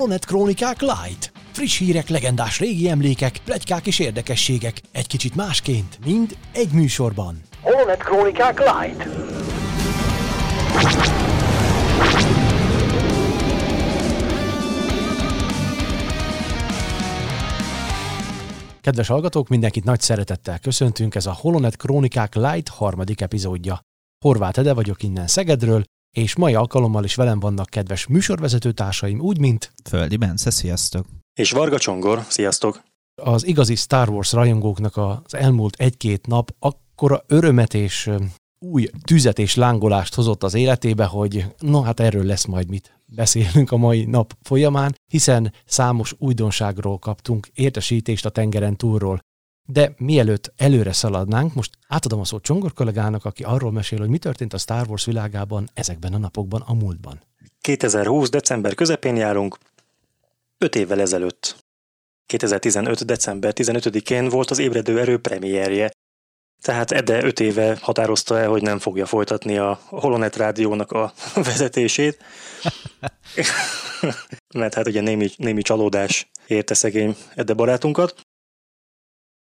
Holonet 0.00 0.24
Krónikák 0.24 0.80
Light. 0.80 1.32
Friss 1.52 1.78
hírek, 1.78 2.08
legendás 2.08 2.58
régi 2.58 2.88
emlékek, 2.88 3.38
plegykák 3.44 3.86
és 3.86 3.98
érdekességek. 3.98 4.80
Egy 4.92 5.06
kicsit 5.06 5.34
másként, 5.34 5.98
mind 6.04 6.36
egy 6.52 6.72
műsorban. 6.72 7.42
Holonet 7.60 8.02
Krónikák 8.02 8.58
Light. 8.58 9.08
Kedves 18.80 19.08
hallgatók, 19.08 19.48
mindenkit 19.48 19.84
nagy 19.84 20.00
szeretettel 20.00 20.58
köszöntünk, 20.58 21.14
ez 21.14 21.26
a 21.26 21.32
Holonet 21.40 21.76
Krónikák 21.76 22.34
Light 22.34 22.68
harmadik 22.68 23.20
epizódja. 23.20 23.80
Horváth 24.24 24.58
Ede 24.58 24.74
vagyok 24.74 25.02
innen 25.02 25.26
Szegedről, 25.26 25.82
és 26.10 26.36
mai 26.36 26.54
alkalommal 26.54 27.04
is 27.04 27.14
velem 27.14 27.40
vannak 27.40 27.70
kedves 27.70 28.06
műsorvezető 28.06 28.72
társaim, 28.72 29.20
úgy, 29.20 29.38
mint... 29.38 29.72
Földi 29.88 30.16
Bence, 30.16 30.50
sziasztok! 30.50 31.06
És 31.38 31.50
Varga 31.50 31.78
Csongor, 31.78 32.24
sziasztok! 32.28 32.82
Az 33.22 33.46
igazi 33.46 33.74
Star 33.74 34.08
Wars 34.08 34.32
rajongóknak 34.32 34.96
az 34.96 35.34
elmúlt 35.34 35.74
egy-két 35.76 36.26
nap 36.26 36.54
akkora 36.58 37.24
örömet 37.26 37.74
és 37.74 38.10
új 38.58 38.88
tüzet 39.04 39.38
és 39.38 39.54
lángolást 39.54 40.14
hozott 40.14 40.42
az 40.42 40.54
életébe, 40.54 41.04
hogy 41.04 41.46
no 41.58 41.80
hát 41.80 42.00
erről 42.00 42.24
lesz 42.24 42.44
majd 42.44 42.68
mit 42.68 43.00
beszélünk 43.06 43.70
a 43.70 43.76
mai 43.76 44.04
nap 44.04 44.36
folyamán, 44.42 44.94
hiszen 45.12 45.52
számos 45.64 46.14
újdonságról 46.18 46.98
kaptunk 46.98 47.48
értesítést 47.54 48.26
a 48.26 48.30
tengeren 48.30 48.76
túlról. 48.76 49.20
De 49.72 49.94
mielőtt 49.96 50.52
előre 50.56 50.92
szaladnánk, 50.92 51.54
most 51.54 51.70
átadom 51.88 52.20
a 52.20 52.24
szót 52.24 52.42
Csongor 52.42 52.72
kollégának, 52.72 53.24
aki 53.24 53.42
arról 53.42 53.72
mesél, 53.72 53.98
hogy 53.98 54.08
mi 54.08 54.18
történt 54.18 54.52
a 54.52 54.58
Star 54.58 54.88
Wars 54.88 55.04
világában 55.04 55.70
ezekben 55.74 56.14
a 56.14 56.18
napokban, 56.18 56.62
a 56.66 56.74
múltban. 56.74 57.20
2020. 57.60 58.30
december 58.30 58.74
közepén 58.74 59.16
járunk, 59.16 59.58
5 60.58 60.74
évvel 60.74 61.00
ezelőtt. 61.00 61.56
2015. 62.26 63.04
december 63.04 63.52
15-én 63.56 64.28
volt 64.28 64.50
az 64.50 64.58
Ébredő 64.58 65.00
Erő 65.00 65.18
premierje, 65.18 65.90
tehát 66.62 66.90
Ede 66.90 67.22
5 67.22 67.40
éve 67.40 67.78
határozta 67.80 68.38
el, 68.38 68.48
hogy 68.48 68.62
nem 68.62 68.78
fogja 68.78 69.06
folytatni 69.06 69.58
a 69.58 69.80
Holonet 69.88 70.36
rádiónak 70.36 70.92
a 70.92 71.12
vezetését, 71.34 72.18
mert 74.54 74.74
hát 74.74 74.86
ugye 74.86 75.00
némi, 75.00 75.28
némi 75.36 75.62
csalódás 75.62 76.30
érte 76.46 76.74
szegény 76.74 77.16
Ede 77.34 77.52
barátunkat. 77.52 78.28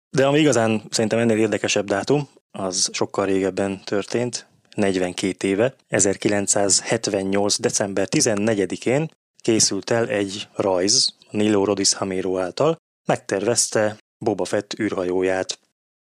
De 0.09 0.25
ami 0.25 0.39
igazán 0.39 0.83
szerintem 0.89 1.19
ennél 1.19 1.37
érdekesebb 1.37 1.85
dátum, 1.85 2.29
az 2.51 2.89
sokkal 2.93 3.25
régebben 3.25 3.81
történt, 3.83 4.47
42 4.75 5.47
éve, 5.47 5.75
1978. 5.87 7.59
december 7.59 8.07
14-én 8.11 9.11
készült 9.41 9.89
el 9.89 10.07
egy 10.07 10.47
rajz, 10.55 11.15
Nilo 11.29 11.65
Rodis 11.65 11.93
Hamero 11.93 12.37
által, 12.37 12.77
megtervezte 13.05 13.97
Boba 14.17 14.45
Fett 14.45 14.79
űrhajóját. 14.79 15.59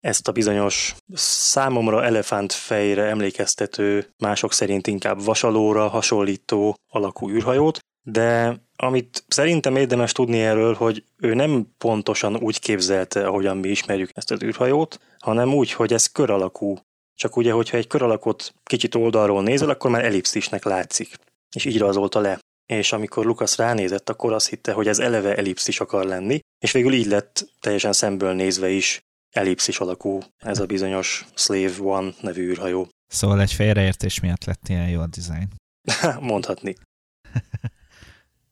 Ezt 0.00 0.28
a 0.28 0.32
bizonyos 0.32 0.94
számomra 1.14 2.04
elefántfejre 2.04 3.04
emlékeztető, 3.04 4.08
mások 4.18 4.52
szerint 4.52 4.86
inkább 4.86 5.24
vasalóra 5.24 5.88
hasonlító 5.88 6.76
alakú 6.88 7.30
űrhajót, 7.30 7.78
de 8.02 8.60
amit 8.82 9.24
szerintem 9.28 9.76
érdemes 9.76 10.12
tudni 10.12 10.40
erről, 10.40 10.74
hogy 10.74 11.04
ő 11.16 11.34
nem 11.34 11.66
pontosan 11.78 12.36
úgy 12.36 12.60
képzelte, 12.60 13.26
ahogyan 13.26 13.56
mi 13.56 13.68
ismerjük 13.68 14.10
ezt 14.12 14.30
az 14.30 14.42
űrhajót, 14.42 15.00
hanem 15.18 15.54
úgy, 15.54 15.72
hogy 15.72 15.92
ez 15.92 16.06
kör 16.06 16.30
alakú. 16.30 16.78
Csak 17.14 17.36
ugye, 17.36 17.52
hogyha 17.52 17.76
egy 17.76 17.86
kör 17.86 18.02
alakot 18.02 18.54
kicsit 18.64 18.94
oldalról 18.94 19.42
nézel, 19.42 19.68
akkor 19.68 19.90
már 19.90 20.04
ellipszisnek 20.04 20.64
látszik. 20.64 21.14
És 21.54 21.64
így 21.64 21.78
rajzolta 21.78 22.20
le. 22.20 22.38
És 22.66 22.92
amikor 22.92 23.24
Lukasz 23.24 23.56
ránézett, 23.56 24.08
akkor 24.08 24.32
azt 24.32 24.48
hitte, 24.48 24.72
hogy 24.72 24.88
ez 24.88 24.98
eleve 24.98 25.36
ellipszis 25.36 25.80
akar 25.80 26.04
lenni, 26.04 26.38
és 26.58 26.72
végül 26.72 26.92
így 26.92 27.06
lett 27.06 27.48
teljesen 27.60 27.92
szemből 27.92 28.32
nézve 28.32 28.68
is 28.68 29.00
ellipszis 29.30 29.78
alakú 29.78 30.20
ez 30.38 30.58
a 30.58 30.66
bizonyos 30.66 31.26
Slave 31.34 31.82
One 31.82 32.12
nevű 32.20 32.48
űrhajó. 32.48 32.88
Szóval 33.06 33.40
egy 33.40 33.52
félreértés 33.52 34.20
miatt 34.20 34.44
lett 34.44 34.68
ilyen 34.68 34.88
jó 34.88 35.00
a 35.00 35.06
dizájn. 35.06 35.48
Mondhatni. 36.20 36.74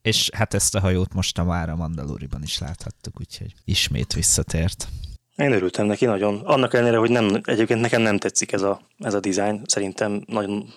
És 0.01 0.29
hát 0.33 0.53
ezt 0.53 0.75
a 0.75 0.79
hajót 0.79 1.13
most 1.13 1.37
a 1.37 1.43
már 1.43 1.69
a 1.69 1.75
Mandaloriban 1.75 2.43
is 2.43 2.57
láthattuk, 2.57 3.19
úgyhogy 3.19 3.53
ismét 3.65 4.13
visszatért. 4.13 4.87
Én 5.35 5.51
örültem 5.51 5.85
neki 5.85 6.05
nagyon. 6.05 6.39
Annak 6.39 6.73
ellenére, 6.73 6.97
hogy 6.97 7.09
nem, 7.09 7.41
egyébként 7.43 7.79
nekem 7.79 8.01
nem 8.01 8.17
tetszik 8.17 8.51
ez 8.51 8.61
a, 8.61 8.81
ez 8.97 9.13
a 9.13 9.19
design. 9.19 9.61
Szerintem 9.65 10.23
nagyon 10.27 10.73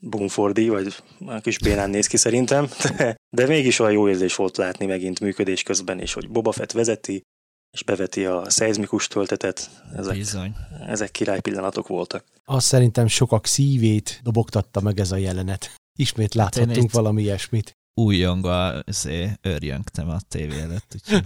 bumfordi, 0.00 0.68
vagy 0.68 0.94
kis 1.40 1.58
bénán 1.58 1.90
néz 1.90 2.06
ki 2.06 2.16
szerintem, 2.16 2.68
de, 2.96 3.16
de 3.36 3.46
mégis 3.46 3.78
olyan 3.78 3.92
jó 3.92 4.08
érzés 4.08 4.34
volt 4.34 4.56
látni 4.56 4.86
megint 4.86 5.20
működés 5.20 5.62
közben, 5.62 6.00
és 6.00 6.12
hogy 6.12 6.30
Boba 6.30 6.52
Fett 6.52 6.72
vezeti, 6.72 7.22
és 7.70 7.82
beveti 7.82 8.24
a 8.24 8.50
szeizmikus 8.50 9.08
töltetet. 9.08 9.70
Ezek, 9.96 10.16
Bizony. 10.16 10.54
ezek 10.86 11.10
király 11.10 11.40
pillanatok 11.40 11.86
voltak. 11.86 12.24
Azt 12.44 12.66
szerintem 12.66 13.06
sokak 13.06 13.46
szívét 13.46 14.20
dobogtatta 14.22 14.80
meg 14.80 14.98
ez 15.00 15.12
a 15.12 15.16
jelenet. 15.16 15.74
Ismét 15.98 16.34
láthattunk 16.34 16.76
hát 16.76 16.92
valami 16.92 17.22
ilyesmit 17.22 17.75
újjongva 17.98 18.82
őrjöngtem 19.42 20.08
a 20.08 20.20
tévé 20.28 20.60
előtt, 20.60 20.94
úgyhogy 20.94 21.22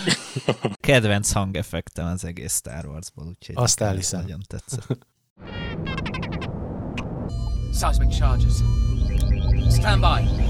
kedvenc 0.80 1.32
hangeffektem 1.32 2.06
az 2.06 2.24
egész 2.24 2.54
Star 2.54 2.86
Wars-ból, 2.86 3.26
úgyhogy 3.26 3.54
Azt 3.58 3.80
elhiszem. 3.80 4.20
nagyon 4.20 4.40
tetszett. 4.46 5.06
Seismic 7.74 8.16
charges. 8.16 8.52
Stand 9.72 10.00
by. 10.00 10.49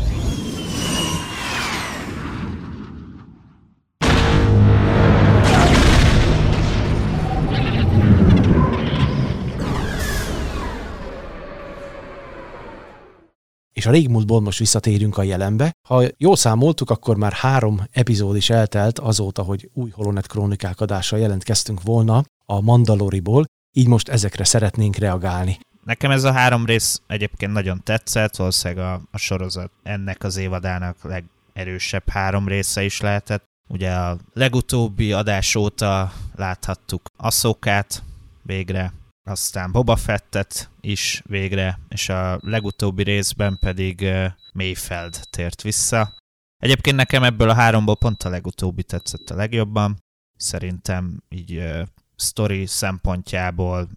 A 13.91 13.93
régmúltból 13.93 14.41
most 14.41 14.59
visszatérünk 14.59 15.19
a 15.19 15.23
jelenbe. 15.23 15.73
Ha 15.89 16.03
jól 16.17 16.37
számoltuk, 16.37 16.91
akkor 16.91 17.17
már 17.17 17.33
három 17.33 17.83
epizód 17.93 18.37
is 18.37 18.51
eltelt 18.51 18.99
azóta, 18.99 19.43
hogy 19.43 19.71
új 19.73 19.91
Holonet 19.91 20.27
Krónikák 20.27 20.81
adással 20.81 21.19
jelentkeztünk 21.19 21.83
volna 21.83 22.23
a 22.47 22.61
Mandaloriból, 22.61 23.45
így 23.73 23.87
most 23.87 24.09
ezekre 24.09 24.45
szeretnénk 24.45 24.97
reagálni. 24.97 25.59
Nekem 25.85 26.11
ez 26.11 26.25
a 26.25 26.33
három 26.33 26.67
rész 26.67 27.01
egyébként 27.07 27.53
nagyon 27.53 27.81
tetszett, 27.85 28.37
valószínűleg 28.37 28.85
a, 28.85 29.01
a 29.11 29.19
sorozat 29.19 29.71
ennek 29.83 30.25
az 30.25 30.37
évadának 30.37 30.97
legerősebb 31.03 32.09
három 32.09 32.49
része 32.49 32.85
is 32.85 33.01
lehetett. 33.01 33.45
Ugye 33.69 33.93
a 33.93 34.19
legutóbbi 34.33 35.13
adás 35.13 35.55
óta 35.55 36.13
láthattuk 36.35 37.03
Asszókát 37.17 38.03
végre, 38.43 38.93
aztán 39.25 39.73
Boba 39.73 39.97
Fettet 39.97 40.71
is 40.81 41.23
végre, 41.27 41.79
és 41.89 42.09
a 42.09 42.39
legutóbbi 42.43 43.03
részben 43.03 43.59
pedig 43.59 44.07
Mayfeld 44.53 45.21
tért 45.31 45.63
vissza. 45.63 46.19
Egyébként 46.57 46.97
nekem 46.97 47.23
ebből 47.23 47.51
a 47.51 47.55
háromból 47.55 47.97
pont 47.97 48.23
a 48.23 48.29
legutóbbi 48.29 48.83
tetszett 48.83 49.31
a 49.31 49.35
legjobban. 49.35 50.03
Szerintem 50.37 51.23
így 51.29 51.63
story 52.17 52.67
szempontjából, 52.67 53.89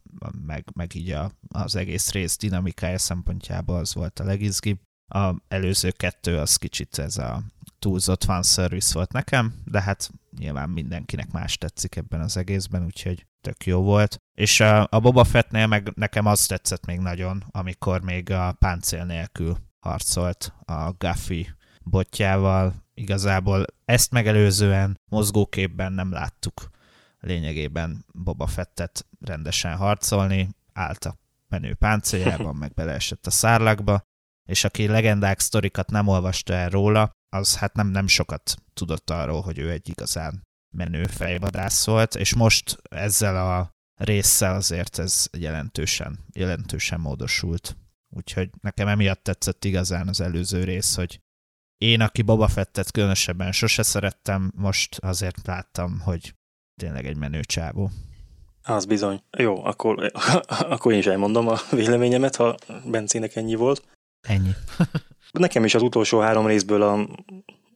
meg, 0.45 0.65
meg 0.73 0.95
így 0.95 1.11
a, 1.11 1.31
az 1.47 1.75
egész 1.75 2.11
rész 2.11 2.37
dinamikája 2.37 2.97
szempontjából 2.97 3.75
az 3.75 3.93
volt 3.93 4.19
a 4.19 4.23
legizgibb. 4.23 4.79
A 5.07 5.35
előző 5.47 5.91
kettő 5.91 6.37
az 6.37 6.55
kicsit 6.55 6.97
ez 6.97 7.17
a 7.17 7.43
túlzott 7.79 8.23
fanservice 8.23 8.93
volt 8.93 9.11
nekem, 9.11 9.61
de 9.65 9.81
hát 9.81 10.11
nyilván 10.37 10.69
mindenkinek 10.69 11.31
más 11.31 11.57
tetszik 11.57 11.95
ebben 11.95 12.21
az 12.21 12.37
egészben, 12.37 12.85
úgyhogy 12.85 13.25
tök 13.43 13.65
jó 13.65 13.81
volt. 13.81 14.17
És 14.37 14.59
a, 14.59 14.87
Boba 14.89 15.23
Fettnél 15.23 15.67
meg 15.67 15.91
nekem 15.95 16.25
az 16.25 16.45
tetszett 16.45 16.85
még 16.85 16.99
nagyon, 16.99 17.43
amikor 17.51 18.01
még 18.01 18.31
a 18.31 18.55
páncél 18.59 19.05
nélkül 19.05 19.57
harcolt 19.79 20.53
a 20.65 20.91
Guffy 20.91 21.49
botjával. 21.83 22.73
Igazából 22.93 23.65
ezt 23.85 24.11
megelőzően 24.11 24.99
mozgóképben 25.11 25.93
nem 25.93 26.11
láttuk 26.11 26.69
lényegében 27.19 28.05
Boba 28.13 28.47
Fettet 28.47 29.05
rendesen 29.19 29.75
harcolni, 29.75 30.49
állt 30.73 31.05
a 31.05 31.15
menő 31.47 31.73
páncéljában, 31.73 32.55
meg 32.55 32.73
beleesett 32.73 33.25
a 33.25 33.31
szárlakba, 33.31 34.01
és 34.49 34.63
aki 34.63 34.87
legendák 34.87 35.39
sztorikat 35.39 35.91
nem 35.91 36.07
olvasta 36.07 36.53
el 36.53 36.69
róla, 36.69 37.11
az 37.29 37.57
hát 37.57 37.73
nem, 37.73 37.87
nem 37.87 38.07
sokat 38.07 38.55
tudott 38.73 39.09
arról, 39.09 39.41
hogy 39.41 39.59
ő 39.59 39.71
egy 39.71 39.89
igazán 39.89 40.43
menő 40.73 41.03
fejvadász 41.03 41.85
volt, 41.85 42.15
és 42.15 42.33
most 42.33 42.77
ezzel 42.89 43.51
a 43.51 43.71
résszel 43.95 44.55
azért 44.55 44.97
ez 44.97 45.27
jelentősen, 45.37 46.19
jelentősen 46.33 46.99
módosult. 46.99 47.77
Úgyhogy 48.15 48.49
nekem 48.61 48.87
emiatt 48.87 49.23
tetszett 49.23 49.65
igazán 49.65 50.07
az 50.07 50.21
előző 50.21 50.63
rész, 50.63 50.95
hogy 50.95 51.19
én, 51.77 52.01
aki 52.01 52.21
Boba 52.21 52.47
Fettet 52.47 52.91
különösebben 52.91 53.51
sose 53.51 53.83
szerettem, 53.83 54.51
most 54.55 54.97
azért 54.97 55.47
láttam, 55.47 55.99
hogy 55.99 56.35
tényleg 56.81 57.05
egy 57.05 57.17
menő 57.17 57.41
csávó. 57.41 57.89
Az 58.63 58.85
bizony. 58.85 59.21
Jó, 59.37 59.65
akkor, 59.65 60.11
akkor 60.73 60.91
én 60.91 60.97
is 60.97 61.05
elmondom 61.05 61.47
a 61.47 61.57
véleményemet, 61.71 62.35
ha 62.35 62.55
Bencének 62.85 63.35
ennyi 63.35 63.55
volt. 63.55 63.83
Ennyi. 64.27 64.51
Nekem 65.31 65.65
is 65.65 65.75
az 65.75 65.81
utolsó 65.81 66.19
három 66.19 66.47
részből 66.47 66.81
a, 66.81 67.07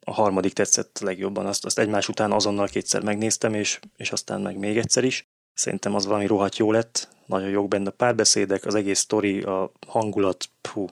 a 0.08 0.14
harmadik 0.14 0.54
tetszett 0.54 1.00
legjobban. 1.00 1.46
Azt, 1.46 1.66
azt 1.66 1.80
egymás 1.80 2.10
után 2.10 2.32
azonnal 2.32 2.68
kétszer 2.68 3.04
megnéztem, 3.04 3.54
és, 3.54 3.80
és 3.96 4.12
aztán 4.12 4.42
meg 4.42 4.58
még 4.58 4.78
egyszer 4.78 5.04
is. 5.04 5.28
Szerintem 5.54 5.96
az 5.96 6.06
valami 6.06 6.26
rohadt 6.26 6.58
jó 6.58 6.72
lett, 6.72 7.08
nagyon 7.26 7.50
jók 7.50 7.68
benne 7.68 7.90
a 7.90 7.92
párbeszédek, 7.92 8.66
az 8.66 8.76
egész 8.76 9.00
sztori, 9.00 9.42
a 9.42 9.72
hangulat, 9.88 10.50
pú, 10.62 10.88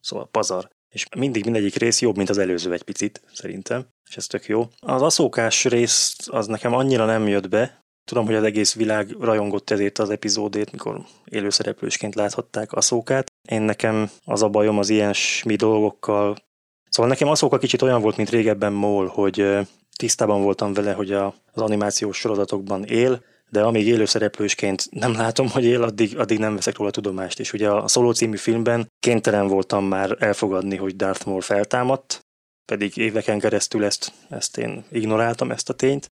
szóval 0.00 0.28
pazar. 0.30 0.68
És 0.94 1.06
mindig 1.16 1.44
mindegyik 1.44 1.74
rész 1.74 2.00
jobb, 2.00 2.16
mint 2.16 2.30
az 2.30 2.38
előző 2.38 2.72
egy 2.72 2.82
picit, 2.82 3.22
szerintem, 3.32 3.86
és 4.10 4.16
ez 4.16 4.26
tök 4.26 4.46
jó. 4.46 4.68
Az 4.78 5.02
aszókás 5.02 5.64
rész 5.64 6.16
az 6.26 6.46
nekem 6.46 6.74
annyira 6.74 7.04
nem 7.04 7.28
jött 7.28 7.48
be, 7.48 7.80
Tudom, 8.04 8.26
hogy 8.26 8.34
az 8.34 8.44
egész 8.44 8.74
világ 8.74 9.10
rajongott 9.20 9.70
ezért 9.70 9.98
az 9.98 10.10
epizódét, 10.10 10.72
mikor 10.72 11.00
élőszereplősként 11.24 12.14
láthatták 12.14 12.72
Aszókát. 12.72 13.32
Én 13.48 13.62
nekem 13.62 14.10
az 14.24 14.42
a 14.42 14.48
bajom 14.48 14.78
az 14.78 14.88
ilyesmi 14.88 15.56
dolgokkal. 15.56 16.36
Szóval 16.92 17.10
nekem 17.10 17.28
Aszóka 17.28 17.58
kicsit 17.58 17.82
olyan 17.82 18.00
volt, 18.00 18.16
mint 18.16 18.30
régebben 18.30 18.72
Mól, 18.72 19.06
hogy 19.06 19.58
tisztában 19.96 20.42
voltam 20.42 20.72
vele, 20.72 20.92
hogy 20.92 21.12
a, 21.12 21.26
az 21.52 21.62
animációs 21.62 22.16
sorozatokban 22.18 22.84
él, 22.84 23.22
de 23.50 23.62
amíg 23.62 23.86
élőszereplősként 23.86 24.86
nem 24.90 25.12
látom, 25.12 25.48
hogy 25.48 25.64
él, 25.64 25.82
addig, 25.82 26.18
addig 26.18 26.38
nem 26.38 26.54
veszek 26.54 26.76
róla 26.76 26.90
tudomást. 26.90 27.40
És 27.40 27.52
ugye 27.52 27.70
a 27.70 27.88
Solo 27.88 28.12
című 28.12 28.36
filmben 28.36 28.88
kénytelen 28.98 29.46
voltam 29.46 29.84
már 29.84 30.16
elfogadni, 30.18 30.76
hogy 30.76 30.96
Darth 30.96 31.26
Maul 31.26 31.40
feltámadt, 31.40 32.20
pedig 32.64 32.96
éveken 32.96 33.38
keresztül 33.38 33.84
ezt, 33.84 34.12
ezt 34.28 34.56
én 34.56 34.84
ignoráltam, 34.90 35.50
ezt 35.50 35.68
a 35.68 35.74
tényt. 35.74 36.12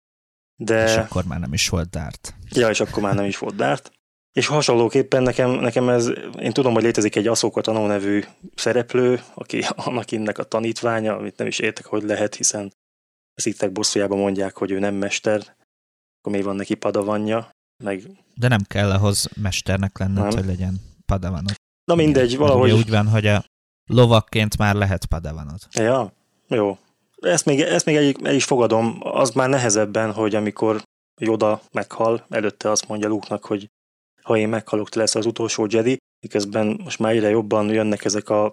De... 0.56 0.84
És 0.84 0.96
akkor 0.96 1.24
már 1.24 1.40
nem 1.40 1.52
is 1.52 1.68
volt 1.68 1.90
Dart. 1.90 2.34
Ja, 2.50 2.68
és 2.68 2.80
akkor 2.80 3.02
már 3.02 3.14
nem 3.14 3.24
is 3.24 3.38
volt 3.38 3.56
Dart. 3.56 3.90
És 4.38 4.46
hasonlóképpen 4.46 5.22
nekem, 5.22 5.50
nekem 5.50 5.88
ez, 5.88 6.10
én 6.40 6.52
tudom, 6.52 6.72
hogy 6.72 6.82
létezik 6.82 7.16
egy 7.16 7.26
Aszóka 7.26 7.60
Tanó 7.60 7.86
nevű 7.86 8.24
szereplő, 8.54 9.20
aki 9.34 9.64
Anakinnek 9.76 10.38
a 10.38 10.44
tanítványa, 10.44 11.16
amit 11.16 11.36
nem 11.36 11.46
is 11.46 11.58
értek, 11.58 11.86
hogy 11.86 12.02
lehet, 12.02 12.34
hiszen 12.34 12.72
az 13.34 13.46
ittek 13.46 13.72
bosszújában 13.72 14.18
mondják, 14.18 14.56
hogy 14.56 14.70
ő 14.70 14.78
nem 14.78 14.94
mester, 14.94 15.56
akkor 16.18 16.32
még 16.32 16.44
van 16.44 16.56
neki 16.56 16.74
padavanja, 16.74 17.50
meg... 17.84 18.02
De 18.34 18.48
nem 18.48 18.62
kell 18.66 18.90
ahhoz 18.90 19.28
mesternek 19.42 19.98
lenned, 19.98 20.34
hogy 20.34 20.44
legyen 20.44 20.80
padavanod. 21.06 21.54
Na 21.84 21.94
mindegy, 21.94 22.32
Igen. 22.32 22.40
valahogy... 22.40 22.70
Úgy 22.70 22.90
van, 22.90 23.08
hogy 23.08 23.26
a 23.26 23.44
lovakként 23.90 24.58
már 24.58 24.74
lehet 24.74 25.06
padavanod. 25.06 25.58
Ja, 25.70 26.12
jó. 26.48 26.78
Ezt 27.20 27.44
még, 27.44 27.60
ezt 27.60 27.84
még 27.84 27.96
el, 27.96 28.26
el 28.28 28.34
is 28.34 28.44
fogadom, 28.44 28.98
az 29.00 29.30
már 29.30 29.48
nehezebben, 29.48 30.12
hogy 30.12 30.34
amikor 30.34 30.82
Joda 31.20 31.60
meghal, 31.72 32.26
előtte 32.28 32.70
azt 32.70 32.88
mondja 32.88 33.08
Luke-nak, 33.08 33.44
hogy 33.44 33.68
ha 34.28 34.36
én 34.36 34.48
meghalok, 34.48 34.88
te 34.88 34.98
lesz 34.98 35.14
az 35.14 35.26
utolsó 35.26 35.66
Jedi, 35.68 35.96
miközben 36.20 36.80
most 36.84 36.98
már 36.98 37.12
egyre 37.12 37.28
jobban 37.28 37.70
jönnek 37.70 38.04
ezek 38.04 38.28
a 38.28 38.50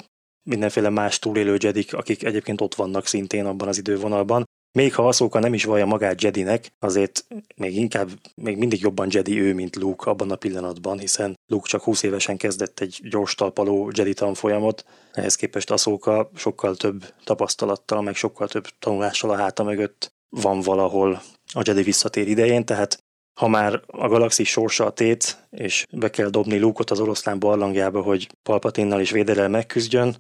mindenféle 0.49 0.89
más 0.89 1.19
túlélő 1.19 1.57
Jedik, 1.59 1.93
akik 1.93 2.23
egyébként 2.23 2.61
ott 2.61 2.75
vannak 2.75 3.05
szintén 3.05 3.45
abban 3.45 3.67
az 3.67 3.77
idővonalban. 3.77 4.43
Még 4.77 4.93
ha 4.95 5.07
Aszóka 5.07 5.39
nem 5.39 5.53
is 5.53 5.63
vallja 5.63 5.85
magát 5.85 6.21
Jedinek, 6.21 6.71
azért 6.79 7.25
még 7.55 7.75
inkább, 7.75 8.09
még 8.35 8.57
mindig 8.57 8.81
jobban 8.81 9.07
Jedi 9.11 9.39
ő, 9.39 9.53
mint 9.53 9.75
Luke 9.75 10.09
abban 10.09 10.31
a 10.31 10.35
pillanatban, 10.35 10.99
hiszen 10.99 11.33
Luke 11.51 11.67
csak 11.67 11.81
20 11.81 12.03
évesen 12.03 12.37
kezdett 12.37 12.79
egy 12.79 12.99
gyors 13.09 13.35
talpaló 13.35 13.91
Jedi 13.93 14.13
tanfolyamot, 14.13 14.85
ehhez 15.13 15.35
képest 15.35 15.71
Aszóka 15.71 16.29
sokkal 16.35 16.75
több 16.75 17.13
tapasztalattal, 17.23 18.01
meg 18.01 18.15
sokkal 18.15 18.47
több 18.47 18.67
tanulással 18.79 19.29
a 19.29 19.35
háta 19.35 19.63
mögött 19.63 20.13
van 20.29 20.61
valahol 20.61 21.21
a 21.53 21.61
Jedi 21.63 21.83
visszatér 21.83 22.27
idején, 22.27 22.65
tehát 22.65 23.04
ha 23.39 23.47
már 23.47 23.81
a 23.87 24.07
galaxis 24.07 24.49
sorsa 24.49 24.85
a 24.85 24.91
tét, 24.91 25.47
és 25.49 25.85
be 25.91 26.09
kell 26.09 26.29
dobni 26.29 26.59
Luke-ot 26.59 26.91
az 26.91 26.99
oroszlán 26.99 27.39
barlangjába, 27.39 28.01
hogy 28.01 28.29
Palpatinnal 28.43 28.99
és 28.99 29.11
Véderrel 29.11 29.49
megküzdjön, 29.49 30.17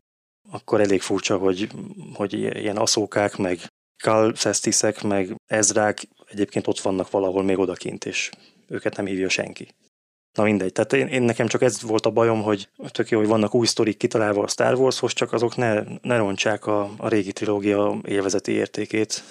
akkor 0.51 0.81
elég 0.81 1.01
furcsa, 1.01 1.37
hogy, 1.37 1.69
hogy 2.13 2.33
ilyen 2.33 2.77
aszókák, 2.77 3.37
meg 3.37 3.59
Kal 4.03 4.33
Festisek, 4.33 5.03
meg 5.03 5.35
Ezrák 5.45 6.07
egyébként 6.25 6.67
ott 6.67 6.79
vannak 6.79 7.11
valahol 7.11 7.43
még 7.43 7.57
odakint, 7.57 8.05
és 8.05 8.29
őket 8.67 8.95
nem 8.95 9.05
hívja 9.05 9.29
senki. 9.29 9.67
Na 10.37 10.43
mindegy, 10.43 10.71
tehát 10.71 10.93
én, 10.93 11.07
én 11.07 11.21
nekem 11.21 11.47
csak 11.47 11.61
ez 11.61 11.81
volt 11.81 12.05
a 12.05 12.11
bajom, 12.11 12.41
hogy 12.41 12.69
tök 12.91 13.09
jó, 13.09 13.19
hogy 13.19 13.27
vannak 13.27 13.55
új 13.55 13.65
sztorik 13.65 13.97
kitalálva 13.97 14.43
a 14.43 14.47
Star 14.47 14.73
Warshoz, 14.73 15.13
csak 15.13 15.33
azok 15.33 15.55
ne, 15.55 15.83
ne 16.01 16.17
rontsák 16.17 16.65
a, 16.65 16.89
a 16.97 17.07
régi 17.07 17.31
trilógia 17.31 17.95
élvezeti 18.07 18.51
értékét. 18.51 19.23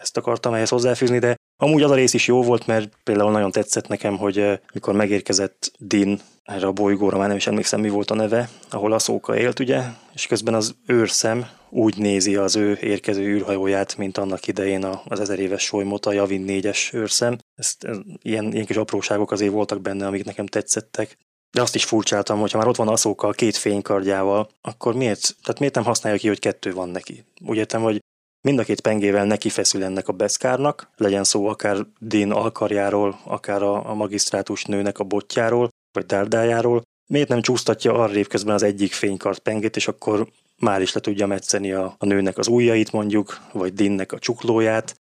Ezt 0.00 0.16
akartam 0.16 0.54
ehhez 0.54 0.68
hozzáfűzni, 0.68 1.18
de 1.18 1.34
amúgy 1.62 1.82
az 1.82 1.90
a 1.90 1.94
rész 1.94 2.14
is 2.14 2.26
jó 2.26 2.42
volt, 2.42 2.66
mert 2.66 2.96
például 3.04 3.30
nagyon 3.30 3.50
tetszett 3.50 3.88
nekem, 3.88 4.16
hogy 4.16 4.60
mikor 4.72 4.94
megérkezett 4.94 5.72
Din 5.78 6.20
erre 6.44 6.66
a 6.66 6.72
bolygóra, 6.72 7.18
már 7.18 7.28
nem 7.28 7.36
is 7.36 7.46
emlékszem, 7.46 7.80
mi 7.80 7.88
volt 7.88 8.10
a 8.10 8.14
neve, 8.14 8.48
ahol 8.70 8.92
a 8.92 8.98
szóka 8.98 9.36
élt, 9.36 9.60
ugye, 9.60 9.82
és 10.14 10.26
közben 10.26 10.54
az 10.54 10.74
őrszem 10.86 11.46
úgy 11.70 11.98
nézi 11.98 12.36
az 12.36 12.56
ő 12.56 12.78
érkező 12.80 13.22
űrhajóját, 13.22 13.96
mint 13.96 14.18
annak 14.18 14.46
idején 14.46 14.84
az 15.04 15.20
ezer 15.20 15.38
éves 15.38 15.62
solymot, 15.62 16.06
a 16.06 16.12
Javin 16.12 16.44
4-es 16.48 16.94
őrszem. 16.94 17.38
Ezt, 17.54 17.84
ez, 17.84 17.96
ilyen, 18.22 18.52
ilyen 18.52 18.66
kis 18.66 18.76
apróságok 18.76 19.30
azért 19.30 19.52
voltak 19.52 19.80
benne, 19.80 20.06
amik 20.06 20.24
nekem 20.24 20.46
tetszettek. 20.46 21.16
De 21.50 21.62
azt 21.62 21.74
is 21.74 21.84
furcsáltam, 21.84 22.40
hogy 22.40 22.50
ha 22.50 22.58
már 22.58 22.68
ott 22.68 22.76
van 22.76 22.88
Aszóka 22.88 23.28
a 23.28 23.32
két 23.32 23.56
fénykardjával, 23.56 24.48
akkor 24.60 24.94
miért, 24.94 25.36
tehát 25.42 25.58
miért 25.58 25.74
nem 25.74 25.84
használja 25.84 26.18
ki, 26.18 26.28
hogy 26.28 26.38
kettő 26.38 26.72
van 26.72 26.88
neki? 26.88 27.24
Úgy 27.46 27.56
értem, 27.56 27.82
hogy 27.82 28.00
mind 28.46 28.58
a 28.58 28.64
két 28.64 28.80
pengével 28.80 29.24
neki 29.24 29.48
feszül 29.48 29.84
ennek 29.84 30.08
a 30.08 30.12
beszkárnak, 30.12 30.90
legyen 30.96 31.24
szó 31.24 31.46
akár 31.46 31.86
Din 31.98 32.30
alkarjáról, 32.30 33.20
akár 33.24 33.62
a, 33.62 33.90
a 33.90 33.94
magisztrátus 33.94 34.64
nőnek 34.64 34.98
a 34.98 35.04
botjáról, 35.04 35.68
vagy 35.92 36.06
dárdájáról, 36.06 36.82
miért 37.06 37.28
nem 37.28 37.40
csúsztatja 37.40 37.94
arrébb 37.94 38.26
közben 38.26 38.54
az 38.54 38.62
egyik 38.62 38.92
fénykart 38.92 39.38
pengét, 39.38 39.76
és 39.76 39.88
akkor 39.88 40.28
már 40.58 40.80
is 40.80 40.92
le 40.92 41.00
tudja 41.00 41.26
metszeni 41.26 41.72
a, 41.72 41.94
a 41.98 42.06
nőnek 42.06 42.38
az 42.38 42.46
ujjait 42.48 42.92
mondjuk, 42.92 43.40
vagy 43.52 43.72
Dinnek 43.72 44.12
a 44.12 44.18
csuklóját. 44.18 45.00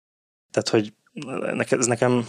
Tehát, 0.51 0.69
hogy 0.69 0.93
ez 1.79 1.87
nekem, 1.87 2.27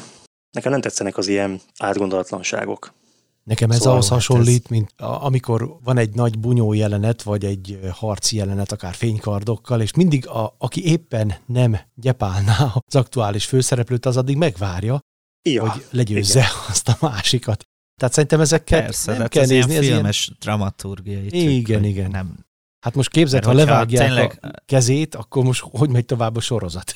nekem 0.51 0.71
nem 0.71 0.81
tetszenek 0.81 1.17
az 1.17 1.27
ilyen 1.27 1.61
átgondolatlanságok. 1.77 2.93
Nekem 3.43 3.71
ez 3.71 3.77
szóval 3.77 3.91
ahhoz 3.91 4.07
hasonlít, 4.07 4.63
ez... 4.63 4.69
mint 4.69 4.93
amikor 4.97 5.77
van 5.83 5.97
egy 5.97 6.13
nagy 6.13 6.39
bunyó 6.39 6.73
jelenet, 6.73 7.21
vagy 7.21 7.45
egy 7.45 7.79
harci 7.91 8.35
jelenet, 8.35 8.71
akár 8.71 8.93
fénykardokkal, 8.93 9.81
és 9.81 9.93
mindig 9.93 10.27
a, 10.27 10.55
aki 10.57 10.85
éppen 10.85 11.33
nem 11.45 11.79
gyepálná 11.95 12.73
az 12.87 12.95
aktuális 12.95 13.45
főszereplőt, 13.45 14.05
az 14.05 14.17
addig 14.17 14.37
megvárja, 14.37 14.99
ja, 15.49 15.69
hogy 15.69 15.85
legyőzze 15.91 16.39
igen. 16.39 16.51
azt 16.69 16.87
a 16.87 16.97
másikat. 16.99 17.63
Tehát 17.99 18.13
szerintem 18.13 18.39
ezeket 18.39 18.81
Persze, 18.81 19.11
nem 19.11 19.21
hát 19.21 19.29
kell 19.29 19.43
ez 19.43 19.49
nézni. 19.49 19.71
Ilyen 19.71 19.83
ez 19.83 19.89
filmes 19.89 20.25
ilyen... 20.27 20.37
dramaturgiai 20.39 21.25
Igen, 21.25 21.79
trükk, 21.81 21.91
igen. 21.91 22.11
Nem, 22.11 22.45
Hát 22.81 22.95
most 22.95 23.09
képzeld, 23.09 23.45
ha 23.45 23.53
levágják 23.53 24.05
tényleg- 24.07 24.37
a 24.41 24.51
kezét, 24.65 25.15
akkor 25.15 25.43
most 25.43 25.63
hogy 25.71 25.89
megy 25.89 26.05
tovább 26.05 26.35
a 26.35 26.39
sorozat? 26.39 26.93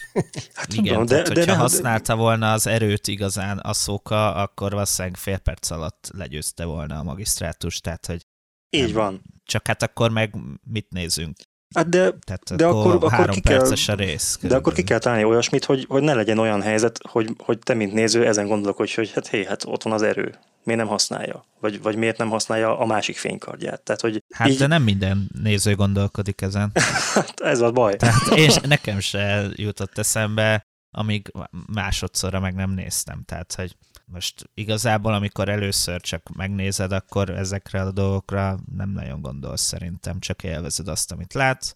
Hát 0.53 0.73
Igen, 0.73 0.85
tudom, 0.85 1.05
tehát, 1.05 1.27
de, 1.27 1.33
de 1.33 1.39
hogyha 1.39 1.51
nem, 1.51 1.61
használta 1.61 2.15
volna 2.15 2.51
az 2.51 2.67
erőt 2.67 3.07
igazán 3.07 3.57
a 3.57 3.73
szóka, 3.73 4.33
akkor 4.35 4.71
valószínűleg 4.71 5.17
fél 5.17 5.37
perc 5.37 5.69
alatt 5.69 6.09
legyőzte 6.17 6.65
volna 6.65 6.99
a 6.99 7.03
magisztrátus, 7.03 7.79
tehát 7.79 8.05
hogy 8.05 8.21
így 8.69 8.93
van. 8.93 9.21
csak 9.43 9.67
hát 9.67 9.83
akkor 9.83 10.11
meg 10.11 10.35
mit 10.71 10.87
nézünk? 10.89 11.37
Hát 11.75 11.89
de, 11.89 12.11
Tehát 12.25 12.55
De 12.55 12.65
akkor, 12.65 12.95
akkor- 12.95 13.29
ki 13.29 13.39
kell- 13.39 13.57
perces 13.57 13.87
a 13.87 13.93
rész. 13.95 14.37
de 14.41 14.55
akkor 14.55 14.73
ki 14.73 14.83
körülbelül. 14.83 14.85
kell 14.85 14.99
találni 14.99 15.23
olyasmit, 15.23 15.65
hogy, 15.65 15.85
hogy 15.87 16.03
ne 16.03 16.13
legyen 16.13 16.37
olyan 16.37 16.61
helyzet, 16.61 16.99
hogy, 17.09 17.29
hogy 17.37 17.59
te, 17.59 17.73
mint 17.73 17.93
néző, 17.93 18.25
ezen 18.27 18.47
gondolkodj, 18.47 18.95
hogy 18.95 19.11
hát 19.11 19.27
hé, 19.27 19.45
hát 19.45 19.63
ott 19.65 19.83
van 19.83 19.93
az 19.93 20.01
erő. 20.01 20.35
Miért 20.65 20.79
nem 20.79 20.89
használja? 20.89 21.45
Vagy, 21.59 21.81
vagy 21.81 21.95
miért 21.95 22.17
nem 22.17 22.29
használja 22.29 22.79
a 22.79 22.85
másik 22.85 23.17
fénykardját? 23.17 23.81
Tehát, 23.81 24.01
hogy 24.01 24.23
Hát 24.33 24.47
így, 24.47 24.57
de 24.57 24.67
nem 24.67 24.83
minden 24.83 25.29
néző 25.41 25.75
gondolkodik 25.75 26.41
ezen. 26.41 26.71
ez 27.35 27.59
a 27.59 27.71
baj. 27.71 27.95
Tehát 27.95 28.27
én, 28.37 28.49
nekem 28.67 28.99
se 28.99 29.47
jutott 29.53 29.97
eszembe, 29.97 30.65
amíg 30.97 31.31
másodszorra 31.73 32.39
meg 32.39 32.55
nem 32.55 32.71
néztem. 32.71 33.23
Tehát, 33.25 33.53
hogy 33.53 33.75
most 34.05 34.49
igazából, 34.53 35.13
amikor 35.13 35.49
először 35.49 36.01
csak 36.01 36.29
megnézed, 36.35 36.91
akkor 36.91 37.29
ezekre 37.29 37.81
a 37.81 37.91
dolgokra 37.91 38.59
nem 38.75 38.89
nagyon 38.89 39.21
gondolsz 39.21 39.61
szerintem, 39.61 40.19
csak 40.19 40.43
élvezed 40.43 40.87
azt, 40.87 41.11
amit 41.11 41.33
látsz. 41.33 41.71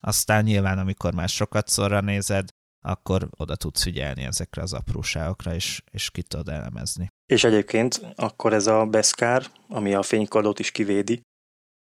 Aztán 0.00 0.44
nyilván, 0.44 0.78
amikor 0.78 1.14
már 1.14 1.28
sokat 1.28 1.68
szorra 1.68 2.00
nézed, 2.00 2.48
akkor 2.84 3.28
oda 3.36 3.56
tudsz 3.56 3.82
figyelni 3.82 4.22
ezekre 4.22 4.62
az 4.62 4.72
apróságokra, 4.72 5.54
és, 5.54 5.82
és 5.90 6.10
ki 6.10 6.22
tudod 6.22 6.48
elemezni. 6.48 7.10
És 7.26 7.44
egyébként 7.44 8.00
akkor 8.16 8.52
ez 8.52 8.66
a 8.66 8.84
beszkár, 8.84 9.46
ami 9.68 9.94
a 9.94 10.02
fénykardot 10.02 10.58
is 10.58 10.70
kivédi, 10.70 11.20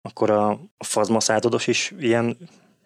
akkor 0.01 0.29
a, 0.29 0.49
a 0.77 0.83
fazmaszádodos 0.83 1.67
is 1.67 1.93
ilyen 1.99 2.37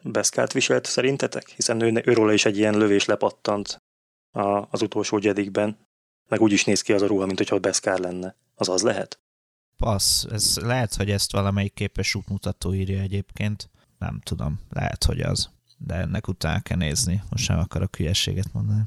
beszkárt 0.03 0.53
viselt 0.53 0.85
szerintetek? 0.85 1.49
Hiszen 1.49 1.81
ő, 1.81 2.01
őróla 2.05 2.33
is 2.33 2.45
egy 2.45 2.57
ilyen 2.57 2.77
lövés 2.77 3.05
lepattant 3.05 3.77
a, 4.31 4.67
az 4.69 4.81
utolsó 4.81 5.19
jedikben. 5.21 5.77
Meg 6.29 6.41
úgy 6.41 6.51
is 6.51 6.65
néz 6.65 6.81
ki 6.81 6.93
az 6.93 7.01
a 7.01 7.07
ruha, 7.07 7.25
mint 7.25 7.37
hogyha 7.37 7.59
beszkár 7.59 7.99
lenne. 7.99 8.35
Az 8.55 8.69
az 8.69 8.81
lehet? 8.81 9.19
Passz, 9.77 10.23
ez 10.23 10.57
lehet, 10.61 10.95
hogy 10.95 11.11
ezt 11.11 11.31
valamelyik 11.31 11.73
képes 11.73 12.15
útmutató 12.15 12.73
írja 12.73 13.01
egyébként. 13.01 13.69
Nem 13.97 14.19
tudom, 14.23 14.59
lehet, 14.69 15.03
hogy 15.03 15.21
az. 15.21 15.49
De 15.77 15.93
ennek 15.93 16.27
utána 16.27 16.61
kell 16.61 16.77
nézni. 16.77 17.23
Most 17.29 17.43
sem 17.43 17.59
akarok 17.59 17.95
hülyeséget 17.95 18.53
mondani. 18.53 18.81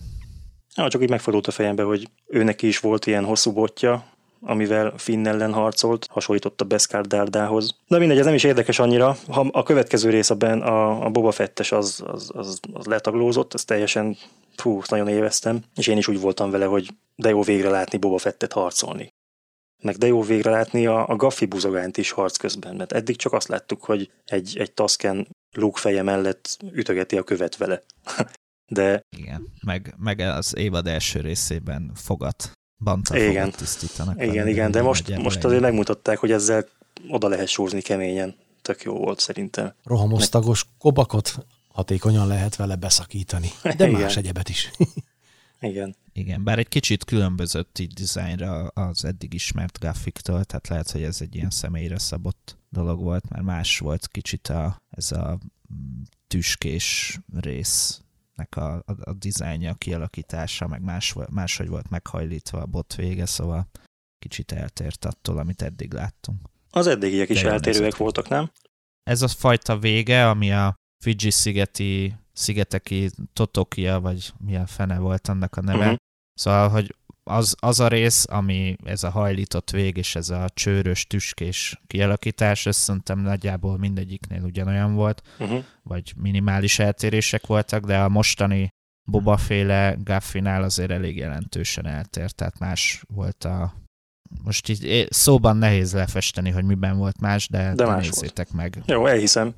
Ja, 0.76 0.88
csak 0.88 1.02
így 1.02 1.10
megfordult 1.10 1.46
a 1.46 1.50
fejembe, 1.50 1.82
hogy 1.82 2.08
ő 2.26 2.42
neki 2.42 2.66
is 2.66 2.78
volt 2.78 3.06
ilyen 3.06 3.24
hosszú 3.24 3.52
botja, 3.52 4.04
amivel 4.40 4.92
Finn 4.96 5.26
ellen 5.26 5.52
harcolt, 5.52 6.06
hasonlított 6.10 6.60
a 6.60 6.64
Beskar 6.64 7.06
Dárdához. 7.06 7.76
De 7.88 7.98
mindegy, 7.98 8.18
ez 8.18 8.24
nem 8.24 8.34
is 8.34 8.44
érdekes 8.44 8.78
annyira. 8.78 9.16
Ha 9.28 9.48
a 9.52 9.62
következő 9.62 10.10
rész 10.10 10.30
a, 10.30 10.34
ben, 10.34 10.62
a, 10.62 11.04
a 11.04 11.10
Boba 11.10 11.30
Fettes 11.30 11.72
az, 11.72 12.02
az, 12.06 12.30
az, 12.34 12.60
az 12.72 12.86
letaglózott, 12.86 13.54
ez 13.54 13.64
teljesen, 13.64 14.16
fú, 14.56 14.80
nagyon 14.88 15.08
éveztem, 15.08 15.60
és 15.74 15.86
én 15.86 15.96
is 15.96 16.08
úgy 16.08 16.20
voltam 16.20 16.50
vele, 16.50 16.64
hogy 16.64 16.88
de 17.16 17.28
jó 17.28 17.42
végre 17.42 17.70
látni 17.70 17.98
Boba 17.98 18.18
Fettet 18.18 18.52
harcolni. 18.52 19.12
Meg 19.82 19.96
de 19.96 20.06
jó 20.06 20.22
végre 20.22 20.50
látni 20.50 20.86
a, 20.86 21.08
a 21.08 21.16
Gaffi 21.16 21.46
buzogányt 21.46 21.96
is 21.96 22.10
harc 22.10 22.36
közben, 22.36 22.76
mert 22.76 22.92
eddig 22.92 23.16
csak 23.16 23.32
azt 23.32 23.48
láttuk, 23.48 23.84
hogy 23.84 24.10
egy, 24.24 24.56
egy 24.58 24.72
Tasken 24.72 25.28
Luke 25.52 25.80
feje 25.80 26.02
mellett 26.02 26.56
ütögeti 26.72 27.18
a 27.18 27.22
követ 27.22 27.56
vele. 27.56 27.82
De... 28.72 29.04
Igen, 29.16 29.48
meg, 29.62 29.94
meg 29.98 30.18
az 30.18 30.56
évad 30.56 30.86
első 30.86 31.20
részében 31.20 31.90
fogat 31.94 32.52
Banta 32.84 33.18
igen. 33.18 33.50
tisztítanak. 33.50 34.22
Igen, 34.22 34.48
igen, 34.48 34.70
de 34.70 34.82
most, 34.82 35.16
most 35.16 35.44
azért 35.44 35.60
megmutatták, 35.60 36.18
hogy 36.18 36.30
ezzel 36.30 36.66
oda 37.08 37.28
lehet 37.28 37.48
sózni 37.48 37.80
keményen. 37.80 38.34
Tök 38.62 38.82
jó 38.82 38.96
volt 38.96 39.20
szerintem. 39.20 39.74
Rohamosztagos 39.84 40.66
kobakot 40.78 41.46
hatékonyan 41.68 42.26
lehet 42.26 42.56
vele 42.56 42.76
beszakítani, 42.76 43.48
de 43.62 43.88
igen. 43.88 43.90
más 43.90 44.16
egyebet 44.16 44.48
is. 44.48 44.70
igen. 45.60 45.96
Igen, 46.12 46.44
bár 46.44 46.58
egy 46.58 46.68
kicsit 46.68 47.04
különbözött 47.04 47.78
így 47.78 47.92
dizájnra 47.92 48.66
az 48.66 49.04
eddig 49.04 49.34
ismert 49.34 49.78
grafiktól, 49.78 50.44
tehát 50.44 50.68
lehet, 50.68 50.90
hogy 50.90 51.02
ez 51.02 51.20
egy 51.20 51.34
ilyen 51.34 51.50
személyre 51.50 51.98
szabott 51.98 52.58
dolog 52.68 53.02
volt, 53.02 53.28
mert 53.28 53.44
más 53.44 53.78
volt 53.78 54.08
kicsit 54.08 54.48
a, 54.48 54.82
ez 54.90 55.12
a 55.12 55.38
mm, 55.74 56.02
tüskés 56.26 57.18
rész 57.40 58.01
a, 58.50 58.74
a, 58.74 58.82
a 59.00 59.12
dizájnja, 59.12 59.70
a 59.70 59.74
kialakítása, 59.74 60.66
meg 60.66 60.82
más, 60.82 61.14
máshogy 61.30 61.68
volt 61.68 61.90
meghajlítva 61.90 62.60
a 62.60 62.66
bot 62.66 62.94
vége, 62.94 63.26
szóval 63.26 63.68
kicsit 64.18 64.52
eltért 64.52 65.04
attól, 65.04 65.38
amit 65.38 65.62
eddig 65.62 65.92
láttunk. 65.92 66.38
Az 66.70 66.86
eddigiek 66.86 67.28
is 67.28 67.42
eltérőek 67.42 67.96
voltak, 67.96 68.28
nem? 68.28 68.50
Ez 69.02 69.22
a 69.22 69.28
fajta 69.28 69.78
vége, 69.78 70.28
ami 70.28 70.52
a 70.52 70.74
Fiji 71.04 71.30
szigeti, 71.30 72.14
szigeteki 72.32 73.10
Totokia, 73.32 74.00
vagy 74.00 74.32
milyen 74.38 74.66
fene 74.66 74.98
volt 74.98 75.28
annak 75.28 75.56
a 75.56 75.60
neve. 75.60 75.84
Uh-huh. 75.84 75.96
Szóval, 76.34 76.68
hogy 76.68 76.96
az, 77.24 77.54
az 77.60 77.80
a 77.80 77.88
rész, 77.88 78.26
ami 78.30 78.76
ez 78.84 79.02
a 79.02 79.10
hajlított 79.10 79.70
vég 79.70 79.96
és 79.96 80.14
ez 80.14 80.30
a 80.30 80.48
csőrös, 80.54 81.06
tüskés 81.06 81.80
kialakítás, 81.86 82.66
ez 82.66 82.76
szerintem 82.76 83.18
nagyjából 83.18 83.78
mindegyiknél 83.78 84.42
ugyanolyan 84.42 84.94
volt, 84.94 85.22
uh-huh. 85.38 85.64
vagy 85.82 86.12
minimális 86.16 86.78
eltérések 86.78 87.46
voltak, 87.46 87.84
de 87.84 87.98
a 87.98 88.08
mostani 88.08 88.68
Boba 89.04 89.36
féle 89.36 89.96
Gaffinál 90.04 90.62
azért 90.62 90.90
elég 90.90 91.16
jelentősen 91.16 91.86
eltért, 91.86 92.34
tehát 92.34 92.58
más 92.58 93.02
volt 93.14 93.44
a... 93.44 93.74
Most 94.44 94.68
így 94.68 95.06
szóban 95.10 95.56
nehéz 95.56 95.92
lefesteni, 95.92 96.50
hogy 96.50 96.64
miben 96.64 96.96
volt 96.96 97.20
más, 97.20 97.48
de, 97.48 97.74
de 97.74 97.86
más 97.86 98.04
nézzétek 98.04 98.48
volt. 98.50 98.74
meg. 98.74 98.82
Jó, 98.86 99.06
elhiszem. 99.06 99.54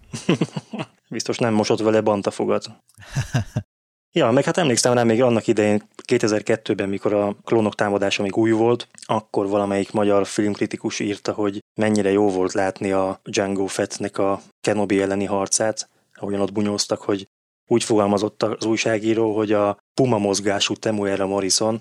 Biztos 1.10 1.38
nem 1.38 1.54
mosott 1.54 1.80
vele 1.80 2.00
bantafogat. 2.00 2.66
Ja, 4.16 4.30
meg 4.30 4.44
hát 4.44 4.56
emlékszem 4.56 4.92
rá 4.92 5.02
még 5.02 5.22
annak 5.22 5.46
idején, 5.46 5.88
2002-ben, 6.06 6.88
mikor 6.88 7.12
a 7.12 7.36
klónok 7.44 7.74
támadása 7.74 8.22
még 8.22 8.36
új 8.36 8.50
volt, 8.50 8.88
akkor 9.04 9.48
valamelyik 9.48 9.92
magyar 9.92 10.26
filmkritikus 10.26 11.00
írta, 11.00 11.32
hogy 11.32 11.58
mennyire 11.80 12.10
jó 12.10 12.30
volt 12.30 12.52
látni 12.52 12.92
a 12.92 13.20
Django 13.24 13.66
Fettnek 13.66 14.18
a 14.18 14.40
Kenobi 14.60 15.00
elleni 15.00 15.24
harcát, 15.24 15.88
ahogyan 16.14 16.40
ott 16.40 16.52
bunyóztak, 16.52 17.00
hogy 17.00 17.28
úgy 17.66 17.84
fogalmazott 17.84 18.42
az 18.42 18.64
újságíró, 18.64 19.36
hogy 19.36 19.52
a 19.52 19.78
puma 19.94 20.18
mozgású 20.18 20.74
Temuera 20.74 21.26
Morrison, 21.26 21.80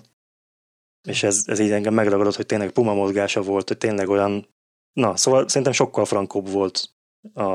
és 1.08 1.22
ez, 1.22 1.44
ez 1.46 1.58
így 1.58 1.70
engem 1.70 1.94
megragadott, 1.94 2.36
hogy 2.36 2.46
tényleg 2.46 2.70
puma 2.70 2.94
mozgása 2.94 3.42
volt, 3.42 3.68
hogy 3.68 3.78
tényleg 3.78 4.08
olyan, 4.08 4.48
na, 4.92 5.16
szóval 5.16 5.48
szerintem 5.48 5.72
sokkal 5.72 6.04
frankóbb 6.04 6.48
volt 6.48 6.90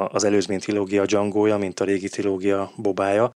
az 0.07 0.23
előzmény 0.23 0.59
trilógia 0.59 1.05
Django-ja, 1.05 1.57
mint 1.57 1.79
a 1.79 1.85
régi 1.85 2.09
trilógia 2.09 2.71
Bobája, 2.75 3.31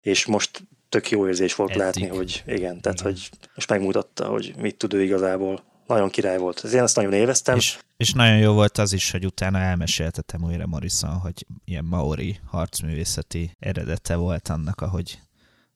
és 0.00 0.26
most 0.26 0.62
tök 0.88 1.10
jó 1.10 1.26
érzés 1.26 1.54
volt 1.54 1.70
Eddig. 1.70 1.82
látni, 1.82 2.06
hogy 2.06 2.42
igen, 2.46 2.80
tehát 2.80 3.00
igen. 3.00 3.12
hogy 3.12 3.30
most 3.54 3.70
megmutatta, 3.70 4.26
hogy 4.26 4.54
mit 4.58 4.76
tud 4.76 4.94
ő 4.94 5.02
igazából. 5.02 5.62
Nagyon 5.86 6.08
király 6.08 6.38
volt. 6.38 6.64
Én 6.64 6.82
ezt 6.82 6.96
nagyon 6.96 7.12
élveztem. 7.12 7.56
És, 7.56 7.78
és 7.96 8.12
nagyon 8.12 8.38
jó 8.38 8.52
volt 8.52 8.78
az 8.78 8.92
is, 8.92 9.10
hogy 9.10 9.26
utána 9.26 9.58
elmeséltetem 9.58 10.44
újra 10.44 10.66
Morrison, 10.66 11.10
hogy 11.10 11.46
ilyen 11.64 11.84
maori 11.84 12.38
harcművészeti 12.46 13.56
eredete 13.58 14.16
volt 14.16 14.48
annak, 14.48 14.80
ahogy 14.80 15.20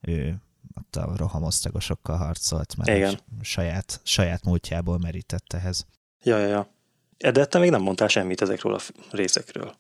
ő 0.01 0.37
ott 0.75 0.97
a 0.97 1.13
rohamosztagosokkal 1.17 2.17
harcolt, 2.17 2.77
mert 2.77 2.97
Igen. 2.97 3.19
saját, 3.41 4.01
saját 4.05 4.45
múltjából 4.45 4.99
merített 4.99 5.53
ehhez. 5.53 5.87
Ja, 6.23 6.39
ja, 6.39 6.47
ja. 6.47 7.31
De 7.31 7.45
te 7.45 7.59
még 7.59 7.71
nem 7.71 7.83
mondtál 7.83 8.09
semmit 8.09 8.43
ezekről 8.43 8.75
a 8.75 8.81
részekről. 9.11 9.75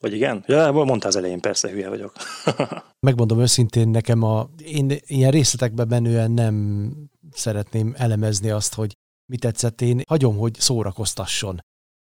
Vagy 0.00 0.12
igen? 0.12 0.44
Ja, 0.46 0.72
mondtál 0.72 1.08
az 1.08 1.16
elején, 1.16 1.40
persze, 1.40 1.70
hülye 1.70 1.88
vagyok. 1.88 2.12
Megmondom 3.06 3.40
őszintén, 3.40 3.88
nekem 3.88 4.22
a, 4.22 4.48
én 4.64 4.92
ilyen 5.06 5.30
részletekbe 5.30 5.84
menően 5.84 6.30
nem 6.30 6.90
szeretném 7.30 7.94
elemezni 7.96 8.50
azt, 8.50 8.74
hogy 8.74 8.96
mit 9.26 9.40
tetszett. 9.40 9.80
Én 9.80 10.02
hagyom, 10.08 10.36
hogy 10.36 10.54
szórakoztasson. 10.54 11.60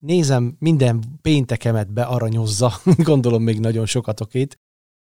Nézem, 0.03 0.55
minden 0.59 1.03
péntekemet 1.21 1.93
bearanyozza, 1.93 2.71
gondolom 3.11 3.43
még 3.43 3.59
nagyon 3.59 3.85
sokatokét, 3.85 4.55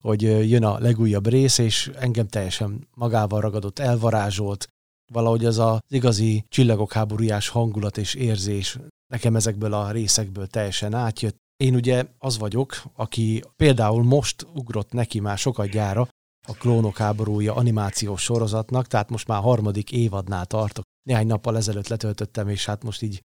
hogy 0.03 0.21
jön 0.21 0.63
a 0.63 0.79
legújabb 0.79 1.27
rész, 1.27 1.57
és 1.57 1.91
engem 1.99 2.27
teljesen 2.27 2.87
magával 2.95 3.41
ragadott, 3.41 3.79
elvarázsolt, 3.79 4.67
valahogy 5.11 5.45
az 5.45 5.57
az 5.59 5.79
igazi 5.87 6.45
csillagok 6.47 6.93
háborújás 6.93 7.47
hangulat 7.47 7.97
és 7.97 8.13
érzés 8.13 8.77
nekem 9.07 9.35
ezekből 9.35 9.73
a 9.73 9.91
részekből 9.91 10.47
teljesen 10.47 10.93
átjött. 10.93 11.37
Én 11.63 11.75
ugye 11.75 12.05
az 12.17 12.37
vagyok, 12.37 12.83
aki 12.95 13.43
például 13.55 14.03
most 14.03 14.47
ugrott 14.53 14.91
neki 14.91 15.19
már 15.19 15.37
sokat 15.37 15.69
gyára 15.69 16.07
a 16.47 16.53
Klónok 16.53 16.97
háborúja 16.97 17.55
animációs 17.55 18.21
sorozatnak, 18.21 18.87
tehát 18.87 19.09
most 19.09 19.27
már 19.27 19.41
harmadik 19.41 19.91
évadnál 19.91 20.45
tartok. 20.45 20.83
Néhány 21.03 21.27
nappal 21.27 21.57
ezelőtt 21.57 21.87
letöltöttem, 21.87 22.47
és 22.47 22.65
hát 22.65 22.83
most 22.83 23.01
így 23.01 23.21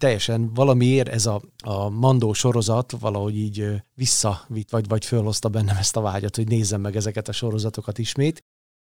teljesen 0.00 0.54
valamiért 0.54 1.08
ez 1.08 1.26
a, 1.26 1.42
a 1.64 1.88
Mandó 1.88 2.32
sorozat 2.32 2.90
valahogy 2.90 3.36
így 3.36 3.82
visszavitt, 3.94 4.70
vagy, 4.70 4.88
vagy 4.88 5.04
fölhozta 5.04 5.48
bennem 5.48 5.76
ezt 5.76 5.96
a 5.96 6.00
vágyat, 6.00 6.36
hogy 6.36 6.48
nézzem 6.48 6.80
meg 6.80 6.96
ezeket 6.96 7.28
a 7.28 7.32
sorozatokat 7.32 7.98
ismét, 7.98 8.40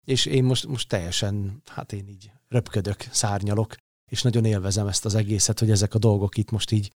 és 0.08 0.26
én 0.26 0.44
most, 0.44 0.68
most 0.68 0.90
teljesen, 0.90 1.62
hát 1.66 1.94
én 1.94 2.08
így 2.08 2.32
röpködök, 2.48 3.08
szárnyalok, 3.12 3.76
és 4.12 4.22
nagyon 4.22 4.46
élvezem 4.46 4.88
ezt 4.88 5.06
az 5.06 5.16
egészet, 5.16 5.60
hogy 5.60 5.72
ezek 5.72 5.94
a 5.94 5.98
dolgok 6.00 6.38
itt 6.38 6.52
most 6.52 6.72
így 6.72 6.92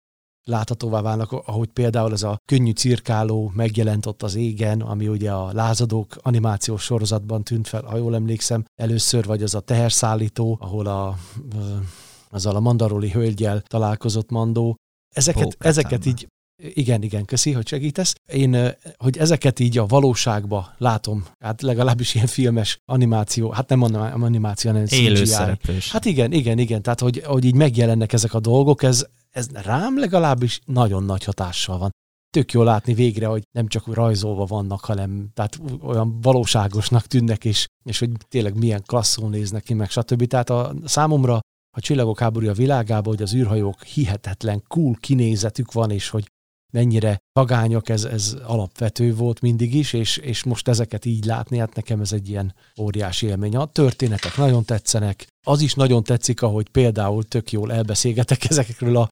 láthatóvá 0.47 1.01
válnak, 1.01 1.31
ahogy 1.31 1.67
például 1.67 2.11
ez 2.11 2.23
a 2.23 2.37
könnyű 2.45 2.71
cirkáló 2.71 3.51
megjelent 3.55 4.05
ott 4.05 4.23
az 4.23 4.35
égen, 4.35 4.81
ami 4.81 5.07
ugye 5.07 5.31
a 5.31 5.53
lázadók 5.53 6.15
animációs 6.21 6.83
sorozatban 6.83 7.43
tűnt 7.43 7.67
fel, 7.67 7.83
ha 7.83 7.97
jól 7.97 8.15
emlékszem, 8.15 8.65
először, 8.81 9.25
vagy 9.25 9.43
az 9.43 9.55
a 9.55 9.59
teherszállító, 9.59 10.57
ahol 10.61 10.87
a, 10.87 11.17
azzal 12.29 12.55
a 12.55 12.59
mandaroli 12.59 13.11
hölgyel 13.11 13.61
találkozott 13.61 14.29
Mandó. 14.29 14.75
Ezeket, 15.15 15.55
ezeket 15.59 16.05
így 16.05 16.27
igen, 16.57 17.03
igen, 17.03 17.25
köszi, 17.25 17.51
hogy 17.51 17.67
segítesz. 17.67 18.15
Én, 18.31 18.75
hogy 18.97 19.17
ezeket 19.17 19.59
így 19.59 19.77
a 19.77 19.85
valóságba 19.85 20.73
látom, 20.77 21.25
hát 21.39 21.61
legalábbis 21.61 22.15
ilyen 22.15 22.27
filmes 22.27 22.79
animáció, 22.85 23.49
hát 23.49 23.69
nem 23.69 23.81
animáció, 24.23 24.71
hanem 24.71 24.85
Élő 24.89 25.25
szereplős. 25.25 25.91
Hát 25.91 26.05
igen, 26.05 26.31
igen, 26.31 26.57
igen, 26.57 26.81
tehát 26.81 26.99
hogy, 26.99 27.21
hogy 27.25 27.45
így 27.45 27.55
megjelennek 27.55 28.13
ezek 28.13 28.33
a 28.33 28.39
dolgok, 28.39 28.83
ez, 28.83 29.05
ez 29.37 29.49
rám 29.51 29.99
legalábbis 29.99 30.59
nagyon 30.65 31.03
nagy 31.03 31.23
hatással 31.23 31.77
van. 31.77 31.91
Tök 32.29 32.51
jó 32.51 32.63
látni 32.63 32.93
végre, 32.93 33.27
hogy 33.27 33.43
nem 33.51 33.67
csak 33.67 33.93
rajzolva 33.93 34.45
vannak, 34.45 34.85
hanem 34.85 35.29
tehát 35.33 35.59
olyan 35.81 36.21
valóságosnak 36.21 37.05
tűnnek, 37.05 37.45
és, 37.45 37.65
és 37.83 37.99
hogy 37.99 38.11
tényleg 38.27 38.57
milyen 38.57 38.83
klasszul 38.85 39.29
néznek 39.29 39.63
ki, 39.63 39.73
meg 39.73 39.89
stb. 39.89 40.27
Tehát 40.27 40.49
a, 40.49 40.73
számomra 40.85 41.39
a 41.75 41.79
csillagok 41.79 42.19
háborúja 42.19 42.53
világában, 42.53 43.13
hogy 43.13 43.21
az 43.21 43.33
űrhajók 43.33 43.83
hihetetlen 43.83 44.63
cool 44.67 44.95
kinézetük 44.99 45.71
van, 45.71 45.91
és 45.91 46.09
hogy 46.09 46.27
mennyire 46.73 47.17
vagányok, 47.31 47.89
ez, 47.89 48.03
ez 48.03 48.35
alapvető 48.43 49.15
volt 49.15 49.41
mindig 49.41 49.75
is, 49.75 49.93
és, 49.93 50.17
és 50.17 50.43
most 50.43 50.67
ezeket 50.67 51.05
így 51.05 51.25
látni, 51.25 51.57
hát 51.57 51.75
nekem 51.75 52.01
ez 52.01 52.11
egy 52.11 52.29
ilyen 52.29 52.53
óriási 52.79 53.27
élmény. 53.27 53.55
A 53.55 53.65
történetek 53.65 54.37
nagyon 54.37 54.65
tetszenek, 54.65 55.27
az 55.47 55.61
is 55.61 55.73
nagyon 55.73 56.03
tetszik, 56.03 56.41
ahogy 56.41 56.69
például 56.69 57.23
tök 57.23 57.51
jól 57.51 57.71
elbeszélgetek 57.71 58.45
ezekről 58.49 58.97
a 58.97 59.07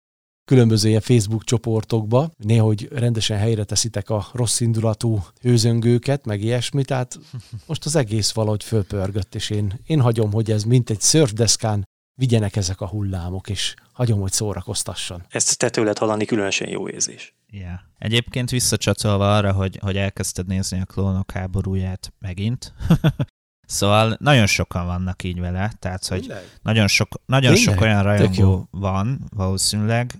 különböző 0.45 0.89
ilyen 0.89 1.01
Facebook 1.01 1.43
csoportokba, 1.43 2.31
néhogy 2.37 2.87
rendesen 2.91 3.37
helyre 3.37 3.63
teszitek 3.63 4.09
a 4.09 4.27
rossz 4.33 4.59
indulatú 4.59 5.23
hőzöngőket, 5.41 6.25
meg 6.25 6.41
ilyesmi, 6.41 6.83
tehát 6.83 7.19
most 7.65 7.85
az 7.85 7.95
egész 7.95 8.31
valahogy 8.31 8.63
fölpörgött, 8.63 9.35
és 9.35 9.49
én, 9.49 9.79
én 9.85 10.01
hagyom, 10.01 10.31
hogy 10.31 10.51
ez 10.51 10.63
mint 10.63 10.89
egy 10.89 11.01
szörfdeszkán 11.01 11.83
vigyenek 12.19 12.55
ezek 12.55 12.81
a 12.81 12.87
hullámok, 12.87 13.49
és 13.49 13.73
hagyom, 13.93 14.19
hogy 14.19 14.31
szórakoztasson. 14.31 15.23
Ezt 15.29 15.57
te 15.57 15.69
tőled 15.69 15.97
hallani 15.97 16.25
különösen 16.25 16.69
jó 16.69 16.89
érzés. 16.89 17.35
Yeah. 17.49 17.79
Egyébként 17.97 18.49
visszacsatolva 18.49 19.35
arra, 19.35 19.51
hogy, 19.51 19.79
hogy 19.81 19.97
elkezdted 19.97 20.47
nézni 20.47 20.79
a 20.79 20.85
klónok 20.85 21.31
háborúját 21.31 22.13
megint, 22.19 22.73
Szóval 23.65 24.17
nagyon 24.19 24.45
sokan 24.45 24.85
vannak 24.85 25.23
így 25.23 25.39
vele, 25.39 25.71
tehát 25.79 26.07
hogy 26.07 26.19
Tényleg? 26.19 26.43
nagyon 26.61 26.87
sok, 26.87 27.21
nagyon 27.25 27.53
Tényleg? 27.53 27.73
sok 27.73 27.81
olyan 27.81 28.03
rajongó 28.03 28.67
van 28.71 29.25
valószínűleg, 29.35 30.13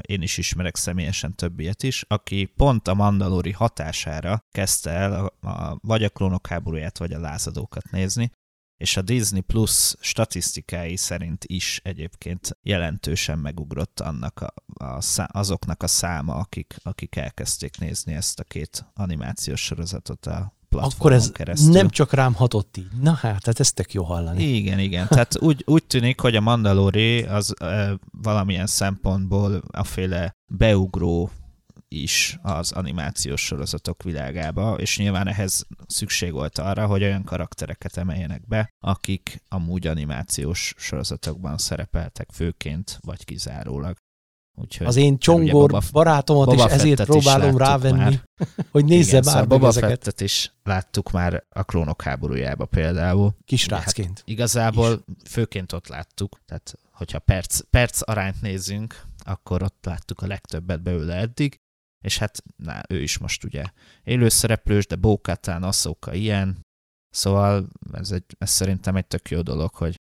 én 0.00 0.22
is 0.22 0.38
ismerek 0.38 0.76
személyesen 0.76 1.34
több 1.34 1.60
ilyet 1.60 1.82
is, 1.82 2.04
aki 2.08 2.44
pont 2.56 2.88
a 2.88 2.94
Mandalori 2.94 3.52
hatására 3.52 4.40
kezdte 4.50 4.90
el 4.90 5.32
a, 5.40 5.48
a, 5.48 5.78
vagy 5.80 6.04
a 6.04 6.08
klónok 6.08 6.46
háborúját, 6.46 6.98
vagy 6.98 7.12
a 7.12 7.20
lázadókat 7.20 7.90
nézni, 7.90 8.30
és 8.76 8.96
a 8.96 9.02
Disney 9.02 9.40
Plus 9.40 9.94
statisztikái 10.00 10.96
szerint 10.96 11.44
is 11.44 11.80
egyébként 11.84 12.58
jelentősen 12.62 13.38
megugrott 13.38 14.00
annak 14.00 14.40
a, 14.40 14.54
a, 14.84 15.00
szá- 15.00 15.30
azoknak 15.30 15.82
a 15.82 15.86
száma, 15.86 16.34
akik, 16.34 16.76
akik 16.82 17.16
elkezdték 17.16 17.78
nézni 17.78 18.14
ezt 18.14 18.40
a 18.40 18.44
két 18.44 18.84
animációs 18.94 19.60
sorozatot 19.64 20.26
a 20.26 20.55
platformon 20.78 20.98
Akkor 20.98 21.12
ez 21.12 21.32
keresztül. 21.32 21.72
nem 21.72 21.88
csak 21.88 22.12
rám 22.12 22.34
hatott 22.34 22.76
így. 22.76 22.88
Na 23.00 23.10
hát, 23.10 23.20
tehát 23.20 23.60
ez 23.60 23.72
tök 23.72 23.92
jó 23.92 24.02
hallani. 24.04 24.42
Igen, 24.42 24.78
igen. 24.78 25.06
Tehát 25.08 25.40
úgy, 25.40 25.62
úgy 25.66 25.84
tűnik, 25.84 26.20
hogy 26.20 26.36
a 26.36 26.40
Mandalori 26.40 27.22
az 27.22 27.60
e, 27.60 27.98
valamilyen 28.22 28.66
szempontból 28.66 29.62
aféle 29.70 30.32
beugró 30.52 31.30
is 31.88 32.38
az 32.42 32.72
animációs 32.72 33.44
sorozatok 33.44 34.02
világába, 34.02 34.74
és 34.78 34.98
nyilván 34.98 35.28
ehhez 35.28 35.66
szükség 35.86 36.32
volt 36.32 36.58
arra, 36.58 36.86
hogy 36.86 37.02
olyan 37.02 37.24
karaktereket 37.24 37.96
emeljenek 37.96 38.46
be, 38.46 38.68
akik 38.84 39.42
amúgy 39.48 39.86
animációs 39.86 40.74
sorozatokban 40.76 41.58
szerepeltek 41.58 42.28
főként, 42.32 42.98
vagy 43.00 43.24
kizárólag. 43.24 43.96
Úgyhogy 44.58 44.86
Az 44.86 44.96
én 44.96 45.08
ugye 45.08 45.18
csongor 45.18 45.70
Boba- 45.70 45.92
barátomat 45.92 46.46
Boba 46.46 46.66
is 46.66 46.72
ezért 46.72 46.98
is 46.98 47.04
próbálom 47.04 47.56
rávenni, 47.56 47.98
már. 47.98 48.22
hogy 48.72 48.84
nézze 48.84 49.08
Igen, 49.08 49.22
már 49.24 49.32
szóval 49.32 49.46
Boba 49.46 49.66
ezeket 49.68 49.90
Fettet 49.90 50.20
is 50.20 50.52
láttuk 50.62 51.10
már 51.10 51.44
a 51.48 51.62
klónok 51.62 52.02
háborújába 52.02 52.64
például. 52.64 53.34
kisrácként. 53.44 54.22
Igazából 54.24 55.04
főként 55.28 55.72
ott 55.72 55.88
láttuk, 55.88 56.38
tehát 56.44 56.74
hogyha 56.92 57.18
perc, 57.18 57.60
perc 57.70 58.00
arányt 58.10 58.40
nézzünk, 58.40 59.02
akkor 59.24 59.62
ott 59.62 59.84
láttuk 59.84 60.20
a 60.20 60.26
legtöbbet 60.26 60.82
belőle 60.82 61.14
eddig, 61.14 61.60
és 62.04 62.18
hát 62.18 62.42
na, 62.56 62.80
ő 62.88 63.02
is 63.02 63.18
most 63.18 63.44
ugye 63.44 63.64
élőszereplős, 64.04 64.86
de 64.86 64.96
Bókátán, 64.96 65.62
Asszóka 65.62 66.14
ilyen, 66.14 66.58
szóval 67.10 67.68
ez, 67.92 68.10
egy, 68.10 68.24
ez 68.38 68.50
szerintem 68.50 68.96
egy 68.96 69.06
tök 69.06 69.30
jó 69.30 69.40
dolog, 69.42 69.74
hogy 69.74 69.95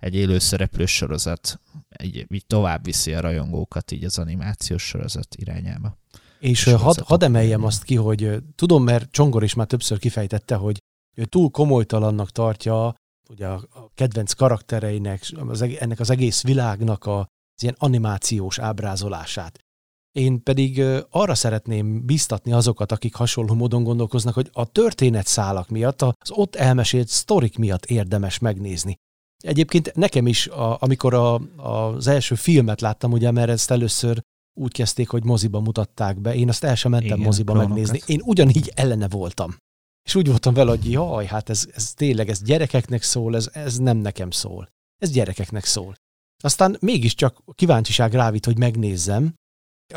egy 0.00 0.14
élőszereplős 0.14 0.94
sorozat 0.94 1.60
így, 2.02 2.26
így 2.28 2.46
tovább 2.46 2.84
viszi 2.84 3.14
a 3.14 3.20
rajongókat 3.20 3.90
így 3.90 4.04
az 4.04 4.18
animációs 4.18 4.82
sorozat 4.82 5.34
irányába. 5.34 5.98
És 6.38 6.66
ö, 6.66 6.70
hadd 6.70 7.00
had 7.04 7.22
emeljem 7.22 7.64
azt 7.64 7.82
ki, 7.82 7.94
hogy 7.94 8.42
tudom, 8.54 8.84
mert 8.84 9.10
Csongor 9.10 9.42
is 9.42 9.54
már 9.54 9.66
többször 9.66 9.98
kifejtette, 9.98 10.54
hogy 10.54 10.82
ő 11.16 11.24
túl 11.24 11.50
komolytalannak 11.50 12.30
tartja 12.30 12.94
ugye 13.28 13.46
a, 13.46 13.54
a 13.70 13.90
kedvenc 13.94 14.32
karaktereinek, 14.32 15.22
az, 15.48 15.62
ennek 15.62 16.00
az 16.00 16.10
egész 16.10 16.42
világnak 16.42 17.06
a, 17.06 17.18
az 17.18 17.62
ilyen 17.62 17.76
animációs 17.78 18.58
ábrázolását. 18.58 19.58
Én 20.12 20.42
pedig 20.42 20.82
arra 21.10 21.34
szeretném 21.34 22.06
biztatni 22.06 22.52
azokat, 22.52 22.92
akik 22.92 23.14
hasonló 23.14 23.54
módon 23.54 23.82
gondolkoznak, 23.82 24.34
hogy 24.34 24.48
a 24.52 24.66
történetszálak 24.66 25.68
miatt, 25.68 26.02
az 26.02 26.30
ott 26.30 26.56
elmesélt 26.56 27.08
sztorik 27.08 27.58
miatt 27.58 27.84
érdemes 27.84 28.38
megnézni. 28.38 28.96
Egyébként 29.40 29.94
nekem 29.94 30.26
is, 30.26 30.46
a, 30.46 30.76
amikor 30.80 31.14
a, 31.14 31.34
az 31.56 32.06
első 32.06 32.34
filmet 32.34 32.80
láttam, 32.80 33.12
ugye, 33.12 33.30
mert 33.30 33.50
ezt 33.50 33.70
először 33.70 34.20
úgy 34.60 34.72
kezdték, 34.72 35.08
hogy 35.08 35.24
moziba 35.24 35.60
mutatták 35.60 36.20
be. 36.20 36.34
Én 36.34 36.48
azt 36.48 36.64
el 36.64 36.74
sem 36.74 36.90
mentem 36.90 37.08
Igen, 37.08 37.20
moziba 37.20 37.54
megnézni. 37.54 38.00
Én 38.06 38.20
ugyanígy 38.24 38.72
ellene 38.74 39.08
voltam. 39.08 39.56
És 40.08 40.14
úgy 40.14 40.28
voltam 40.28 40.54
vele, 40.54 40.70
hogy 40.70 40.90
jaj, 40.90 41.26
hát 41.26 41.48
ez, 41.48 41.68
ez 41.74 41.94
tényleg, 41.94 42.28
ez 42.28 42.42
gyerekeknek 42.42 43.02
szól, 43.02 43.36
ez, 43.36 43.48
ez 43.52 43.76
nem 43.76 43.96
nekem 43.96 44.30
szól. 44.30 44.68
Ez 45.02 45.10
gyerekeknek 45.10 45.64
szól. 45.64 45.94
Aztán 46.42 46.76
mégiscsak 46.80 47.42
kíváncsiság 47.54 48.12
rávit, 48.12 48.44
hogy 48.44 48.58
megnézzem. 48.58 49.34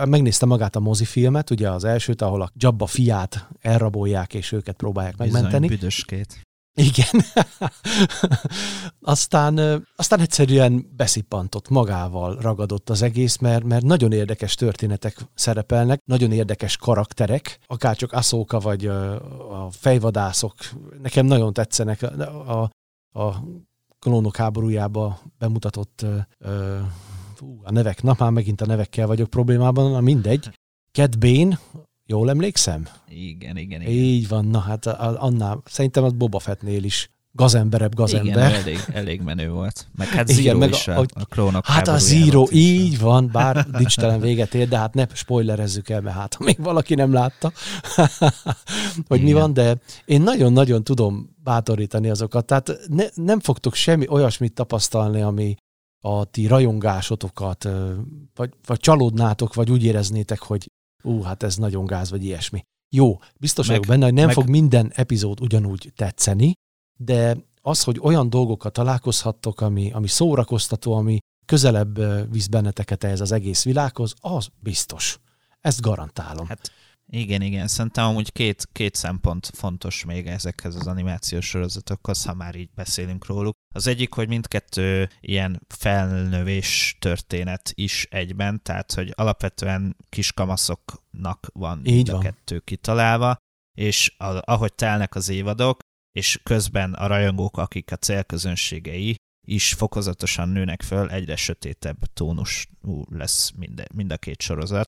Megnéztem 0.06 0.50
magát 0.50 0.76
a 0.76 0.80
mozifilmet, 0.80 1.50
ugye 1.50 1.72
az 1.72 1.84
elsőt, 1.84 2.22
ahol 2.22 2.42
a 2.42 2.52
Jabba 2.56 2.86
fiát 2.86 3.48
elrabolják, 3.60 4.34
és 4.34 4.52
őket 4.52 4.76
próbálják 4.76 5.18
megmenteni. 5.18 5.68
Bizony, 5.68 5.78
büdöskét. 5.78 6.42
Igen. 6.75 7.22
aztán, 9.16 9.86
aztán 9.96 10.20
egyszerűen 10.20 10.92
beszippantott, 10.96 11.70
magával 11.70 12.38
ragadott 12.42 12.90
az 12.90 13.01
egész, 13.01 13.38
mert, 13.38 13.64
mert 13.64 13.83
nagyon 13.83 14.12
érdekes 14.12 14.55
történetek 14.55 15.18
szerepelnek, 15.33 16.00
nagyon 16.05 16.31
érdekes 16.31 16.77
karakterek, 16.77 17.59
akárcsak 17.68 18.12
Aszóka 18.12 18.59
vagy 18.59 18.86
a 18.86 19.68
fejvadászok. 19.72 20.55
Nekem 21.01 21.25
nagyon 21.25 21.53
tetszenek 21.53 22.01
a, 22.01 22.62
a, 22.62 22.70
a 23.20 23.44
klónok 24.00 24.36
háborújába 24.36 25.20
bemutatott 25.38 26.05
a 27.64 27.72
nevek, 27.72 28.03
na 28.03 28.16
már 28.18 28.31
megint 28.31 28.62
a 28.62 28.66
nevekkel 28.66 29.07
vagyok 29.07 29.29
problémában, 29.29 29.92
na 29.92 30.00
mindegy. 30.00 30.50
Cat 30.92 31.20
Bane, 31.20 31.59
jól 32.05 32.29
emlékszem? 32.29 32.87
Igen, 33.09 33.57
igen, 33.57 33.81
igen. 33.81 33.94
Így 33.94 34.27
van, 34.27 34.46
na 34.46 34.59
hát 34.59 34.85
annál, 34.85 35.61
szerintem 35.66 36.03
az 36.03 36.13
Boba 36.13 36.39
Fettnél 36.39 36.83
is 36.83 37.11
gazemberebb 37.35 37.96
gazember. 37.96 38.50
Igen, 38.50 38.61
elég, 38.61 38.77
elég 38.94 39.22
menő 39.22 39.50
volt. 39.50 39.87
Meg 39.96 40.07
hát 40.07 40.29
Igen, 40.29 40.44
Zero 40.44 40.57
meg 40.57 40.70
is 40.70 40.87
a- 40.87 41.00
a, 41.00 41.05
a 41.13 41.25
klónok 41.25 41.66
Hát 41.66 41.87
a 41.87 41.98
Zero, 41.98 42.46
így 42.51 43.00
van, 43.00 43.29
bár 43.31 43.70
dicstelen 43.70 44.20
véget 44.20 44.53
ér, 44.53 44.68
de 44.68 44.77
hát 44.77 44.94
ne 44.94 45.05
spoilerezzük 45.13 45.89
el, 45.89 46.01
mert 46.01 46.16
hát 46.16 46.33
ha 46.33 46.44
még 46.44 46.57
valaki 46.61 46.96
nem 46.96 47.13
látta, 47.13 47.51
hogy 49.07 49.22
mi 49.22 49.27
Igen. 49.29 49.39
van, 49.42 49.53
de 49.53 49.77
én 50.05 50.22
nagyon-nagyon 50.22 50.83
tudom 50.83 51.35
bátorítani 51.44 52.09
azokat. 52.09 52.46
Tehát 52.46 52.79
ne, 52.87 53.05
nem 53.13 53.39
fogtok 53.39 53.74
semmi 53.74 54.07
olyasmit 54.07 54.53
tapasztalni, 54.53 55.22
ami 55.22 55.55
a 56.00 56.25
ti 56.25 56.48
rajongásotokat, 56.48 57.70
vagy, 58.35 58.50
vagy 58.66 58.79
csalódnátok, 58.79 59.53
vagy 59.53 59.72
úgy 59.72 59.83
éreznétek, 59.83 60.39
hogy 60.39 60.72
ú, 61.03 61.22
hát 61.22 61.44
ez 61.44 61.55
nagyon 61.55 61.85
gáz, 61.85 62.09
vagy 62.09 62.24
ilyesmi. 62.24 62.61
Jó, 62.89 63.20
biztos 63.39 63.68
Meg- 63.68 63.75
vagyok 63.77 63.92
benne, 63.92 64.05
hogy 64.05 64.13
nem 64.13 64.25
meg- 64.25 64.33
fog 64.35 64.48
minden 64.50 64.92
epizód 64.96 65.42
ugyanúgy 65.42 65.92
tetszeni, 65.96 66.53
de 67.00 67.37
az, 67.61 67.83
hogy 67.83 68.00
olyan 68.01 68.29
dolgokkal 68.29 68.72
találkozhattok, 68.72 69.61
ami, 69.61 69.92
ami 69.92 70.07
szórakoztató, 70.07 70.94
ami 70.94 71.18
közelebb 71.46 72.00
visz 72.31 72.48
benneteket 72.48 73.03
ehhez 73.03 73.22
az 73.22 73.31
egész 73.31 73.63
világhoz, 73.63 74.13
az 74.20 74.48
biztos. 74.59 75.20
Ezt 75.61 75.81
garantálom. 75.81 76.48
Hát 76.48 76.72
igen, 77.14 77.42
igen. 77.42 77.68
Szerintem 77.68 78.06
amúgy 78.06 78.32
két, 78.32 78.68
két 78.72 78.96
szempont 78.96 79.50
fontos 79.54 80.06
még 80.06 80.28
ezekhez 80.28 80.76
az 80.76 80.88
animációs 80.88 81.46
sorozatokhoz, 81.46 82.26
ha 82.26 82.34
már 82.34 82.56
így 82.56 82.70
beszélünk 82.76 83.26
róluk. 83.26 83.54
Az 83.76 83.88
egyik, 83.88 84.14
hogy 84.14 84.28
mindkettő 84.28 85.10
ilyen 85.22 85.66
felnövés 85.68 86.98
történet 87.00 87.72
is 87.74 88.08
egyben, 88.10 88.64
tehát 88.64 88.94
hogy 88.94 89.14
alapvetően 89.16 89.96
kiskamaszoknak 90.10 91.48
van 91.54 91.82
Így 91.84 91.94
mind 91.94 92.10
a 92.10 92.12
van. 92.12 92.22
kettő 92.22 92.60
kitalálva, 92.60 93.38
és 93.78 94.16
a, 94.18 94.52
ahogy 94.52 94.74
telnek 94.74 95.16
az 95.16 95.30
évadok, 95.30 95.80
és 96.12 96.40
közben 96.44 96.94
a 96.94 97.08
rajongók, 97.08 97.58
akik 97.58 97.92
a 97.92 97.96
célközönségei, 97.96 99.16
is 99.48 99.74
fokozatosan 99.74 100.50
nőnek 100.50 100.82
föl, 100.82 101.10
egyre 101.10 101.36
sötétebb 101.36 101.98
tónusú 102.14 103.06
lesz 103.10 103.52
mind, 103.52 103.88
mind 103.94 104.12
a 104.12 104.18
két 104.18 104.42
sorozat. 104.42 104.86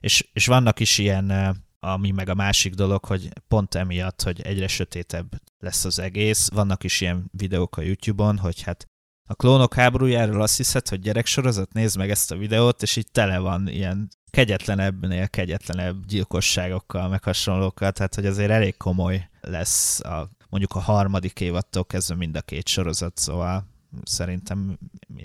És, 0.00 0.28
és 0.32 0.46
vannak 0.46 0.80
is 0.80 0.98
ilyen, 0.98 1.56
ami 1.80 2.10
meg 2.10 2.28
a 2.28 2.34
másik 2.34 2.74
dolog, 2.74 3.04
hogy 3.04 3.28
pont 3.48 3.74
emiatt, 3.74 4.22
hogy 4.22 4.40
egyre 4.40 4.68
sötétebb 4.68 5.42
lesz 5.58 5.84
az 5.84 5.98
egész, 5.98 6.48
vannak 6.50 6.84
is 6.84 7.00
ilyen 7.00 7.30
videók 7.32 7.76
a 7.76 7.82
YouTube-on, 7.82 8.38
hogy 8.38 8.62
hát 8.62 8.86
a 9.30 9.34
klónok 9.34 9.74
háborújáról 9.74 10.42
azt 10.42 10.56
hiszed, 10.56 10.88
hogy 10.88 11.00
gyereksorozat, 11.00 11.72
nézd 11.72 11.96
meg 11.96 12.10
ezt 12.10 12.30
a 12.30 12.36
videót, 12.36 12.82
és 12.82 12.96
így 12.96 13.10
tele 13.12 13.38
van 13.38 13.68
ilyen 13.68 14.08
kegyetlenebbnél 14.30 15.28
kegyetlenebb 15.28 16.04
gyilkosságokkal, 16.06 17.08
meg 17.08 17.24
hasonlókkal, 17.24 17.92
tehát 17.92 18.14
hogy 18.14 18.26
azért 18.26 18.50
elég 18.50 18.76
komoly 18.76 19.28
lesz 19.40 20.00
a, 20.00 20.30
mondjuk 20.48 20.74
a 20.74 20.80
harmadik 20.80 21.40
évattól 21.40 21.84
kezdve 21.84 22.14
mind 22.14 22.36
a 22.36 22.40
két 22.40 22.68
sorozat, 22.68 23.18
szóval 23.18 23.66
szerintem 24.02 24.78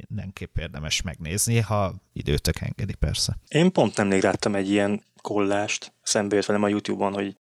mindenképp 0.07 0.57
érdemes 0.57 1.01
megnézni, 1.01 1.59
ha 1.59 1.93
időtök 2.13 2.59
engedi 2.59 2.93
persze. 2.95 3.37
Én 3.47 3.71
pont 3.71 3.97
nemrég 3.97 4.23
láttam 4.23 4.55
egy 4.55 4.69
ilyen 4.69 5.03
kollást, 5.21 5.93
szembe 6.01 6.35
jött 6.35 6.45
velem 6.45 6.63
a 6.63 6.67
YouTube-on, 6.67 7.13
hogy 7.13 7.37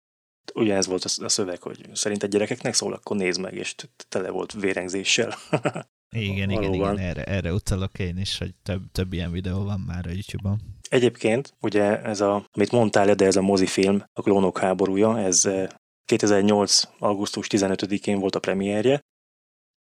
ugyanez 0.54 0.86
volt 0.86 1.04
a- 1.04 1.24
a 1.24 1.28
szöveg, 1.28 1.62
hogy 1.62 1.88
szerint 1.92 2.22
egy 2.22 2.30
gyerekeknek 2.30 2.74
szól, 2.74 2.92
akkor 2.92 3.16
nézd 3.16 3.40
meg, 3.40 3.54
és 3.54 3.74
tele 4.08 4.30
volt 4.30 4.52
vérengzéssel. 4.52 5.34
Igen, 6.14 6.50
igen, 6.50 6.62
Valóban. 6.62 6.94
igen, 6.94 7.08
erre, 7.08 7.24
erre 7.24 7.52
utalok 7.52 7.98
én 7.98 8.16
is, 8.18 8.38
hogy 8.38 8.54
több, 8.62 8.82
több 8.92 9.12
ilyen 9.12 9.30
videó 9.32 9.64
van 9.64 9.80
már 9.80 10.06
a 10.06 10.10
YouTube-on. 10.10 10.60
Egyébként, 10.88 11.54
ugye 11.60 12.02
ez 12.02 12.20
a, 12.20 12.46
amit 12.52 12.70
mondtál, 12.70 13.14
de 13.14 13.24
ez 13.26 13.36
a 13.36 13.42
mozifilm, 13.42 14.04
a 14.12 14.22
Klónok 14.22 14.58
háborúja, 14.58 15.18
ez 15.18 15.44
eh, 15.44 15.68
2008. 16.04 16.82
augusztus 16.98 17.46
15-én 17.50 18.18
volt 18.18 18.34
a 18.34 18.40
premierje, 18.40 19.00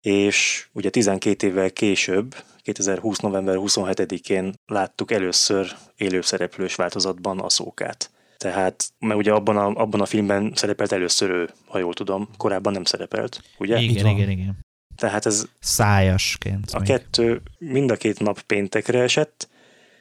és 0.01 0.69
ugye 0.73 0.91
12 0.91 1.47
évvel 1.47 1.71
később, 1.71 2.35
2020. 2.63 3.19
november 3.19 3.55
27-én 3.59 4.55
láttuk 4.67 5.11
először 5.11 5.77
élőszereplős 5.97 6.75
változatban 6.75 7.39
a 7.39 7.49
szókát. 7.49 8.11
Tehát, 8.39 8.89
mert 8.99 9.19
ugye 9.19 9.33
abban 9.33 9.57
a, 9.57 9.67
abban 9.67 10.01
a 10.01 10.07
filmben 10.07 10.53
szerepelt 10.55 10.93
először 10.93 11.31
ő, 11.31 11.51
ha 11.67 11.79
jól 11.79 11.95
tudom, 11.95 12.29
korábban 12.37 12.73
nem 12.73 12.85
szerepelt, 12.85 13.43
ugye? 13.59 13.79
Igen, 13.79 14.07
igen, 14.07 14.31
igen. 14.31 14.59
Tehát 14.97 15.27
ez 15.27 15.47
Szájasként. 15.61 16.71
a 16.71 16.79
még. 16.79 16.89
kettő 16.89 17.43
mind 17.59 17.91
a 17.91 17.97
két 17.97 18.21
nap 18.21 18.41
péntekre 18.41 19.03
esett, 19.03 19.49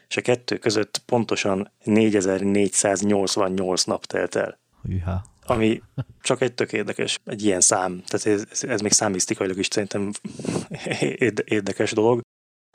és 0.08 0.18
a 0.18 0.22
kettő 0.22 0.58
között 0.58 1.02
pontosan 1.06 1.72
4488 1.84 3.84
nap 3.84 4.06
telt 4.06 4.36
el. 4.36 4.60
Hűha. 4.84 5.24
Ami 5.50 5.82
csak 6.22 6.42
egy 6.42 6.54
tök 6.54 6.74
érdekes, 6.74 7.20
egy 7.26 7.44
ilyen 7.44 7.62
szám. 7.62 8.04
Tehát 8.08 8.40
ez, 8.52 8.64
ez, 8.64 8.82
még 8.82 8.92
számisztikailag 8.92 9.58
is 9.58 9.68
szerintem 9.70 10.12
érde- 11.26 11.50
érdekes 11.50 11.92
dolog. 11.92 12.22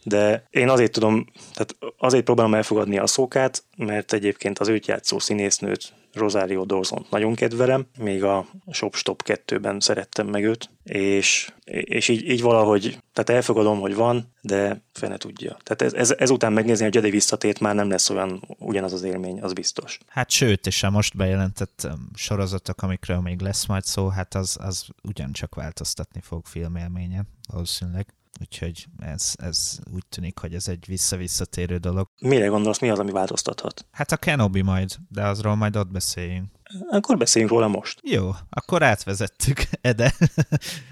De 0.05 0.47
én 0.51 0.69
azért 0.69 0.93
tudom, 0.93 1.27
tehát 1.53 1.77
azért 1.99 2.25
próbálom 2.25 2.55
elfogadni 2.55 2.99
a 2.99 3.07
szókát, 3.07 3.65
mert 3.77 4.13
egyébként 4.13 4.59
az 4.59 4.69
őt 4.69 4.87
játszó 4.87 5.19
színésznőt, 5.19 5.93
Rosario 6.15 6.65
dawson 6.65 7.07
nagyon 7.11 7.35
kedvelem, 7.35 7.87
még 7.99 8.25
a 8.25 8.47
Shop 8.71 8.95
Stop 8.95 9.23
2-ben 9.27 9.81
szerettem 9.81 10.27
meg 10.27 10.45
őt, 10.45 10.71
és, 10.85 11.53
és 11.65 12.09
így, 12.09 12.29
így 12.29 12.43
valahogy, 12.43 12.99
tehát 13.13 13.31
elfogadom, 13.31 13.81
hogy 13.81 13.95
van, 13.95 14.33
de 14.41 14.83
fene 14.93 15.17
tudja. 15.17 15.57
Tehát 15.63 15.83
ez, 15.83 15.93
ez, 15.93 16.15
ezután 16.19 16.53
megnézni, 16.53 16.85
hogy 16.85 16.95
Jedi 16.95 17.11
visszatért, 17.11 17.61
már 17.61 17.75
nem 17.75 17.89
lesz 17.89 18.11
olyan 18.11 18.43
ugyanaz 18.59 18.93
az 18.93 19.03
élmény, 19.03 19.43
az 19.43 19.53
biztos. 19.53 19.99
Hát 20.09 20.31
sőt, 20.31 20.67
és 20.67 20.83
a 20.83 20.91
most 20.91 21.17
bejelentett 21.17 21.81
um, 21.85 22.11
sorozatok, 22.15 22.83
amikről 22.83 23.21
még 23.21 23.41
lesz 23.41 23.67
majd 23.67 23.85
szó, 23.85 24.09
hát 24.09 24.35
az, 24.35 24.57
az 24.61 24.87
ugyancsak 25.03 25.55
változtatni 25.55 26.21
fog 26.21 26.47
filmélményen, 26.47 27.29
valószínűleg. 27.53 28.07
Úgyhogy 28.41 28.87
ez, 28.99 29.33
ez 29.37 29.79
úgy 29.93 30.07
tűnik, 30.09 30.39
hogy 30.39 30.55
ez 30.55 30.69
egy 30.69 30.85
vissza-visszatérő 30.87 31.77
dolog. 31.77 32.09
Mire 32.23 32.47
gondolsz, 32.47 32.79
mi 32.79 32.91
az, 32.91 32.99
ami 32.99 33.11
változtathat? 33.11 33.87
Hát 33.91 34.13
a 34.13 34.17
Kenobi 34.17 34.63
majd, 34.63 34.97
de 35.09 35.27
azról 35.27 35.55
majd 35.55 35.77
ott 35.77 35.91
beszéljünk. 35.91 36.49
Akkor 36.91 37.17
beszéljünk 37.17 37.53
róla 37.53 37.69
most. 37.69 38.01
Jó, 38.03 38.31
akkor 38.51 38.83
átvezettük, 38.83 39.65
Ede, 39.81 40.15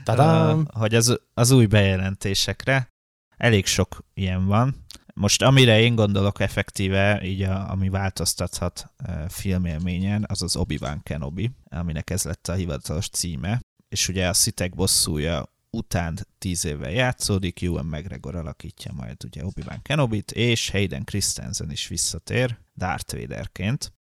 Tadám! 0.05 0.67
Hogy 0.81 0.95
az, 0.95 1.21
az 1.35 1.51
új 1.51 1.67
bejelentésekre. 1.67 2.91
Elég 3.37 3.67
sok 3.67 4.05
ilyen 4.15 4.47
van. 4.47 4.85
Most 5.15 5.43
amire 5.43 5.81
én 5.81 5.95
gondolok 5.95 6.41
effektíve, 6.41 7.23
így 7.23 7.43
a, 7.43 7.71
ami 7.71 7.89
változtathat 7.89 8.87
uh, 9.09 9.29
filmélményen, 9.29 10.25
az 10.29 10.43
az 10.43 10.57
Obi-Wan 10.57 11.03
Kenobi, 11.03 11.51
aminek 11.71 12.11
ez 12.11 12.25
lett 12.25 12.49
a 12.49 12.53
hivatalos 12.53 13.09
címe. 13.09 13.61
És 13.89 14.09
ugye 14.09 14.29
a 14.29 14.33
Szitek 14.33 14.75
bosszúja 14.75 15.52
után 15.73 16.27
tíz 16.39 16.65
évvel 16.65 16.91
játszódik, 16.91 17.63
Ewan 17.63 17.87
McGregor 17.87 18.37
alakítja 18.37 18.93
majd 18.93 19.25
ugye 19.25 19.45
Obi-Wan 19.45 19.83
Kenobit, 19.83 20.31
és 20.31 20.71
Hayden 20.71 21.05
Christensen 21.05 21.71
is 21.71 21.87
visszatér 21.87 22.59
Darth 22.77 23.17
Vaderként. 23.19 23.93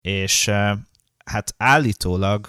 És 0.00 0.48
hát 1.24 1.54
állítólag 1.56 2.48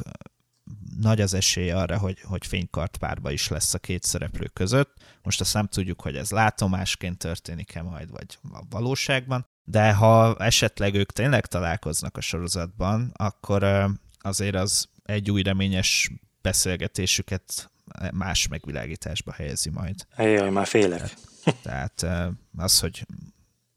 nagy 1.00 1.22
az 1.22 1.34
esély 1.34 1.72
arra, 1.72 1.98
hogy, 1.98 2.22
hogy 2.22 2.46
fénykart 2.46 2.98
párba 2.98 3.32
is 3.32 3.48
lesz 3.48 3.74
a 3.74 3.80
két 3.80 4.04
szereplő 4.04 4.46
között. 4.54 4.94
Most 5.24 5.42
azt 5.42 5.54
nem 5.54 5.68
tudjuk, 5.68 6.02
hogy 6.02 6.16
ez 6.16 6.32
látomásként 6.32 7.18
történik-e 7.18 7.82
majd, 7.82 8.12
vagy 8.12 8.38
a 8.52 8.62
valóságban, 8.70 9.48
de 9.64 9.94
ha 9.94 10.36
esetleg 10.36 10.94
ők 10.94 11.12
tényleg 11.12 11.46
találkoznak 11.46 12.18
a 12.18 12.22
sorozatban, 12.22 13.12
akkor 13.16 13.90
azért 14.20 14.56
az 14.56 14.90
egy 15.04 15.32
új 15.32 15.42
reményes 15.42 16.12
beszélgetésüket 16.42 17.70
más 18.14 18.48
megvilágításba 18.48 19.32
helyezi 19.32 19.70
majd. 19.70 19.96
Jaj, 20.18 20.50
már 20.50 20.68
félek. 20.68 21.14
Tehát 21.62 22.02
ö, 22.02 22.28
az, 22.58 22.80
hogy 22.80 23.06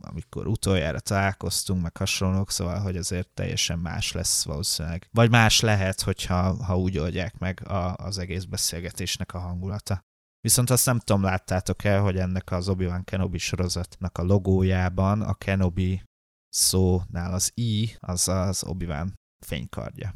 amikor 0.00 0.46
utoljára 0.46 1.00
találkoztunk, 1.00 1.82
meg 1.82 1.96
hasonlók, 1.96 2.50
szóval, 2.50 2.80
hogy 2.80 2.96
azért 2.96 3.28
teljesen 3.28 3.78
más 3.78 4.12
lesz 4.12 4.44
valószínűleg. 4.44 5.08
Vagy 5.10 5.30
más 5.30 5.60
lehet, 5.60 6.00
hogyha 6.00 6.64
ha 6.64 6.78
úgy 6.78 6.98
oldják 6.98 7.38
meg 7.38 7.68
a, 7.68 7.94
az 7.94 8.18
egész 8.18 8.44
beszélgetésnek 8.44 9.34
a 9.34 9.38
hangulata. 9.38 10.00
Viszont 10.40 10.70
azt 10.70 10.86
nem 10.86 10.98
tudom, 10.98 11.22
láttátok 11.22 11.84
el, 11.84 12.00
hogy 12.00 12.18
ennek 12.18 12.50
az 12.50 12.68
Obi-Wan 12.68 13.04
Kenobi 13.04 13.38
sorozatnak 13.38 14.18
a 14.18 14.22
logójában 14.22 15.22
a 15.22 15.34
Kenobi 15.34 16.02
szónál 16.48 17.32
az 17.32 17.50
I, 17.54 17.96
az 17.98 18.28
az 18.28 18.64
Obi-Wan 18.64 19.14
fénykardja. 19.46 20.14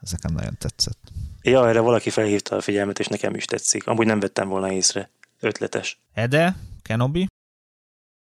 Ez 0.00 0.10
nekem 0.10 0.32
nagyon 0.32 0.56
tetszett. 0.58 1.12
Ja, 1.42 1.68
erre 1.68 1.80
valaki 1.80 2.10
felhívta 2.10 2.56
a 2.56 2.60
figyelmet, 2.60 2.98
és 2.98 3.06
nekem 3.06 3.34
is 3.34 3.44
tetszik. 3.44 3.86
Amúgy 3.86 4.06
nem 4.06 4.20
vettem 4.20 4.48
volna 4.48 4.72
észre. 4.72 5.10
Ötletes. 5.40 6.00
Ede, 6.12 6.56
Kenobi, 6.82 7.26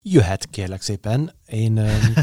Jöhet, 0.05 0.46
kérlek 0.51 0.83
szépen. 0.83 1.33
Én 1.46 1.72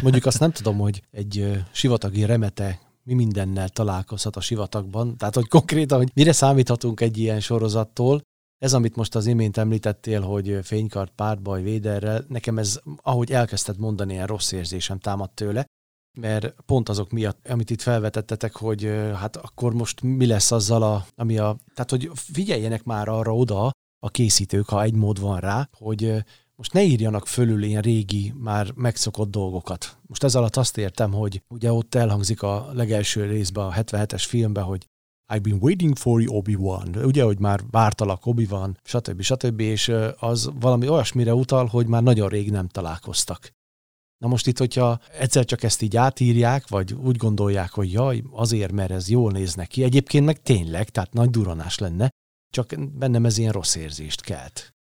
mondjuk 0.02 0.26
azt 0.26 0.40
nem 0.40 0.52
tudom, 0.52 0.78
hogy 0.78 1.02
egy 1.12 1.64
sivatagi 1.72 2.26
remete 2.26 2.80
mi 3.04 3.14
mindennel 3.14 3.70
találkozhat 3.70 4.36
a 4.36 4.42
sivatagban. 4.42 5.18
Tehát, 5.18 5.36
hogy 5.36 5.48
konkrétan, 5.48 5.98
hogy 5.98 6.12
mire 6.14 6.32
számíthatunk 6.32 7.02
egy 7.02 7.18
ilyen 7.18 7.40
sorozattól. 7.40 8.22
Ez, 8.58 8.74
amit 8.74 8.96
most 8.96 9.16
az 9.16 9.26
imént 9.26 9.58
említettél, 9.58 10.22
hogy 10.22 10.60
fénykart 10.64 11.12
pártbaj 11.16 11.62
véderrel, 11.62 12.26
nekem 12.28 12.58
ez, 12.58 12.80
ahogy 13.02 13.32
elkezdted 13.32 13.78
mondani, 13.78 14.14
ilyen 14.14 14.28
rossz 14.28 14.52
érzésem 14.52 15.00
támad 15.00 15.32
tőle, 15.32 15.66
mert 16.20 16.54
pont 16.66 16.90
azok 16.90 17.12
miatt, 17.12 17.48
amit 17.48 17.70
itt 17.70 17.82
felvetettetek, 17.82 18.56
hogy 18.56 18.84
hát 19.16 19.36
akkor 19.36 19.74
most 19.74 20.02
mi 20.02 20.26
lesz 20.26 20.52
azzal, 20.52 20.84
a, 20.84 21.06
ami 21.16 21.38
a... 21.38 21.58
Tehát, 21.74 21.90
hogy 21.90 22.10
figyeljenek 22.14 22.84
már 22.84 23.08
arra 23.08 23.36
oda 23.36 23.72
a 24.00 24.10
készítők, 24.10 24.70
ha 24.70 24.84
egy 24.84 24.96
mód 24.96 25.20
van 25.20 25.40
rá, 25.40 25.70
hogy 25.78 26.24
most 26.56 26.74
ne 26.74 26.84
írjanak 26.84 27.28
fölül 27.28 27.64
ilyen 27.64 27.82
régi, 27.82 28.34
már 28.38 28.72
megszokott 28.76 29.30
dolgokat. 29.30 29.98
Most 30.02 30.24
ez 30.24 30.36
alatt 30.36 30.56
azt 30.56 30.78
értem, 30.78 31.14
hogy 31.14 31.42
ugye 31.48 31.74
ott 31.74 31.96
elhangzik 31.96 32.42
a 32.42 32.70
legelső 32.74 33.26
részben, 33.26 33.66
a 33.66 33.72
77-es 33.72 34.24
filmben, 34.28 34.64
hogy 34.64 34.86
I've 35.34 35.42
been 35.42 35.58
waiting 35.62 35.98
for 35.98 36.22
you, 36.22 36.36
Obi-Wan. 36.36 36.96
Ugye, 36.96 37.24
hogy 37.24 37.40
már 37.40 37.62
vártalak 37.72 38.26
Obi-Wan, 38.26 38.78
stb. 38.84 39.22
stb. 39.22 39.60
És 39.60 39.92
az 40.20 40.50
valami 40.60 40.88
olyasmire 40.88 41.34
utal, 41.34 41.66
hogy 41.66 41.88
már 41.88 42.04
nagyon 42.04 42.30
rég 42.30 42.52
nem 42.52 42.68
találkoztak. 42.68 43.52
Na 44.20 44.28
most 44.28 44.48
itt, 44.48 44.58
hogyha 44.58 45.00
egyszer 45.12 45.46
csak 45.46 45.64
ezt 45.64 45.82
így 45.82 45.96
átírják, 45.98 46.68
vagy 46.68 46.94
úgy 46.94 47.16
gondolják, 47.18 47.72
hogy 47.72 47.92
jaj, 47.92 48.24
azért, 48.32 48.72
mert 48.72 48.92
ez 48.92 49.10
jól 49.10 49.32
néz 49.32 49.56
neki. 49.56 49.84
Egyébként 49.84 50.26
meg 50.26 50.42
tényleg, 50.42 50.90
tehát 50.90 51.14
nagy 51.14 51.30
duranás 51.30 51.78
lenne, 51.78 52.10
csak 52.54 52.76
bennem 52.98 53.26
ez 53.26 53.38
ilyen 53.38 53.52
rossz 53.52 53.76
érzést 53.76 54.22
kelt. 54.22 54.74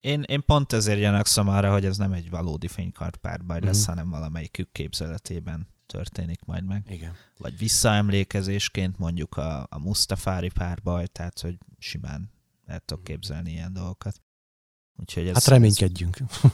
Én, 0.00 0.22
én 0.22 0.44
pont 0.44 0.72
ezért 0.72 1.00
gyanakszom 1.00 1.48
arra, 1.48 1.72
hogy 1.72 1.84
ez 1.84 1.96
nem 1.96 2.12
egy 2.12 2.30
valódi 2.30 2.68
fénykart 2.68 3.16
párbaj 3.16 3.60
lesz, 3.60 3.80
Mhm. 3.86 3.88
hanem 3.88 4.10
valamelyikük 4.10 4.72
képzeletében 4.72 5.68
történik 5.86 6.44
majd 6.44 6.64
meg. 6.64 6.86
Igen. 6.90 7.12
Vagy 7.38 7.58
visszaemlékezésként 7.58 8.98
mondjuk 8.98 9.36
a, 9.36 9.62
a 9.70 9.78
Mustafári 9.78 10.50
párbaj, 10.50 11.06
tehát 11.06 11.40
hogy 11.40 11.58
simán 11.78 12.30
el 12.66 12.80
tudok 12.80 13.04
képzelni 13.04 13.50
ilyen 13.50 13.72
dolgokat. 13.72 14.20
Úgyhogy 14.96 15.26
ez, 15.28 15.34
Hát 15.34 15.44
reménykedjünk. 15.46 16.18
Ez, 16.20 16.40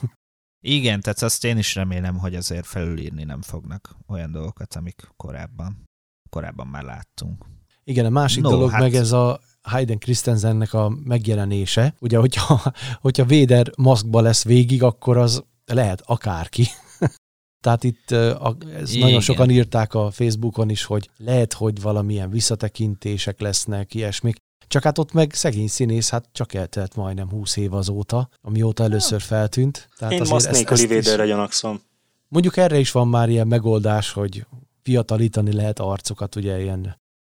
igen, 0.64 1.01
tehát 1.01 1.22
azt 1.22 1.44
én 1.44 1.59
is 1.59 1.75
remélem, 1.75 2.18
hogy 2.18 2.35
azért 2.35 2.66
felülírni 2.66 3.25
nem 3.25 3.42
fognak 3.42 3.96
olyan 4.09 4.33
dolgokat, 4.33 4.75
amik 4.75 5.09
korábban, 5.16 5.88
korábban 6.31 6.66
már 6.66 6.83
láttunk. 6.83 7.44
Igen, 7.85 8.05
a 8.05 8.11
másik 8.11 8.42
No, 8.42 8.51
dolog 8.51 8.70
hát- 8.70 8.81
meg 8.81 8.94
ez 8.94 9.12
a 9.12 9.40
Hayden 9.62 9.98
Christensennek 9.98 10.72
a 10.72 10.88
megjelenése. 10.88 11.94
Ugye, 12.01 12.18
hogyha, 12.18 12.72
hogyha 13.01 13.25
Véder 13.25 13.70
maszkba 13.77 14.20
lesz 14.20 14.44
végig, 14.44 14.83
akkor 14.83 15.16
az 15.16 15.44
lehet 15.64 16.01
akárki. 16.01 16.66
Tehát 17.62 17.85
itt 17.85 18.11
a, 18.11 18.57
ez 18.75 18.90
Igen. 18.90 19.05
nagyon 19.07 19.20
sokan 19.20 19.51
írták 19.51 19.94
a 19.94 20.11
Facebookon 20.11 20.70
is, 20.70 20.85
hogy 20.85 21.11
lehet, 21.16 21.53
hogy 21.53 21.81
valamilyen 21.81 22.31
visszatekintések 22.31 23.40
lesznek, 23.40 23.94
ilyesmik. 23.94 24.37
Csak 24.72 24.82
hát 24.82 24.98
ott 24.98 25.12
meg 25.12 25.32
szegény 25.35 25.68
színész, 25.68 26.11
hát 26.11 26.28
csak 26.32 26.54
eltelt 26.54 26.96
majdnem 26.96 27.28
20 27.30 27.56
év 27.56 27.74
azóta, 27.74 28.28
amióta 28.40 28.82
először 28.82 29.20
feltűnt. 29.20 29.88
Tehát 29.98 30.14
Én 30.14 30.20
ezt- 30.20 30.50
nélküli 30.50 30.87
véderre 30.87 31.26
gyanakszom. 31.26 31.80
Mondjuk 32.28 32.56
erre 32.56 32.78
is 32.78 32.90
van 32.90 33.08
már 33.08 33.28
ilyen 33.28 33.46
megoldás, 33.46 34.12
hogy 34.12 34.46
fiatalítani 34.82 35.52
lehet 35.52 35.78
arcokat, 35.78 36.37
ugye 36.37 36.62
ilyen, 36.62 36.78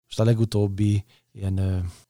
most 0.04 0.20
a 0.20 0.24
legutóbbi 0.24 1.04
ilyen, 1.38 1.54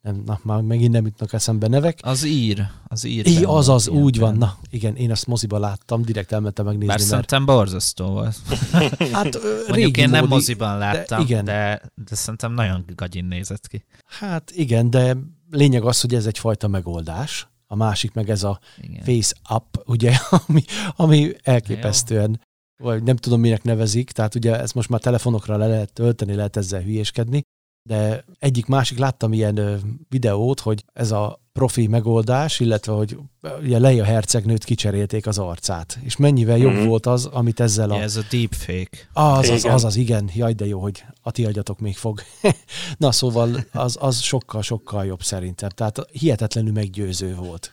nem, 0.00 0.22
na, 0.24 0.40
már 0.42 0.60
megint 0.60 0.92
nem 0.92 1.04
jutnak 1.04 1.32
eszembe 1.32 1.68
nevek. 1.68 1.98
Az 2.02 2.24
ír, 2.24 2.66
az 2.84 3.04
ír. 3.04 3.26
Így, 3.26 3.44
az 3.44 3.68
az, 3.68 3.88
úgy 3.88 4.18
van, 4.18 4.36
na 4.36 4.58
igen, 4.70 4.96
én 4.96 5.10
azt 5.10 5.26
moziba 5.26 5.58
láttam, 5.58 6.02
direkt 6.02 6.32
elmentem 6.32 6.64
megnézni, 6.64 6.88
Bár 6.88 6.98
mert 6.98 7.08
szerintem 7.10 7.44
borzasztó 7.44 8.06
volt. 8.06 8.36
hát 9.12 9.34
ö, 9.34 9.40
Mondjuk 9.40 9.74
régi 9.74 10.00
én 10.00 10.10
nem 10.10 10.26
moziban 10.26 10.78
láttam, 10.78 11.18
de, 11.18 11.24
igen. 11.24 11.44
de, 11.44 11.82
de 11.94 12.14
szerintem 12.14 12.52
nagyon 12.52 12.84
gagyin 12.94 13.24
nézett 13.24 13.66
ki. 13.66 13.84
Hát 14.04 14.50
igen, 14.50 14.90
de 14.90 15.16
lényeg 15.50 15.84
az, 15.84 16.00
hogy 16.00 16.14
ez 16.14 16.26
egyfajta 16.26 16.68
megoldás. 16.68 17.48
A 17.66 17.76
másik 17.76 18.12
meg 18.12 18.30
ez 18.30 18.42
a 18.42 18.60
Igen. 18.80 19.02
face 19.02 19.34
up, 19.54 19.82
ugye, 19.86 20.12
ami, 20.46 20.64
ami 20.96 21.32
elképesztően, 21.42 22.40
vagy 22.82 23.02
nem 23.02 23.16
tudom 23.16 23.40
minek 23.40 23.62
nevezik, 23.62 24.10
tehát 24.10 24.34
ugye 24.34 24.60
ezt 24.60 24.74
most 24.74 24.88
már 24.88 25.00
telefonokra 25.00 25.56
le 25.56 25.66
lehet 25.66 25.92
tölteni, 25.92 26.34
lehet 26.34 26.56
ezzel 26.56 26.80
hülyéskedni, 26.80 27.42
de 27.88 28.24
egyik 28.38 28.66
másik 28.66 28.98
láttam 28.98 29.32
ilyen 29.32 29.80
videót, 30.08 30.60
hogy 30.60 30.84
ez 30.92 31.10
a 31.10 31.42
profi 31.52 31.86
megoldás, 31.86 32.60
illetve 32.60 32.92
hogy 32.92 33.18
ugye 33.62 33.78
Leia 33.78 34.04
hercegnőt 34.04 34.64
kicserélték 34.64 35.26
az 35.26 35.38
arcát. 35.38 35.98
És 36.02 36.16
mennyivel 36.16 36.56
jobb 36.56 36.72
Mhm. 36.74 36.86
volt 36.86 37.06
az, 37.06 37.24
amit 37.24 37.60
ezzel 37.60 37.90
a... 37.90 37.94
Ja, 37.96 38.02
ez 38.02 38.16
a 38.16 38.22
deepfake. 38.30 39.08
Az, 39.12 39.48
az, 39.48 39.58
Igen. 39.64 39.74
az, 39.74 39.84
az, 39.84 39.96
igen. 39.96 40.30
Jaj, 40.34 40.52
de 40.52 40.66
jó, 40.66 40.80
hogy 40.80 41.04
a 41.22 41.30
ti 41.30 41.44
agyatok 41.44 41.78
még 41.80 41.96
fog. 41.96 42.20
Na 42.96 43.12
szóval 43.12 43.64
az, 43.72 43.96
az 44.00 44.20
sokkal, 44.20 44.62
sokkal 44.62 45.04
jobb 45.04 45.22
szerintem. 45.22 45.68
Tehát 45.68 46.06
hihetetlenül 46.12 46.72
meggyőző 46.72 47.34
volt. 47.34 47.70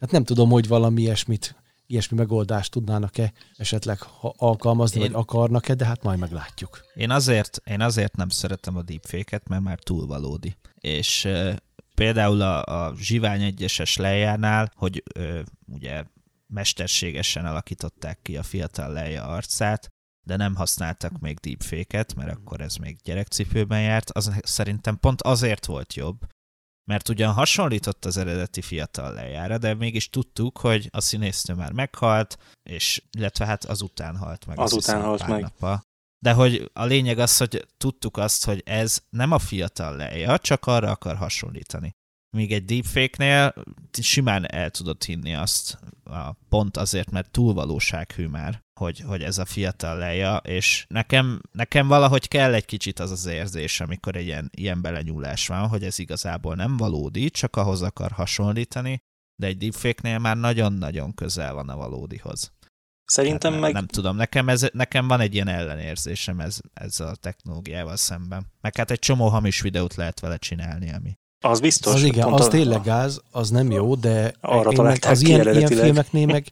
Hát 0.00 0.10
nem 0.10 0.24
tudom, 0.24 0.50
hogy 0.50 0.68
valami 0.68 1.00
ilyesmit, 1.02 1.56
ilyesmi 1.86 2.16
megoldást 2.16 2.70
tudnának-e 2.70 3.32
esetleg 3.56 4.00
ha 4.00 4.34
alkalmazni, 4.36 5.00
Én- 5.00 5.12
vagy 5.12 5.20
akarnak-e, 5.20 5.74
de 5.74 5.84
hát 5.84 6.02
majd 6.02 6.18
meglátjuk. 6.18 6.84
Én 6.94 7.10
azért, 7.10 7.60
én 7.64 7.80
azért 7.80 8.16
nem 8.16 8.28
szeretem 8.28 8.76
a 8.76 8.82
deepfake-et, 8.82 9.48
mert 9.48 9.62
már 9.62 9.78
túl 9.78 10.06
valódi. 10.06 10.56
És 10.80 11.24
uh, 11.24 11.54
például 11.94 12.40
a, 12.40 12.64
a 12.64 12.94
Zsivány 12.96 13.42
egyeses 13.42 13.96
lejánál, 13.96 14.72
hogy 14.76 15.02
uh, 15.18 15.40
ugye 15.66 16.04
mesterségesen 16.46 17.46
alakították 17.46 18.18
ki 18.22 18.36
a 18.36 18.42
fiatal 18.42 18.92
leja 18.92 19.24
arcát, 19.24 19.88
de 20.22 20.36
nem 20.36 20.54
használtak 20.54 21.18
még 21.18 21.38
deepfake-et, 21.38 22.14
mert 22.14 22.30
akkor 22.30 22.60
ez 22.60 22.76
még 22.76 22.96
gyerekcipőben 23.02 23.80
járt, 23.80 24.10
az 24.10 24.32
szerintem 24.42 24.98
pont 24.98 25.22
azért 25.22 25.66
volt 25.66 25.94
jobb, 25.94 26.26
mert 26.84 27.08
ugyan 27.08 27.32
hasonlított 27.32 28.04
az 28.04 28.16
eredeti 28.16 28.62
fiatal 28.62 29.12
lejára, 29.12 29.58
de 29.58 29.74
mégis 29.74 30.10
tudtuk, 30.10 30.58
hogy 30.58 30.88
a 30.92 31.00
színésznő 31.00 31.54
már 31.54 31.72
meghalt, 31.72 32.38
és 32.62 33.02
illetve 33.10 33.46
hát 33.46 33.64
azután 33.64 34.16
halt 34.16 34.46
meg. 34.46 34.58
Azután 34.58 34.96
hiszem, 34.96 35.08
halt 35.08 35.26
meg. 35.26 35.40
nappal. 35.40 35.82
De 36.24 36.32
hogy 36.32 36.70
a 36.72 36.84
lényeg 36.84 37.18
az, 37.18 37.36
hogy 37.36 37.66
tudtuk 37.76 38.16
azt, 38.16 38.44
hogy 38.44 38.62
ez 38.64 39.02
nem 39.10 39.32
a 39.32 39.38
fiatal 39.38 39.96
leja, 39.96 40.38
csak 40.38 40.66
arra 40.66 40.90
akar 40.90 41.16
hasonlítani. 41.16 41.90
Míg 42.36 42.52
egy 42.52 42.64
deepfake-nél 42.64 43.54
simán 44.02 44.50
el 44.50 44.70
tudod 44.70 45.02
hinni 45.02 45.34
azt, 45.34 45.78
a, 46.04 46.32
pont 46.48 46.76
azért, 46.76 47.10
mert 47.10 47.30
túl 47.30 47.54
valósághű 47.54 48.26
már, 48.26 48.63
hogy, 48.80 49.00
hogy 49.00 49.22
ez 49.22 49.38
a 49.38 49.44
fiatal 49.44 49.98
leja, 49.98 50.36
és 50.36 50.86
nekem, 50.88 51.40
nekem 51.52 51.88
valahogy 51.88 52.28
kell 52.28 52.54
egy 52.54 52.64
kicsit 52.64 52.98
az 52.98 53.10
az 53.10 53.26
érzés, 53.26 53.80
amikor 53.80 54.16
egy 54.16 54.26
ilyen, 54.26 54.50
ilyen 54.54 54.82
belenyúlás 54.82 55.46
van, 55.46 55.68
hogy 55.68 55.84
ez 55.84 55.98
igazából 55.98 56.54
nem 56.54 56.76
valódi, 56.76 57.30
csak 57.30 57.56
ahhoz 57.56 57.82
akar 57.82 58.10
hasonlítani, 58.10 58.98
de 59.40 59.46
egy 59.46 59.58
deepfake-nél 59.58 60.18
már 60.18 60.36
nagyon-nagyon 60.36 61.14
közel 61.14 61.54
van 61.54 61.68
a 61.68 61.76
valódihoz. 61.76 62.52
Szerintem 63.04 63.52
Hát 63.52 63.60
meg 63.60 63.72
Nem 63.72 63.86
tudom, 63.86 64.16
nekem, 64.16 64.48
ez, 64.48 64.66
nekem 64.72 65.08
van 65.08 65.20
egy 65.20 65.34
ilyen 65.34 65.48
ellenérzésem 65.48 66.40
ez, 66.40 66.58
ezzel 66.74 67.08
a 67.08 67.14
technológiával 67.14 67.96
szemben. 67.96 68.46
Meg 68.60 68.76
hát 68.76 68.90
egy 68.90 68.98
csomó 68.98 69.28
hamis 69.28 69.60
videót 69.60 69.94
lehet 69.94 70.20
vele 70.20 70.36
csinálni, 70.36 70.92
ami 70.92 71.18
az 71.44 71.60
biztos. 71.60 71.94
Az 71.94 72.02
igen, 72.02 72.32
az 72.32 72.48
tényleg 72.48 72.82
gáz, 72.82 73.20
az 73.30 73.50
nem 73.50 73.70
jó, 73.70 73.94
de 73.94 74.34
Arra 74.40 74.70
én 74.70 74.82
meg 74.82 75.04
az 75.06 75.22
ilyen, 75.22 75.56
ilyen 75.56 75.68
filmeknél 75.68 76.26
meg 76.26 76.46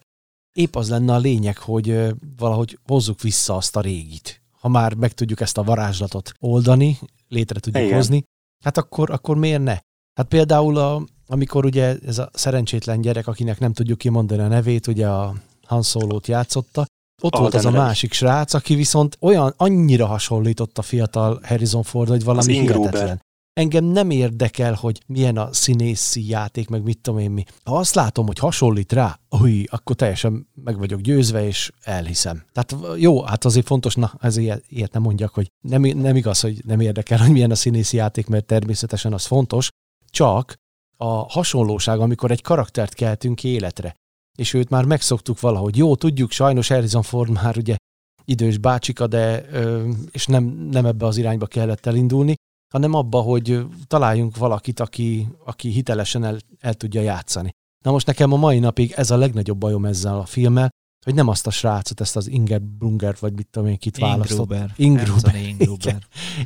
épp 0.52 0.76
az 0.76 0.88
lenne 0.88 1.14
a 1.14 1.18
lényeg, 1.18 1.58
hogy 1.58 2.14
valahogy 2.36 2.78
hozzuk 2.86 3.20
vissza 3.20 3.56
azt 3.56 3.76
a 3.76 3.80
régit. 3.80 4.42
Ha 4.60 4.68
már 4.68 4.94
meg 4.94 5.12
tudjuk 5.12 5.40
ezt 5.40 5.58
a 5.58 5.62
varázslatot 5.62 6.32
oldani, 6.38 6.98
létre 7.28 7.60
tudjuk 7.60 7.84
Igen. 7.84 7.96
hozni, 7.96 8.22
hát 8.64 8.76
akkor, 8.76 9.10
akkor 9.10 9.36
miért 9.36 9.62
ne? 9.62 9.78
Hát 10.14 10.28
például, 10.28 10.76
a, 10.76 11.02
amikor 11.26 11.64
ugye 11.64 11.96
ez 12.06 12.18
a 12.18 12.30
szerencsétlen 12.32 13.00
gyerek, 13.00 13.26
akinek 13.26 13.58
nem 13.58 13.72
tudjuk 13.72 13.98
kimondani 13.98 14.42
a 14.42 14.48
nevét, 14.48 14.86
ugye 14.86 15.08
a 15.08 15.34
Han 15.66 15.82
Solo-t 15.82 16.26
játszotta, 16.26 16.86
ott 17.22 17.36
volt 17.36 17.54
az 17.54 17.64
a 17.64 17.70
másik 17.70 18.12
srác, 18.12 18.54
aki 18.54 18.74
viszont 18.74 19.16
olyan 19.20 19.54
annyira 19.56 20.06
hasonlított 20.06 20.78
a 20.78 20.82
fiatal 20.82 21.40
Harrison 21.42 21.82
Ford, 21.82 22.08
hogy 22.08 22.24
valami 22.24 22.52
hihetetlen. 22.52 23.20
Engem 23.54 23.84
nem 23.84 24.10
érdekel, 24.10 24.74
hogy 24.74 25.02
milyen 25.06 25.36
a 25.36 25.52
színészi 25.52 26.28
játék, 26.28 26.68
meg 26.68 26.82
mit 26.82 26.98
tudom 26.98 27.20
én 27.20 27.30
mi. 27.30 27.44
Ha 27.64 27.76
azt 27.76 27.94
látom, 27.94 28.26
hogy 28.26 28.38
hasonlít 28.38 28.92
rá, 28.92 29.18
új, 29.28 29.64
akkor 29.70 29.96
teljesen 29.96 30.48
meg 30.54 30.78
vagyok 30.78 31.00
győzve, 31.00 31.46
és 31.46 31.72
elhiszem. 31.82 32.44
Tehát 32.52 33.00
jó, 33.00 33.22
hát 33.22 33.44
azért 33.44 33.66
fontos, 33.66 33.94
na, 33.94 34.14
ez 34.20 34.36
ilyet, 34.36 34.92
nem 34.92 35.02
mondjak, 35.02 35.34
hogy 35.34 35.48
nem, 35.60 35.82
nem 35.82 36.16
igaz, 36.16 36.40
hogy 36.40 36.64
nem 36.64 36.80
érdekel, 36.80 37.18
hogy 37.18 37.30
milyen 37.30 37.50
a 37.50 37.54
színészi 37.54 37.96
játék, 37.96 38.26
mert 38.26 38.44
természetesen 38.44 39.12
az 39.12 39.24
fontos, 39.24 39.68
csak 40.10 40.54
a 40.96 41.30
hasonlóság, 41.32 42.00
amikor 42.00 42.30
egy 42.30 42.42
karaktert 42.42 42.94
keltünk 42.94 43.44
életre, 43.44 43.94
és 44.38 44.54
őt 44.54 44.70
már 44.70 44.84
megszoktuk 44.84 45.40
valahogy. 45.40 45.76
Jó, 45.76 45.96
tudjuk, 45.96 46.30
sajnos 46.30 46.68
Harrison 46.68 47.02
Ford 47.02 47.30
már 47.30 47.56
ugye 47.56 47.76
idős 48.24 48.58
bácsika, 48.58 49.06
de 49.06 49.44
ö, 49.50 49.90
és 50.10 50.26
nem, 50.26 50.44
nem 50.70 50.86
ebbe 50.86 51.06
az 51.06 51.16
irányba 51.16 51.46
kellett 51.46 51.86
elindulni, 51.86 52.34
hanem 52.72 52.94
abba, 52.94 53.20
hogy 53.20 53.66
találjunk 53.86 54.36
valakit, 54.36 54.80
aki, 54.80 55.28
aki 55.44 55.68
hitelesen 55.68 56.24
el, 56.24 56.36
el 56.60 56.74
tudja 56.74 57.00
játszani. 57.00 57.50
Na 57.84 57.90
most 57.90 58.06
nekem 58.06 58.32
a 58.32 58.36
mai 58.36 58.58
napig 58.58 58.92
ez 58.96 59.10
a 59.10 59.16
legnagyobb 59.16 59.58
bajom 59.58 59.84
ezzel 59.84 60.18
a 60.18 60.24
filmmel, 60.24 60.68
hogy 61.04 61.14
nem 61.14 61.28
azt 61.28 61.46
a 61.46 61.50
srácot, 61.50 62.00
ezt 62.00 62.16
az 62.16 62.28
Inger 62.28 62.60
Brunger, 62.60 63.16
vagy 63.20 63.32
mit 63.32 63.48
tudom 63.50 63.68
én, 63.68 63.78
kit 63.78 63.98
választott. 63.98 64.38
Ingruber. 64.38 64.72
Ingruber. 64.76 65.34
Ingruber. 65.34 65.98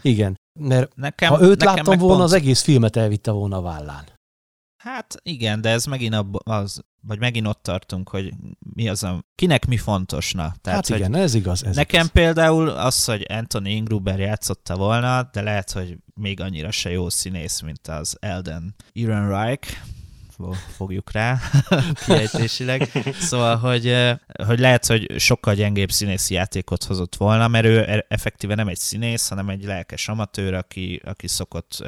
Igen, 0.03 0.37
mert 0.61 0.97
Nekem, 0.97 1.33
ha 1.33 1.41
őt 1.41 1.59
nekem 1.59 1.75
láttam 1.75 1.99
volna, 1.99 2.15
pont- 2.15 2.25
az 2.25 2.33
egész 2.33 2.63
filmet 2.63 2.97
elvitte 2.97 3.31
volna 3.31 3.57
a 3.57 3.61
vállán. 3.61 4.05
Hát 4.77 5.15
igen, 5.23 5.61
de 5.61 5.69
ez 5.71 5.85
megint 5.85 6.15
abba, 6.15 6.39
az, 6.39 6.81
vagy 7.01 7.19
megint 7.19 7.47
ott 7.47 7.63
tartunk, 7.63 8.09
hogy 8.09 8.33
mi 8.75 8.89
az 8.89 9.03
a, 9.03 9.25
kinek 9.35 9.67
mi 9.67 9.77
fontosna. 9.77 10.55
Tehát, 10.61 10.87
hogy 10.87 10.97
igen, 10.99 11.15
ez 11.15 11.35
igaz. 11.35 11.65
Ez 11.65 11.77
Nekem 11.77 12.01
igaz. 12.01 12.13
például 12.13 12.69
az, 12.69 13.05
hogy 13.05 13.27
Anthony 13.29 13.67
Ingruber 13.67 14.19
játszotta 14.19 14.77
volna, 14.77 15.29
de 15.33 15.43
lehet, 15.43 15.71
hogy 15.71 15.97
még 16.15 16.41
annyira 16.41 16.71
se 16.71 16.91
jó 16.91 17.09
színész, 17.09 17.61
mint 17.61 17.89
az 17.89 18.17
Elden 18.21 18.75
Ehrenreich, 18.95 19.77
Fo- 20.37 20.57
fogjuk 20.57 21.13
rá 21.13 21.39
kiejtésileg. 22.07 22.91
Szóval, 23.21 23.57
hogy, 23.57 23.95
hogy 24.47 24.59
lehet, 24.59 24.87
hogy 24.87 25.21
sokkal 25.21 25.55
gyengébb 25.55 25.91
színészi 25.91 26.35
játékot 26.35 26.85
hozott 26.85 27.17
volna, 27.17 27.49
mert 27.49 27.65
ő 27.65 27.79
e- 27.89 28.07
effektíve 28.09 28.55
nem 28.55 28.69
egy 28.69 28.79
színész, 28.79 29.29
hanem 29.29 29.49
egy 29.49 29.65
lelkes 29.65 30.09
amatőr, 30.09 30.55
aki, 30.55 31.01
aki 31.05 31.29
szokott 31.29 31.85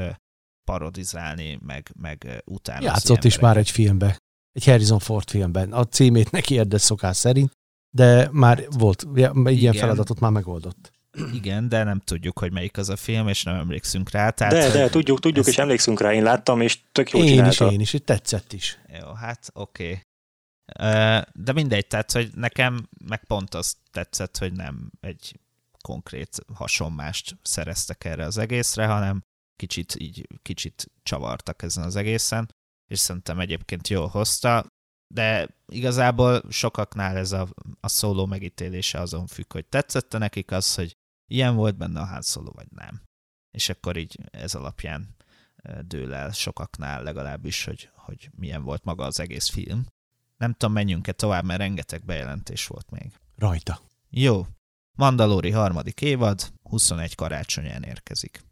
parodizálni, 0.68 1.58
meg, 1.62 1.90
meg 2.00 2.42
utána. 2.44 2.84
Játszott 2.84 3.24
is 3.24 3.38
már 3.38 3.56
egy 3.56 3.70
filmbe, 3.70 4.18
egy 4.52 4.64
Harrison 4.64 4.98
Ford 4.98 5.30
filmben. 5.30 5.72
A 5.72 5.84
címét 5.84 6.30
neki 6.30 6.54
érdes 6.54 6.80
szokás 6.80 7.16
szerint, 7.16 7.52
de 7.90 8.28
már 8.32 8.66
volt, 8.70 9.06
ilyen 9.14 9.46
Igen. 9.46 9.72
feladatot 9.72 10.20
már 10.20 10.30
megoldott. 10.30 10.92
Igen, 11.32 11.68
de 11.68 11.82
nem 11.84 12.00
tudjuk, 12.00 12.38
hogy 12.38 12.52
melyik 12.52 12.76
az 12.78 12.88
a 12.88 12.96
film, 12.96 13.28
és 13.28 13.42
nem 13.42 13.54
emlékszünk 13.54 14.10
rá. 14.10 14.30
Tehát, 14.30 14.52
De, 14.52 14.70
de 14.70 14.80
hogy 14.82 14.90
tudjuk, 14.90 15.20
tudjuk, 15.20 15.46
ez- 15.46 15.52
és 15.52 15.58
emlékszünk 15.58 16.00
rá, 16.00 16.12
én 16.12 16.22
láttam, 16.22 16.60
és 16.60 16.78
tök 16.92 17.10
jól 17.10 17.22
Én 17.22 17.28
is, 17.28 17.34
csinálta. 17.56 17.72
én 17.72 17.80
is, 17.80 17.96
tetszett 18.04 18.52
is. 18.52 18.78
Jó, 19.00 19.12
hát 19.12 19.50
oké. 19.52 19.84
Okay. 19.84 20.02
De 21.32 21.52
mindegy, 21.52 21.86
tehát, 21.86 22.12
hogy 22.12 22.30
nekem 22.34 22.88
meg 23.04 23.24
pont 23.24 23.54
azt 23.54 23.76
tetszett, 23.90 24.38
hogy 24.38 24.52
nem 24.52 24.90
egy 25.00 25.40
konkrét 25.80 26.44
hasonmást 26.54 27.36
szereztek 27.42 28.04
erre 28.04 28.24
az 28.24 28.38
egészre, 28.38 28.86
hanem 28.86 29.22
kicsit 29.58 29.94
így, 29.94 30.26
kicsit 30.42 30.90
csavartak 31.02 31.62
ezen 31.62 31.84
az 31.84 31.96
egészen, 31.96 32.54
és 32.86 32.98
szerintem 32.98 33.38
egyébként 33.40 33.88
jól 33.88 34.06
hozta, 34.06 34.66
de 35.14 35.48
igazából 35.66 36.42
sokaknál 36.50 37.16
ez 37.16 37.32
a, 37.32 37.48
a 37.80 37.88
szóló 37.88 38.26
megítélése 38.26 39.00
azon 39.00 39.26
függ, 39.26 39.52
hogy 39.52 39.66
tetszette 39.66 40.18
nekik 40.18 40.50
az, 40.50 40.74
hogy 40.74 40.96
ilyen 41.30 41.54
volt 41.54 41.76
benne 41.76 42.00
a 42.00 42.22
Solo, 42.22 42.50
vagy 42.50 42.70
nem. 42.70 43.02
És 43.50 43.68
akkor 43.68 43.96
így 43.96 44.18
ez 44.30 44.54
alapján 44.54 45.16
dől 45.82 46.14
el 46.14 46.32
sokaknál 46.32 47.02
legalábbis, 47.02 47.64
hogy, 47.64 47.90
hogy 47.94 48.30
milyen 48.36 48.62
volt 48.62 48.84
maga 48.84 49.04
az 49.04 49.20
egész 49.20 49.48
film. 49.48 49.86
Nem 50.36 50.52
tudom, 50.52 50.74
menjünk-e 50.74 51.12
tovább, 51.12 51.44
mert 51.44 51.58
rengeteg 51.60 52.04
bejelentés 52.04 52.66
volt 52.66 52.90
még. 52.90 53.12
Rajta. 53.36 53.80
Jó. 54.10 54.46
Mandalori 54.96 55.50
harmadik 55.50 56.00
évad, 56.00 56.52
21 56.62 57.14
karácsonyán 57.14 57.82
érkezik. 57.82 58.42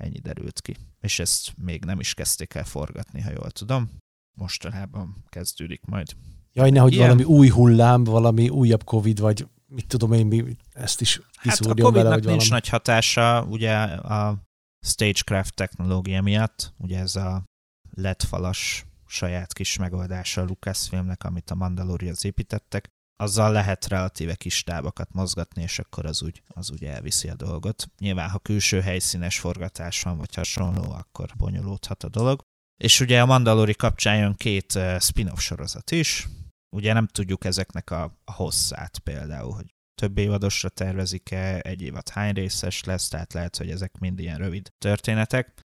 Ennyi 0.00 0.18
derült 0.18 0.60
ki. 0.60 0.76
És 1.00 1.18
ezt 1.18 1.52
még 1.56 1.84
nem 1.84 2.00
is 2.00 2.14
kezdték 2.14 2.54
el 2.54 2.64
forgatni, 2.64 3.20
ha 3.20 3.30
jól 3.30 3.50
tudom. 3.50 3.90
Mostanában 4.38 5.24
kezdődik 5.28 5.84
majd. 5.84 6.16
Jaj, 6.52 6.70
nehogy 6.70 6.92
Ilyen. 6.92 7.04
valami 7.08 7.24
új 7.24 7.48
hullám, 7.48 8.04
valami 8.04 8.48
újabb 8.48 8.84
Covid, 8.84 9.20
vagy 9.20 9.46
mit 9.66 9.86
tudom 9.86 10.12
én, 10.12 10.26
mi, 10.26 10.56
ezt 10.72 11.00
is 11.00 11.16
Hát 11.16 11.26
a 11.34 11.40
kiszúrjon 11.40 11.86
Covid-nak 11.86 11.94
vele, 11.94 12.14
nincs 12.14 12.24
hogy 12.24 12.34
valami. 12.34 12.48
nagy 12.50 12.68
hatása, 12.68 13.44
ugye 13.44 13.74
a 13.84 14.42
Stagecraft 14.86 15.54
technológia 15.54 16.22
miatt, 16.22 16.74
ugye 16.76 16.98
ez 16.98 17.16
a 17.16 17.44
LED 17.90 18.22
falas 18.22 18.86
saját 19.06 19.52
kis 19.52 19.76
megoldása 19.76 20.40
a 20.40 20.44
Lucasfilmnek, 20.44 21.24
amit 21.24 21.50
a 21.50 21.54
Mandalorian 21.54 22.14
építettek, 22.20 22.88
azzal 23.20 23.52
lehet 23.52 23.86
relatíve 23.86 24.34
kis 24.34 24.62
tábakat 24.62 25.12
mozgatni, 25.12 25.62
és 25.62 25.78
akkor 25.78 26.06
az 26.06 26.22
úgy, 26.22 26.42
az 26.46 26.70
úgy 26.70 26.84
elviszi 26.84 27.28
a 27.28 27.34
dolgot. 27.34 27.90
Nyilván, 27.98 28.30
ha 28.30 28.38
külső 28.38 28.80
helyszínes 28.80 29.38
forgatás 29.38 30.02
van, 30.02 30.18
vagy 30.18 30.34
hasonló, 30.34 30.92
akkor 30.92 31.30
bonyolódhat 31.36 32.02
a 32.02 32.08
dolog. 32.08 32.40
És 32.82 33.00
ugye 33.00 33.20
a 33.20 33.26
Mandalori 33.26 33.74
kapcsán 33.74 34.16
jön 34.16 34.34
két 34.34 34.76
eh, 34.76 35.00
spin-off 35.00 35.38
sorozat 35.38 35.90
is. 35.90 36.28
Ugye 36.76 36.92
nem 36.92 37.06
tudjuk 37.06 37.44
ezeknek 37.44 37.90
a, 37.90 38.02
a 38.24 38.32
hosszát 38.32 38.98
például, 38.98 39.52
hogy 39.52 39.74
több 40.00 40.18
évadosra 40.18 40.68
tervezik-e, 40.68 41.60
egy 41.62 41.82
évad 41.82 42.08
hány 42.08 42.32
részes 42.32 42.84
lesz, 42.84 43.08
tehát 43.08 43.32
lehet, 43.32 43.56
hogy 43.56 43.70
ezek 43.70 43.98
mind 43.98 44.18
ilyen 44.18 44.38
rövid 44.38 44.72
történetek. 44.78 45.60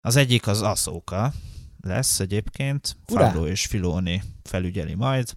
Az 0.00 0.16
egyik 0.16 0.46
az 0.46 0.62
Aszóka, 0.62 1.32
lesz 1.80 2.20
egyébként. 2.20 2.96
Urá! 3.08 3.32
És 3.32 3.66
Filoni 3.66 4.22
felügyeli 4.42 4.94
majd, 4.94 5.36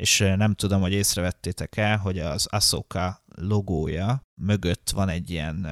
és 0.00 0.18
nem 0.18 0.54
tudom, 0.54 0.80
hogy 0.80 0.92
észrevettétek 0.92 1.76
el, 1.76 1.98
hogy 1.98 2.18
az 2.18 2.46
Ahsoka 2.46 3.22
logója 3.34 4.20
mögött 4.42 4.90
van 4.90 5.08
egy 5.08 5.30
ilyen, 5.30 5.66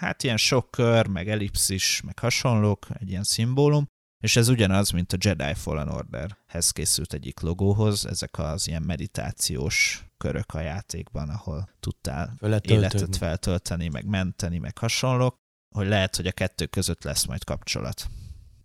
hát 0.00 0.22
ilyen 0.22 0.36
sok 0.36 0.70
kör, 0.70 1.06
meg 1.06 1.28
ellipszis, 1.28 2.00
meg 2.00 2.18
hasonlók, 2.18 2.86
egy 2.92 3.08
ilyen 3.08 3.22
szimbólum, 3.22 3.86
és 4.22 4.36
ez 4.36 4.48
ugyanaz, 4.48 4.90
mint 4.90 5.12
a 5.12 5.16
Jedi 5.20 5.54
Fallen 5.54 5.88
Orderhez 5.88 6.70
készült 6.70 7.12
egyik 7.12 7.40
logóhoz, 7.40 8.06
ezek 8.06 8.38
az 8.38 8.68
ilyen 8.68 8.82
meditációs 8.82 10.06
körök 10.16 10.54
a 10.54 10.60
játékban, 10.60 11.28
ahol 11.28 11.68
tudtál 11.80 12.38
életet 12.62 13.16
feltölteni, 13.16 13.88
meg 13.88 14.06
menteni, 14.06 14.58
meg 14.58 14.78
hasonlók, 14.78 15.34
hogy 15.74 15.86
lehet, 15.86 16.16
hogy 16.16 16.26
a 16.26 16.32
kettő 16.32 16.66
között 16.66 17.02
lesz 17.02 17.24
majd 17.24 17.44
kapcsolat. 17.44 18.08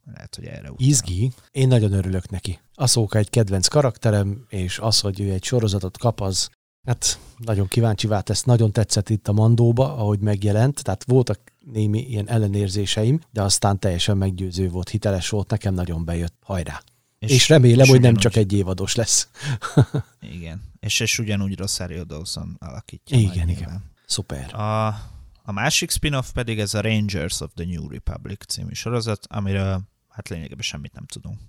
Lehet, 0.06 0.36
hogy 0.36 0.46
erre 0.46 0.72
utal. 0.72 0.88
Izgi, 0.88 1.32
én 1.52 1.68
nagyon 1.68 1.92
örülök 1.92 2.30
neki. 2.30 2.60
Aszóka 2.76 3.18
egy 3.18 3.30
kedvenc 3.30 3.68
karakterem, 3.68 4.46
és 4.50 4.80
az, 4.80 5.00
hogy 5.00 5.20
ő 5.20 5.32
egy 5.32 5.44
sorozatot 5.44 5.98
kap, 5.98 6.22
az 6.22 6.50
hát 6.86 7.20
nagyon 7.38 7.68
kíváncsi 7.68 8.08
vált, 8.08 8.30
ezt 8.30 8.46
nagyon 8.46 8.72
tetszett 8.72 9.10
itt 9.10 9.28
a 9.28 9.34
Mandóba, 9.34 9.96
ahogy 9.96 10.20
megjelent, 10.20 10.84
tehát 10.84 11.04
voltak 11.04 11.40
némi 11.72 12.00
ilyen 12.00 12.30
ellenérzéseim, 12.30 13.20
de 13.32 13.42
aztán 13.42 13.80
teljesen 13.80 14.18
meggyőző 14.18 14.70
volt, 14.70 14.90
hiteles 14.90 15.30
volt, 15.30 15.50
nekem 15.50 15.74
nagyon 15.74 16.06
bejött, 16.06 16.36
hajrá. 16.42 16.84
És, 17.20 17.32
és 17.32 17.50
remélem, 17.50 17.86
és 17.86 17.90
hogy 17.90 18.02
nem 18.02 18.16
csak 18.16 18.36
egy 18.36 18.54
évados 18.54 18.96
lesz. 18.96 19.30
Igen. 20.36 20.62
És, 20.80 21.00
és 21.00 21.20
ugyanúgy 21.20 21.58
Rosario 21.58 22.04
Dawson 22.04 22.56
alakítja 22.60 23.18
Igen, 23.18 23.32
igen. 23.32 23.46
nyilván. 23.46 23.92
Szuper. 24.06 24.56
A, 24.56 24.88
a 25.44 25.52
másik 25.52 25.90
spin-off 25.90 26.32
pedig 26.32 26.60
ez 26.60 26.74
a 26.74 26.82
Rangers 26.82 27.42
of 27.42 27.52
the 27.56 27.66
New 27.66 27.90
Republic 27.90 28.46
című 28.46 28.74
sorozat, 28.74 29.28
amiről 29.30 29.82
hát 30.14 30.30
lényegében 30.30 30.64
semmit 30.64 30.94
nem 30.94 31.06
tudunk. 31.06 31.40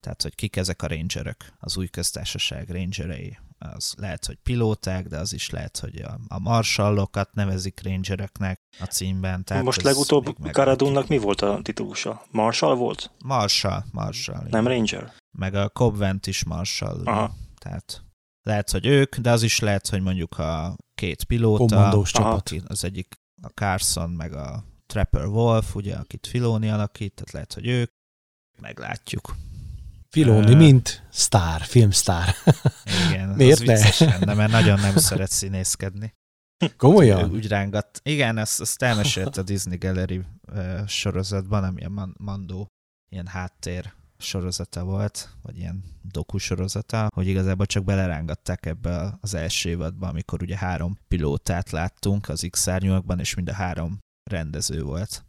Tehát, 0.00 0.22
hogy 0.22 0.34
kik 0.34 0.56
ezek 0.56 0.82
a 0.82 0.86
rangerök, 0.86 1.52
az 1.58 1.76
új 1.76 1.86
köztársaság 1.86 2.70
rangerei. 2.70 3.38
Az 3.58 3.94
lehet, 3.98 4.26
hogy 4.26 4.38
pilóták, 4.42 5.06
de 5.06 5.18
az 5.18 5.32
is 5.32 5.50
lehet, 5.50 5.78
hogy 5.78 5.96
a, 5.96 6.18
a 6.28 6.38
marshallokat 6.38 7.32
nevezik 7.34 7.80
rangereknek 7.82 8.60
a 8.80 8.84
címben. 8.84 9.44
Tehát 9.44 9.64
Most 9.64 9.82
legutóbb. 9.82 10.50
Karadunnak 10.52 11.08
mi 11.08 11.18
volt 11.18 11.40
a 11.40 11.60
titulusa? 11.62 12.26
Marshall 12.30 12.74
volt? 12.74 13.10
Marshall, 13.24 13.82
Marshall. 13.92 14.46
igen. 14.46 14.50
Nem 14.50 14.66
Ranger? 14.66 15.12
Meg 15.38 15.54
a 15.54 15.68
Cobvent 15.68 16.26
is 16.26 16.44
Marshall. 16.44 17.00
ugye. 17.00 17.10
Aha. 17.10 17.34
Tehát 17.58 18.02
lehet, 18.42 18.70
hogy 18.70 18.86
ők, 18.86 19.16
de 19.16 19.30
az 19.30 19.42
is 19.42 19.58
lehet, 19.58 19.88
hogy 19.88 20.02
mondjuk 20.02 20.38
a 20.38 20.76
két 20.94 21.24
pilóta, 21.24 21.76
Kommandós 21.76 22.10
csapat. 22.10 22.52
az 22.66 22.84
egyik 22.84 23.14
a 23.42 23.48
Carson, 23.48 24.10
meg 24.10 24.32
a 24.32 24.64
Trapper 24.86 25.26
Wolf, 25.26 25.74
ugye, 25.74 25.96
akit 25.96 26.26
Filoni 26.26 26.70
alakít, 26.70 27.14
tehát 27.14 27.32
lehet, 27.32 27.52
hogy 27.52 27.66
ők. 27.66 27.94
Meglátjuk. 28.60 29.34
Filoni, 30.10 30.52
Ö, 30.52 30.56
mint 30.56 31.06
sztár, 31.10 31.62
filmsztár. 31.62 32.34
Igen, 33.10 33.28
Miért 33.28 33.60
az 33.60 33.66
ne? 33.66 33.72
vicces 33.74 33.98
lenne, 34.00 34.34
mert 34.34 34.50
nagyon 34.50 34.80
nem 34.80 34.96
szeret 34.96 35.30
színészkedni. 35.30 36.14
Komolyan? 36.76 37.30
úgy 37.30 37.48
rángat. 37.48 38.00
Igen, 38.02 38.38
ezt, 38.38 38.60
ezt 38.60 38.82
elmesélt 38.82 39.36
a 39.36 39.42
Disney 39.42 39.76
Gallery 39.76 40.22
ö, 40.52 40.80
sorozatban, 40.86 41.64
ami 41.64 41.84
a 41.84 41.88
Man- 41.88 42.14
Mandó 42.18 42.66
ilyen 43.08 43.26
háttér 43.26 43.92
sorozata 44.18 44.84
volt, 44.84 45.28
vagy 45.42 45.58
ilyen 45.58 45.84
doku 46.02 46.38
sorozata, 46.38 47.08
hogy 47.14 47.26
igazából 47.26 47.66
csak 47.66 47.84
belerángatták 47.84 48.66
ebbe 48.66 49.18
az 49.20 49.34
első 49.34 49.68
évadba, 49.68 50.08
amikor 50.08 50.42
ugye 50.42 50.56
három 50.56 50.98
pilótát 51.08 51.70
láttunk 51.70 52.28
az 52.28 52.46
x 52.50 52.68
és 53.16 53.34
mind 53.34 53.48
a 53.48 53.52
három 53.52 53.98
rendező 54.30 54.82
volt. 54.82 55.24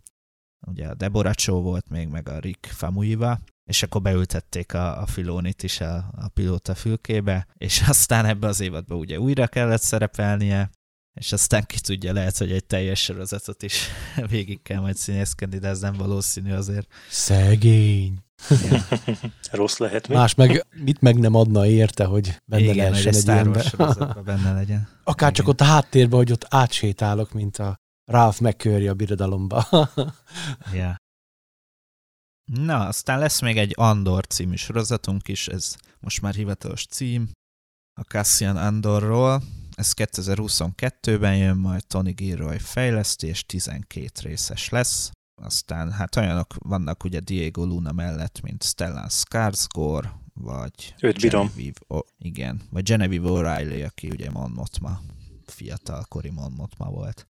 Ugye 0.68 0.88
a 0.88 0.94
Deborah 0.94 1.34
Chow 1.34 1.62
volt 1.62 1.90
még, 1.90 2.08
meg 2.08 2.30
a 2.30 2.40
Rick 2.40 2.66
Famuyiwa, 2.66 3.40
és 3.70 3.84
akkor 3.84 4.02
beültették 4.02 4.74
a, 4.74 5.02
a 5.02 5.06
Filonit 5.06 5.64
is 5.64 5.82
a, 5.82 5.96
a 5.96 6.28
pilóta 6.28 6.76
fülkébe, 6.76 7.48
és 7.58 7.82
aztán 7.88 8.26
ebbe 8.26 8.48
az 8.48 8.60
évadba 8.60 8.96
ugye 8.96 9.20
újra 9.20 9.48
kellett 9.48 9.82
szerepelnie, 9.82 10.70
és 11.14 11.32
aztán 11.32 11.66
ki 11.66 11.80
tudja, 11.80 12.14
lehet, 12.14 12.38
hogy 12.38 12.52
egy 12.52 12.66
teljes 12.66 13.04
sorozatot 13.04 13.64
is 13.64 13.88
végig 14.30 14.62
kell 14.62 14.80
majd 14.80 14.96
színészkedni, 14.96 15.58
de 15.58 15.68
ez 15.68 15.80
nem 15.80 15.94
valószínű 15.94 16.54
azért. 16.54 16.88
Szegény. 17.10 18.20
Rossz 19.52 19.78
lehet 19.78 20.08
mi? 20.08 20.16
Más 20.16 20.36
meg 20.36 20.66
mit 20.84 21.02
meg 21.02 21.18
nem 21.20 21.36
adna 21.36 21.66
érte, 21.66 22.06
hogy 22.06 22.42
benne 22.46 22.64
Igen, 22.64 22.76
lehessen 22.76 23.14
egy 23.14 23.48
egy 23.58 24.24
benne 24.24 24.54
legyen. 24.54 24.88
Akár 25.04 25.32
csak 25.32 25.46
Igen. 25.46 25.50
ott 25.50 25.62
a 25.62 25.72
háttérben, 25.74 26.18
hogy 26.18 26.32
ott 26.32 26.46
átsétálok, 26.50 27.34
mint 27.34 27.58
a 27.58 27.76
Ralph 28.12 28.42
McCurry 28.42 28.88
a 28.88 28.94
birodalomba. 28.94 29.68
Ja. 30.74 30.96
Na, 32.52 32.88
aztán 32.88 33.20
lesz 33.20 33.42
még 33.42 33.58
egy 33.58 33.74
Andor 33.76 34.28
című 34.28 34.56
sorozatunk 34.56 35.28
is, 35.28 35.48
ez 35.48 35.76
most 36.00 36.22
már 36.22 36.34
hivatalos 36.34 36.86
cím, 36.86 37.32
a 38.00 38.02
Cassian 38.02 38.58
Andorról. 38.58 39.42
Ez 39.76 39.94
2022-ben 39.96 41.38
jön, 41.38 41.58
majd 41.58 41.88
Tony 41.88 42.14
Gilroy 42.14 42.58
fejleszti, 42.60 43.28
és 43.28 43.46
12 43.46 44.10
részes 44.22 44.70
lesz. 44.70 45.12
Aztán 45.42 45.92
hát 45.92 46.16
olyanok 46.16 46.56
vannak 46.58 47.04
ugye 47.04 47.20
Diego 47.20 47.66
Luna 47.66 47.92
mellett, 47.92 48.42
mint 48.42 48.64
Stellan 48.64 49.10
Skarsgård, 49.10 50.10
vagy 50.34 50.96
Őt 51.00 51.22
bírom. 51.22 51.48
Genevieve, 51.48 51.80
oh, 51.88 52.06
igen, 52.18 52.62
vagy 52.70 52.84
Genevieve 52.84 53.28
O'Reilly, 53.30 53.86
aki 53.86 54.10
ugye 54.10 54.32
Mon 54.32 54.52
Mothma, 54.52 55.02
fiatalkori 55.46 56.30
Mon 56.30 56.52
Mothma 56.52 56.90
volt 56.90 57.28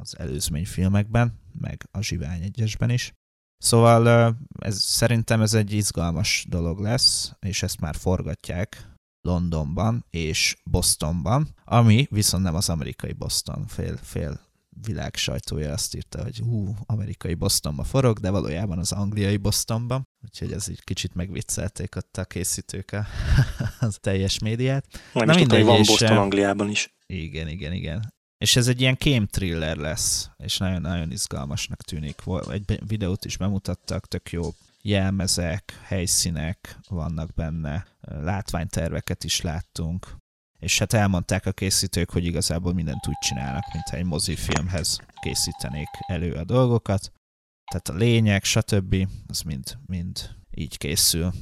az 0.00 0.18
előzmény 0.18 0.66
filmekben, 0.66 1.38
meg 1.52 1.88
a 1.90 2.00
Zsivány 2.00 2.42
egyesben 2.42 2.90
is. 2.90 3.12
Szóval 3.58 4.36
ez, 4.58 4.80
szerintem 4.80 5.40
ez 5.40 5.54
egy 5.54 5.72
izgalmas 5.72 6.46
dolog 6.48 6.80
lesz, 6.80 7.32
és 7.40 7.62
ezt 7.62 7.80
már 7.80 7.94
forgatják 7.94 8.96
Londonban 9.20 10.04
és 10.10 10.56
Bostonban, 10.64 11.48
ami 11.64 12.06
viszont 12.10 12.42
nem 12.42 12.54
az 12.54 12.68
amerikai 12.68 13.12
Boston, 13.12 13.66
fél, 13.66 13.96
fél 13.96 14.40
világ 14.86 15.14
sajtója 15.16 15.72
azt 15.72 15.94
írta, 15.94 16.22
hogy 16.22 16.38
hú, 16.38 16.74
amerikai 16.86 17.34
Bostonba 17.34 17.84
forog, 17.84 18.18
de 18.18 18.30
valójában 18.30 18.78
az 18.78 18.92
angliai 18.92 19.36
Bostonban, 19.36 20.08
úgyhogy 20.24 20.52
ez 20.52 20.68
így 20.68 20.84
kicsit 20.84 21.14
megviccelték 21.14 21.96
ott 21.96 22.16
a 22.16 22.24
készítők 22.24 22.92
a, 22.92 23.06
az 23.86 23.98
teljes 24.00 24.38
médiát. 24.38 24.86
Nem 25.12 25.26
Na 25.26 25.32
is 25.32 25.38
tudtam, 25.38 25.56
hogy 25.56 25.64
mindegy, 25.64 25.64
van 25.64 25.78
és, 25.78 25.86
Boston 25.86 26.16
eh, 26.16 26.20
Angliában 26.20 26.68
is. 26.68 26.94
Igen, 27.06 27.48
igen, 27.48 27.72
igen. 27.72 28.14
És 28.38 28.56
ez 28.56 28.68
egy 28.68 28.80
ilyen 28.80 28.96
kém 28.96 29.26
thriller 29.26 29.76
lesz, 29.76 30.30
és 30.36 30.58
nagyon-nagyon 30.58 31.12
izgalmasnak 31.12 31.82
tűnik. 31.82 32.22
Egy 32.48 32.80
videót 32.86 33.24
is 33.24 33.36
bemutattak, 33.36 34.08
tök 34.08 34.30
jó 34.30 34.50
jelmezek, 34.82 35.80
helyszínek 35.82 36.78
vannak 36.88 37.34
benne, 37.34 37.86
látványterveket 38.00 39.24
is 39.24 39.40
láttunk, 39.40 40.16
és 40.58 40.78
hát 40.78 40.92
elmondták 40.92 41.46
a 41.46 41.52
készítők, 41.52 42.10
hogy 42.10 42.24
igazából 42.24 42.74
mindent 42.74 43.08
úgy 43.08 43.18
csinálnak, 43.20 43.72
mintha 43.72 43.96
egy 43.96 44.04
mozifilmhez 44.04 44.98
készítenék 45.20 45.88
elő 46.06 46.32
a 46.32 46.44
dolgokat. 46.44 47.12
Tehát 47.70 47.88
a 47.88 47.94
lényeg, 47.94 48.44
stb. 48.44 49.08
az 49.26 49.40
mind, 49.40 49.78
mind 49.86 50.36
így 50.50 50.78
készül. 50.78 51.32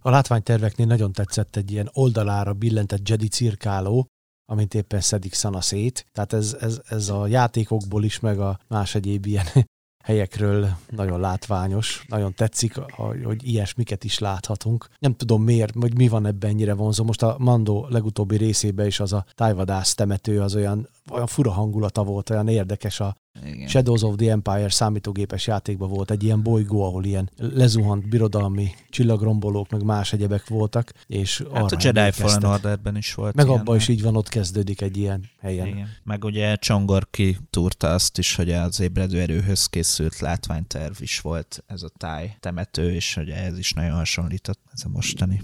A 0.00 0.10
látványterveknél 0.10 0.86
nagyon 0.86 1.12
tetszett 1.12 1.56
egy 1.56 1.70
ilyen 1.70 1.90
oldalára 1.92 2.52
billentett 2.52 3.08
Jedi 3.08 3.28
cirkáló, 3.28 4.06
amint 4.46 4.74
éppen 4.74 5.00
szedik 5.00 5.34
szana 5.34 5.60
szét. 5.60 6.06
Tehát 6.12 6.32
ez, 6.32 6.56
ez, 6.60 6.80
ez 6.88 7.08
a 7.08 7.26
játékokból 7.26 8.04
is, 8.04 8.20
meg 8.20 8.38
a 8.38 8.58
más 8.68 8.94
egyéb 8.94 9.26
ilyen 9.26 9.46
helyekről 10.04 10.68
nagyon 10.90 11.20
látványos. 11.20 12.04
Nagyon 12.08 12.34
tetszik, 12.34 12.76
hogy 13.24 13.48
ilyesmiket 13.48 14.04
is 14.04 14.18
láthatunk. 14.18 14.88
Nem 14.98 15.14
tudom 15.14 15.42
miért, 15.42 15.74
hogy 15.80 15.96
mi 15.96 16.08
van 16.08 16.26
ebben 16.26 16.50
ennyire 16.50 16.74
vonzó. 16.74 17.04
Most 17.04 17.22
a 17.22 17.36
Mando 17.38 17.86
legutóbbi 17.88 18.36
részében 18.36 18.86
is 18.86 19.00
az 19.00 19.12
a 19.12 19.24
tájvadász 19.34 19.94
temető 19.94 20.40
az 20.40 20.54
olyan, 20.54 20.88
olyan 21.12 21.26
fura 21.26 21.50
hangulata 21.50 22.04
volt, 22.04 22.30
olyan 22.30 22.48
érdekes 22.48 23.00
a 23.00 23.16
Igen. 23.44 23.68
Shadows 23.68 24.02
of 24.02 24.14
the 24.16 24.30
Empire 24.30 24.70
számítógépes 24.70 25.46
játékban 25.46 25.88
volt 25.88 26.10
egy 26.10 26.22
ilyen 26.22 26.42
bolygó, 26.42 26.84
ahol 26.84 27.04
ilyen 27.04 27.30
lezuhant 27.36 28.08
birodalmi 28.08 28.70
csillagrombolók, 28.88 29.70
meg 29.70 29.84
más 29.84 30.12
egyebek 30.12 30.48
voltak, 30.48 30.92
és 31.06 31.38
Hát 31.38 31.62
a 31.62 31.64
arra 31.64 31.76
Jedi 31.80 31.98
emlékeztet. 31.98 32.30
Fallen 32.30 32.50
Orderben 32.50 32.96
is 32.96 33.14
volt 33.14 33.34
Meg 33.34 33.48
abban 33.48 33.76
is 33.76 33.88
így 33.88 34.02
van, 34.02 34.16
ott 34.16 34.28
kezdődik 34.28 34.80
egy 34.80 34.96
ilyen 34.96 35.30
helyen. 35.40 35.66
Igen. 35.66 35.88
Meg 36.04 36.24
ugye 36.24 36.56
Csongor 36.56 37.10
kitúrta 37.10 37.92
azt 37.92 38.18
is, 38.18 38.34
hogy 38.34 38.50
az 38.52 38.80
ébredő 38.80 39.20
erőhöz 39.20 39.66
készült 39.66 40.18
látványterv 40.18 40.94
is 40.98 41.20
volt 41.20 41.64
ez 41.66 41.82
a 41.82 41.88
táj 41.88 42.36
temető, 42.40 42.92
és 42.94 43.14
hogy 43.14 43.30
ez 43.30 43.58
is 43.58 43.72
nagyon 43.72 43.94
hasonlított 43.94 44.60
ez 44.72 44.82
a 44.84 44.88
mostani. 44.88 45.42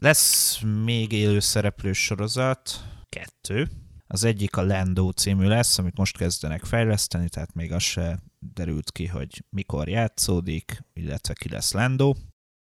Lesz 0.00 0.60
még 0.84 1.12
élő 1.12 1.40
szereplős 1.40 1.98
sorozat, 1.98 2.84
kettő. 3.08 3.68
Az 4.06 4.24
egyik 4.24 4.56
a 4.56 4.64
Lando 4.64 5.10
című 5.10 5.46
lesz, 5.46 5.78
amit 5.78 5.96
most 5.96 6.16
kezdenek 6.16 6.64
fejleszteni, 6.64 7.28
tehát 7.28 7.54
még 7.54 7.72
az 7.72 7.82
se 7.82 8.18
derült 8.38 8.92
ki, 8.92 9.06
hogy 9.06 9.44
mikor 9.50 9.88
játszódik, 9.88 10.84
illetve 10.92 11.34
ki 11.34 11.48
lesz 11.48 11.72
Lando. 11.72 12.14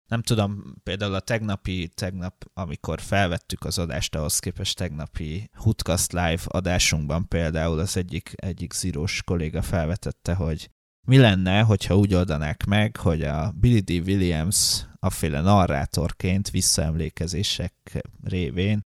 Nem 0.09 0.23
tudom, 0.23 0.75
például 0.83 1.15
a 1.15 1.21
tegnapi, 1.21 1.89
tegnap, 1.95 2.45
amikor 2.55 3.01
felvettük 3.01 3.65
az 3.65 3.79
adást, 3.79 4.15
ahhoz 4.15 4.39
képest 4.39 4.77
tegnapi 4.77 5.51
Hoodcast 5.53 6.13
Live 6.13 6.43
adásunkban 6.45 7.29
például 7.29 7.79
az 7.79 7.97
egyik, 7.97 8.33
egyik 8.37 8.73
zírós 8.73 9.23
kolléga 9.23 9.63
felvetette, 9.63 10.35
hogy 10.35 10.71
mi 11.07 11.19
lenne, 11.19 11.61
hogyha 11.61 11.97
úgy 11.97 12.15
oldanák 12.15 12.65
meg, 12.65 12.97
hogy 12.97 13.23
a 13.23 13.51
Billy 13.51 13.81
D. 13.81 13.91
Williams 13.91 14.87
afféle 15.01 15.41
narrátorként 15.41 16.51
visszaemlékezések 16.51 18.03
révén 18.23 18.81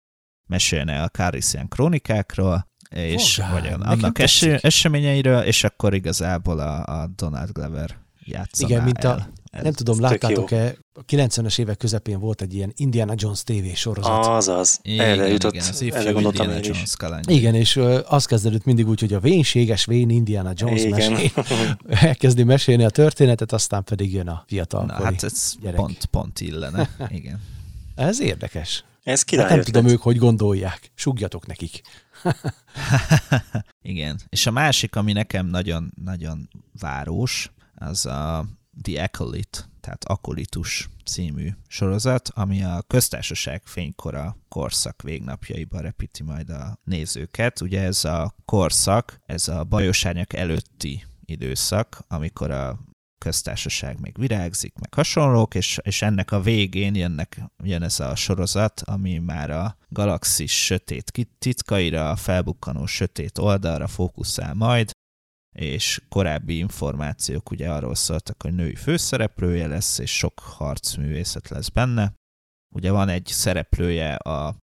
mesélne 0.46 1.02
a 1.02 1.08
Carisian 1.08 1.68
krónikákról, 1.68 2.70
és 2.90 3.34
Fogál, 3.34 3.52
vagy 3.52 3.72
annak 3.80 4.12
tetszik. 4.16 4.48
es- 4.48 4.64
eseményeiről, 4.64 5.40
és 5.42 5.64
akkor 5.64 5.94
igazából 5.94 6.58
a, 6.58 7.00
a 7.02 7.06
Donald 7.16 7.50
Glover 7.52 7.96
játszaná 8.24 8.68
Igen, 8.72 8.84
mint 8.84 9.04
a, 9.04 9.08
el. 9.08 9.32
Ez- 9.50 9.62
nem 9.62 9.72
tudom, 9.72 10.00
láttátok-e, 10.00 10.74
a 10.94 11.04
90-es 11.04 11.58
évek 11.58 11.76
közepén 11.76 12.18
volt 12.18 12.42
egy 12.42 12.54
ilyen 12.54 12.72
Indiana 12.76 13.12
Jones 13.16 13.42
TV 13.42 13.64
sorozat. 13.74 14.26
Azaz, 14.26 14.78
igen, 14.82 15.06
erre 15.08 15.28
jutott, 15.28 15.52
igen, 15.54 15.66
az 15.68 15.82
erre 15.82 16.00
ifjú 16.00 16.12
gondoltam 16.12 16.44
Indiana 16.46 16.64
én. 16.66 16.72
Jones 16.74 16.96
kalandja. 16.96 17.36
Igen, 17.36 17.54
és 17.54 17.76
ö, 17.76 18.00
az 18.06 18.24
kezdődött 18.24 18.64
mindig 18.64 18.88
úgy, 18.88 19.00
hogy 19.00 19.12
a 19.12 19.20
vénséges 19.20 19.84
vén 19.84 20.10
Indiana 20.10 20.52
Jones 20.56 20.82
Igen. 20.82 21.12
mesél, 21.12 21.30
elkezdi 21.88 22.42
mesélni 22.42 22.84
a 22.84 22.90
történetet, 22.90 23.52
aztán 23.52 23.84
pedig 23.84 24.12
jön 24.12 24.28
a 24.28 24.32
Na, 24.32 24.44
fiatalkori. 24.46 25.02
hát 25.04 25.22
ez 25.22 25.54
gyerek. 25.60 25.76
pont, 25.76 26.04
pont 26.04 26.40
illene. 26.40 26.88
Igen. 27.08 27.40
Ez 27.94 28.20
érdekes. 28.20 28.84
Ez 29.02 29.18
Hát 29.18 29.28
király 29.28 29.48
nem 29.48 29.58
ötlet. 29.58 29.74
tudom 29.74 29.90
ők, 29.92 30.02
hogy 30.02 30.16
gondolják. 30.16 30.90
Sugjatok 30.94 31.46
nekik. 31.46 31.80
Igen. 33.82 34.20
És 34.28 34.46
a 34.46 34.50
másik, 34.50 34.96
ami 34.96 35.12
nekem 35.12 35.46
nagyon-nagyon 35.46 36.48
város, 36.80 37.52
az 37.74 38.06
a 38.06 38.46
The 38.82 39.02
Acolyte, 39.02 39.58
tehát 39.80 40.04
Akolitus 40.04 40.88
című 41.04 41.48
sorozat, 41.66 42.28
ami 42.34 42.62
a 42.62 42.82
köztársaság 42.86 43.62
fénykora 43.64 44.36
korszak 44.48 45.02
végnapjaiba 45.02 45.80
repíti 45.80 46.22
majd 46.22 46.50
a 46.50 46.78
nézőket. 46.84 47.60
Ugye 47.60 47.82
ez 47.82 48.04
a 48.04 48.34
korszak, 48.44 49.20
ez 49.26 49.48
a 49.48 49.64
bajosárnyak 49.64 50.32
előtti 50.32 51.04
időszak, 51.24 52.04
amikor 52.08 52.50
a 52.50 52.78
köztársaság 53.22 54.00
még 54.00 54.18
virágzik, 54.18 54.74
meg 54.78 54.94
hasonlók, 54.94 55.54
és, 55.54 55.78
és 55.82 56.02
ennek 56.02 56.32
a 56.32 56.40
végén 56.40 56.94
jönnek, 56.94 57.40
jön 57.64 57.82
ez 57.82 58.00
a 58.00 58.14
sorozat, 58.14 58.80
ami 58.80 59.18
már 59.18 59.50
a 59.50 59.76
galaxis 59.88 60.64
sötét 60.64 61.28
titkaira, 61.38 62.10
a 62.10 62.16
felbukkanó 62.16 62.86
sötét 62.86 63.38
oldalra 63.38 63.86
fókuszál 63.86 64.54
majd, 64.54 64.90
és 65.56 66.02
korábbi 66.08 66.56
információk 66.56 67.50
ugye 67.50 67.70
arról 67.70 67.94
szóltak, 67.94 68.42
hogy 68.42 68.54
női 68.54 68.74
főszereplője 68.74 69.66
lesz, 69.66 69.98
és 69.98 70.16
sok 70.16 70.38
harcművészet 70.38 71.48
lesz 71.48 71.68
benne. 71.68 72.14
Ugye 72.74 72.90
van 72.90 73.08
egy 73.08 73.26
szereplője 73.26 74.14
a 74.14 74.56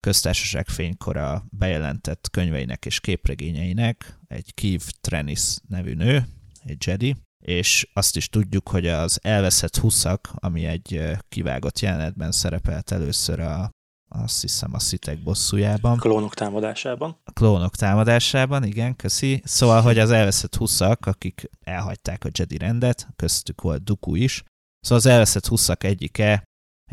köztársaság 0.00 0.68
fénykora 0.68 1.44
bejelentett 1.50 2.30
könyveinek 2.30 2.86
és 2.86 3.00
képregényeinek, 3.00 4.18
egy 4.26 4.54
Kiv 4.54 4.82
Trenis 5.00 5.56
nevű 5.68 5.94
nő, 5.94 6.26
egy 6.64 6.86
Jedi, 6.86 7.16
és 7.42 7.88
azt 7.92 8.16
is 8.16 8.28
tudjuk, 8.28 8.68
hogy 8.68 8.86
az 8.86 9.18
elveszett 9.22 9.76
huszak, 9.76 10.30
ami 10.34 10.64
egy 10.64 11.02
kivágott 11.28 11.78
jelenetben 11.78 12.32
szerepelt 12.32 12.90
először 12.90 13.40
a, 13.40 13.70
azt 14.08 14.40
hiszem 14.40 14.74
a 14.74 14.78
szitek 14.78 15.22
bosszújában, 15.22 15.98
Klónok 15.98 16.34
támadásában. 16.34 17.16
a 17.24 17.32
klónok 17.32 17.76
támadásában, 17.76 18.64
igen, 18.64 18.96
köszi. 18.96 19.42
Szóval, 19.44 19.80
hogy 19.80 19.98
az 19.98 20.10
elveszett 20.10 20.54
huszak, 20.56 21.06
akik 21.06 21.50
elhagyták 21.60 22.24
a 22.24 22.28
Jedi 22.32 22.58
rendet, 22.58 23.08
köztük 23.16 23.60
volt 23.60 23.84
Dooku 23.84 24.14
is, 24.14 24.42
szóval 24.80 24.98
az 24.98 25.06
elveszett 25.06 25.46
huszak 25.46 25.84
egyike 25.84 26.42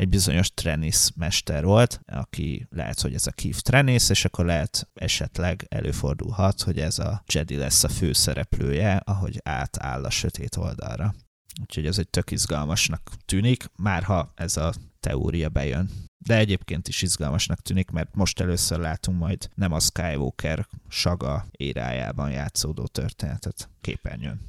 egy 0.00 0.08
bizonyos 0.08 0.54
Trenis 0.54 1.08
mester 1.16 1.64
volt, 1.64 2.00
aki 2.06 2.66
lehet, 2.70 3.00
hogy 3.00 3.14
ez 3.14 3.26
a 3.26 3.30
Keith 3.30 3.58
Trenis, 3.58 4.10
és 4.10 4.24
akkor 4.24 4.44
lehet 4.44 4.88
esetleg 4.94 5.66
előfordulhat, 5.68 6.60
hogy 6.60 6.78
ez 6.78 6.98
a 6.98 7.22
Jedi 7.32 7.56
lesz 7.56 7.84
a 7.84 7.88
főszereplője, 7.88 8.96
ahogy 8.96 9.40
átáll 9.44 10.04
a 10.04 10.10
sötét 10.10 10.56
oldalra. 10.56 11.14
Úgyhogy 11.60 11.86
ez 11.86 11.98
egy 11.98 12.08
tök 12.08 12.30
izgalmasnak 12.30 13.10
tűnik, 13.24 13.64
már 13.76 14.02
ha 14.02 14.32
ez 14.34 14.56
a 14.56 14.72
teória 15.00 15.48
bejön. 15.48 15.90
De 16.18 16.36
egyébként 16.36 16.88
is 16.88 17.02
izgalmasnak 17.02 17.60
tűnik, 17.60 17.90
mert 17.90 18.14
most 18.14 18.40
először 18.40 18.78
látunk 18.78 19.18
majd 19.18 19.48
nem 19.54 19.72
a 19.72 19.80
Skywalker 19.80 20.66
saga 20.88 21.46
érájában 21.50 22.30
játszódó 22.30 22.86
történetet 22.86 23.68
képernyőn. 23.80 24.40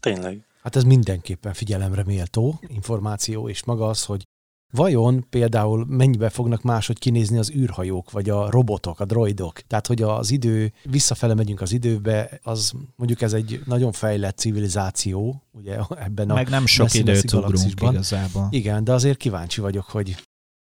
Tényleg. 0.00 0.46
Hát 0.62 0.76
ez 0.76 0.84
mindenképpen 0.84 1.52
figyelemre 1.52 2.04
méltó 2.04 2.60
információ, 2.66 3.48
és 3.48 3.64
maga 3.64 3.88
az, 3.88 4.04
hogy 4.04 4.22
vajon 4.72 5.26
például 5.30 5.86
mennyibe 5.88 6.28
fognak 6.28 6.62
máshogy 6.62 6.98
kinézni 6.98 7.38
az 7.38 7.50
űrhajók, 7.50 8.10
vagy 8.10 8.30
a 8.30 8.50
robotok, 8.50 9.00
a 9.00 9.04
droidok. 9.04 9.60
Tehát, 9.60 9.86
hogy 9.86 10.02
az 10.02 10.30
idő, 10.30 10.72
visszafele 10.84 11.34
megyünk 11.34 11.60
az 11.60 11.72
időbe, 11.72 12.40
az 12.42 12.72
mondjuk 12.96 13.20
ez 13.22 13.32
egy 13.32 13.60
nagyon 13.64 13.92
fejlett 13.92 14.38
civilizáció, 14.38 15.42
ugye 15.52 15.78
ebben 15.96 16.30
a 16.30 16.34
Meg 16.34 16.48
nem 16.48 16.66
sok 16.66 16.94
időt 16.94 17.32
ugrunk 17.32 17.80
igazából. 17.80 18.48
Igen, 18.50 18.84
de 18.84 18.92
azért 18.92 19.16
kíváncsi 19.16 19.60
vagyok, 19.60 19.84
hogy 19.84 20.16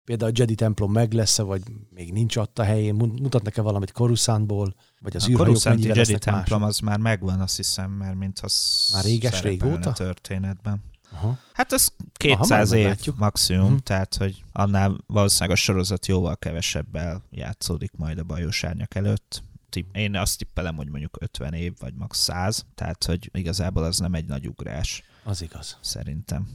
például 0.04 0.32
a 0.32 0.34
Jedi 0.38 0.56
templom 0.56 0.92
meg 0.92 1.14
lesz 1.14 1.38
vagy 1.38 1.62
még 1.90 2.12
nincs 2.14 2.36
ott 2.38 2.60
a 2.60 2.64
helyén, 2.64 2.94
Mu- 2.96 3.20
mutatnak-e 3.20 3.62
valamit 3.62 3.92
Coruscantból, 3.92 4.76
vagy 5.00 5.16
az 5.16 5.24
a 5.26 5.30
űrhajók 5.30 5.64
mennyire 5.64 5.94
Jedi 5.96 6.18
templom 6.18 6.60
mások. 6.60 6.76
az 6.76 6.80
már 6.80 7.00
megvan, 7.00 7.40
azt 7.40 7.56
hiszem, 7.56 7.92
mert 7.92 8.16
mint 8.16 8.40
az 8.40 8.90
Már 8.94 9.04
réges, 9.04 9.42
régóta? 9.42 9.90
a 9.90 9.94
történetben. 9.94 10.84
Aha. 11.16 11.38
Hát 11.54 11.72
ez 11.72 11.88
Aha, 11.98 12.08
200 12.44 12.72
majd 12.72 13.00
év 13.08 13.14
maximum, 13.16 13.72
Mhm. 13.72 13.78
tehát 13.78 14.16
hogy 14.16 14.44
annál 14.52 14.98
valószínűleg 15.08 15.58
a 15.58 15.60
sorozat 15.60 16.06
jóval 16.06 16.38
kevesebbel 16.38 17.24
játszódik 17.32 17.92
majd 17.92 18.18
a 18.18 18.24
bajos 18.24 18.64
árnyak 18.64 18.96
előtt. 18.96 19.44
Én 19.92 20.16
azt 20.16 20.38
tippelem, 20.38 20.76
hogy 20.76 20.88
mondjuk 20.90 21.18
50 21.22 21.54
év, 21.54 21.74
vagy 21.80 21.94
max 21.94 22.18
100, 22.18 22.66
tehát 22.76 23.04
hogy 23.04 23.30
igazából 23.34 23.84
az 23.84 23.98
nem 24.00 24.14
egy 24.14 24.26
nagy 24.26 24.48
ugrás, 24.48 25.04
Az 25.24 25.42
igaz. 25.42 25.78
szerintem. 25.82 26.48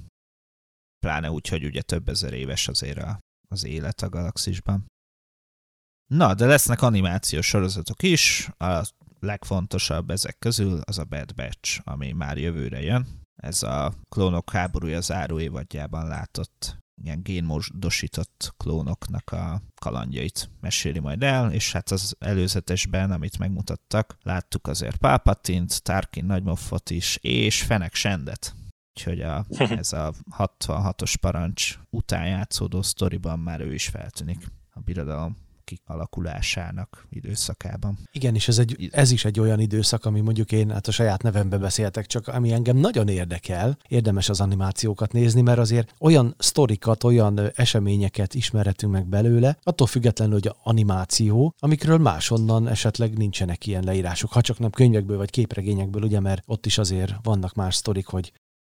Pláne 0.98 1.30
úgy, 1.30 1.48
hogy 1.48 1.64
ugye 1.64 1.82
több 1.82 2.08
ezer 2.08 2.32
éves 2.32 2.68
azért 2.68 2.98
a, 2.98 3.18
az 3.48 3.64
élet 3.64 4.00
a 4.02 4.08
galaxisban. 4.08 4.86
Na, 6.06 6.34
de 6.34 6.46
lesznek 6.46 6.82
animációs 6.82 7.46
sorozatok 7.46 8.02
is. 8.02 8.48
A 8.58 8.88
legfontosabb 9.20 10.11
ezek 10.11 10.38
közül 10.38 10.80
az 10.80 10.98
a 10.98 11.04
Bad 11.04 11.34
Batch, 11.34 11.80
ami 11.84 12.12
már 12.12 12.38
jövőre 12.38 12.80
jön. 12.82 13.06
Ez 13.43 13.62
a 13.62 13.93
klónok 14.09 14.51
háborúja 14.51 15.01
záró 15.01 15.41
évadjában 15.41 16.07
látott 16.07 16.78
ilyen 17.03 17.22
génmódosított 17.22 18.55
klónoknak 18.57 19.30
a 19.30 19.62
kalandjait 19.80 20.51
meséli 20.61 20.99
majd 20.99 21.22
el, 21.22 21.53
és 21.53 21.72
hát 21.72 21.91
az 21.91 22.16
előzetesben, 22.18 23.11
amit 23.11 23.38
megmutattak, 23.38 24.16
láttuk 24.22 24.66
azért 24.66 24.97
Palpatint, 24.97 25.82
Tarkin 25.82 26.24
nagymoffot 26.24 26.91
is, 26.91 27.16
és 27.20 27.62
Fenek 27.62 27.95
Sendet. 27.95 28.55
Úgyhogy 28.97 29.20
a, 29.20 29.47
ez 29.59 29.93
a 29.93 30.12
66-os 30.38 31.14
parancs 31.20 31.78
után 31.91 32.26
játszódó 32.26 32.82
sztoriban 32.82 33.38
már 33.38 33.61
ő 33.61 33.74
is 33.74 33.88
feltűnik 33.88 34.47
a 34.70 34.80
birodalom 34.80 35.36
kialakulásának 35.70 37.06
időszakában. 37.10 37.98
Igen, 38.12 38.34
és 38.34 38.48
ez, 38.48 38.58
egy, 38.58 38.88
ez 38.92 39.10
is 39.10 39.24
egy 39.24 39.40
olyan 39.40 39.60
időszak, 39.60 40.04
ami 40.04 40.20
mondjuk 40.20 40.52
én 40.52 40.70
hát 40.70 40.86
a 40.86 40.90
saját 40.90 41.22
nevembe 41.22 41.58
beszéltek, 41.58 42.06
csak 42.06 42.28
ami 42.28 42.52
engem 42.52 42.76
nagyon 42.76 43.08
érdekel, 43.08 43.78
érdemes 43.88 44.28
az 44.28 44.40
animációkat 44.40 45.12
nézni, 45.12 45.40
mert 45.40 45.58
azért 45.58 45.94
olyan 45.98 46.34
sztorikat, 46.38 47.04
olyan 47.04 47.40
eseményeket 47.54 48.34
ismerhetünk 48.34 48.92
meg 48.92 49.06
belőle, 49.06 49.58
attól 49.62 49.86
függetlenül, 49.86 50.34
hogy 50.34 50.52
animáció, 50.62 51.54
amikről 51.58 51.98
máshonnan 51.98 52.68
esetleg 52.68 53.16
nincsenek 53.16 53.66
ilyen 53.66 53.84
leírások, 53.84 54.32
ha 54.32 54.40
csak 54.40 54.58
nem 54.58 54.70
könyvekből 54.70 55.16
vagy 55.16 55.30
képregényekből, 55.30 56.02
ugye, 56.02 56.20
mert 56.20 56.42
ott 56.46 56.66
is 56.66 56.78
azért 56.78 57.14
vannak 57.22 57.54
más 57.54 57.74
sztorik, 57.74 58.06
hogy 58.06 58.32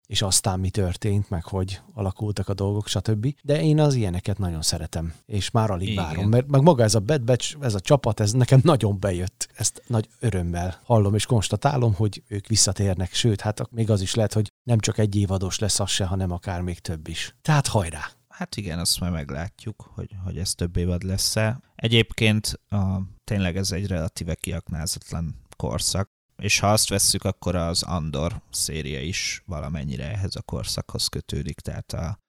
és 0.07 0.21
aztán 0.21 0.59
mi 0.59 0.69
történt, 0.69 1.29
meg 1.29 1.43
hogy 1.43 1.81
alakultak 1.93 2.49
a 2.49 2.53
dolgok, 2.53 2.87
stb. 2.87 3.35
De 3.41 3.61
én 3.61 3.79
az 3.79 3.93
ilyeneket 3.93 4.37
nagyon 4.37 4.61
szeretem, 4.61 5.13
és 5.25 5.51
már 5.51 5.71
alig 5.71 5.89
Igen. 5.89 6.03
várom, 6.03 6.29
mert 6.29 6.47
meg 6.47 6.61
maga 6.61 6.83
ez 6.83 6.95
a 6.95 6.99
Bad 6.99 7.23
Batch, 7.23 7.57
ez 7.61 7.73
a 7.73 7.79
csapat, 7.79 8.19
ez 8.19 8.31
nekem 8.31 8.59
nagyon 8.63 8.99
bejött. 8.99 9.47
Ezt 9.53 9.83
nagy 9.87 10.09
örömmel 10.19 10.79
hallom 10.83 11.15
és 11.15 11.25
konstatálom, 11.25 11.93
hogy 11.93 12.23
ők 12.27 12.47
visszatérnek, 12.47 13.13
sőt, 13.13 13.41
hát 13.41 13.71
még 13.71 13.89
az 13.89 14.01
is 14.01 14.15
lehet, 14.15 14.33
hogy 14.33 14.51
nem 14.63 14.79
csak 14.79 14.97
egy 14.97 15.15
évados 15.15 15.59
lesz 15.59 15.79
az 15.79 15.89
se, 15.89 16.05
hanem 16.05 16.31
akár 16.31 16.61
még 16.61 16.79
több 16.79 17.07
is. 17.07 17.35
Tehát 17.41 17.67
hajrá! 17.67 18.11
Hát 18.27 18.55
igen, 18.55 18.79
azt 18.79 18.99
majd 18.99 19.11
meglátjuk, 19.11 19.91
hogy, 19.93 20.09
hogy 20.23 20.37
ez 20.37 20.55
több 20.55 20.77
évad 20.77 21.03
lesz-e. 21.03 21.59
Egyébként 21.75 22.59
a, 22.69 23.01
tényleg 23.23 23.57
ez 23.57 23.71
egy 23.71 23.87
relatíve 23.87 24.35
kiaknázatlan 24.35 25.35
korszak, 25.55 26.09
és 26.43 26.59
ha 26.59 26.71
azt 26.71 26.89
vesszük, 26.89 27.23
akkor 27.23 27.55
az 27.55 27.83
Andor 27.83 28.41
széria 28.49 29.01
is 29.01 29.43
valamennyire 29.45 30.11
ehhez 30.11 30.35
a 30.35 30.41
korszakhoz 30.41 31.07
kötődik, 31.07 31.59
tehát 31.59 31.93
a 31.93 32.19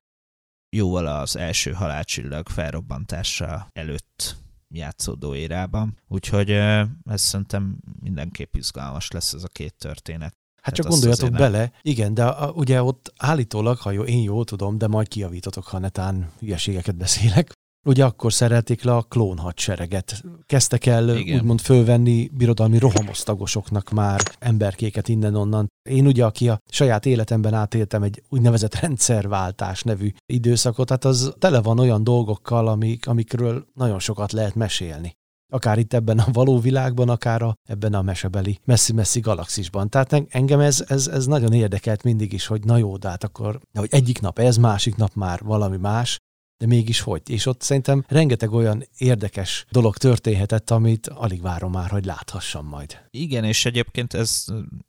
jóval 0.76 1.06
az 1.06 1.36
első 1.36 1.72
halálcsillag 1.72 2.48
felrobbantása 2.48 3.68
előtt 3.72 4.36
játszódó 4.74 5.34
érában. 5.34 5.98
Úgyhogy 6.08 6.50
ez 6.50 7.20
szerintem 7.20 7.78
mindenképp 8.00 8.54
izgalmas 8.54 9.10
lesz 9.10 9.32
ez 9.32 9.44
a 9.44 9.48
két 9.48 9.74
történet. 9.74 10.32
Hát 10.62 10.74
Tehát 10.74 10.74
csak 10.74 10.86
gondoljatok 10.88 11.34
azért 11.34 11.40
nem. 11.40 11.52
bele, 11.52 11.72
igen, 11.82 12.14
de 12.14 12.24
a, 12.24 12.50
ugye 12.50 12.82
ott 12.82 13.12
állítólag, 13.16 13.78
ha 13.78 13.90
jó, 13.90 14.02
én 14.02 14.22
jól 14.22 14.44
tudom, 14.44 14.78
de 14.78 14.86
majd 14.86 15.08
kiavítotok, 15.08 15.64
ha 15.64 15.78
netán 15.78 16.30
hülyeségeket 16.38 16.96
beszélek, 16.96 17.52
ugye 17.85 18.05
akkor 18.05 18.32
szerelték 18.32 18.82
le 18.82 18.97
a 18.97 19.03
klón 19.03 19.39
hadsereget. 19.39 20.22
Kezdtek 20.47 20.87
el 20.87 21.16
Igen. 21.16 21.39
úgymond 21.39 21.61
fölvenni 21.61 22.30
birodalmi 22.32 22.78
rohamosztagosoknak 22.78 23.91
már 23.91 24.20
emberkéket 24.39 25.09
innen-onnan. 25.09 25.68
Én 25.89 26.07
ugye, 26.07 26.24
aki 26.24 26.49
a 26.49 26.61
saját 26.70 27.07
életemben 27.07 27.55
átéltem 27.55 28.03
egy 28.03 28.22
úgynevezett 28.28 28.74
rendszerváltás 28.74 29.82
nevű 29.82 30.12
időszakot, 30.26 30.91
hát 30.91 31.05
az 31.05 31.32
tele 31.39 31.61
van 31.61 31.78
olyan 31.78 32.05
dolgokkal, 32.05 32.68
amik, 32.68 33.07
amikről 33.07 33.66
nagyon 33.74 33.99
sokat 33.99 34.32
lehet 34.32 34.55
mesélni. 34.55 35.12
Akár 35.53 35.78
itt 35.78 35.93
ebben 35.93 36.18
a 36.18 36.26
való 36.32 36.61
világban, 36.61 37.09
akár 37.09 37.43
a, 37.43 37.55
ebben 37.68 37.95
a 37.95 38.03
mesebeli 38.03 38.59
messzi-messzi 38.64 39.20
galaxisban. 39.20 39.89
Tehát 39.89 40.12
en- 40.12 40.26
engem 40.30 40.61
ez, 40.61 40.85
ez, 40.89 41.07
ez 41.07 41.26
nagyon 41.26 41.53
érdekelt 41.53 42.03
mindig 42.03 42.32
is, 42.32 42.47
hogy 42.47 42.64
na 42.64 42.76
jó, 42.76 42.97
de 42.97 43.09
hát 43.09 43.24
akkor, 43.24 43.61
hogy 43.74 43.89
egyik 43.91 44.20
nap 44.20 44.39
ez, 44.39 44.57
másik 44.57 44.97
nap 44.97 45.14
már 45.14 45.41
valami 45.43 45.76
más, 45.76 46.18
de 46.57 46.66
mégis 46.66 47.00
hogy. 47.00 47.22
És 47.30 47.46
ott 47.46 47.62
szerintem 47.62 48.05
rengeteg 48.09 48.52
olyan 48.52 48.84
érdekes 48.98 49.66
dolog 49.70 49.96
történhetett, 49.96 50.70
amit 50.70 51.07
alig 51.07 51.42
várom 51.42 51.72
már, 51.72 51.90
hogy 51.90 52.05
láthassam 52.05 52.66
majd. 52.66 52.98
Igen, 53.11 53.44
és 53.44 53.64
egyébként 53.64 54.14
ez, 54.14 54.44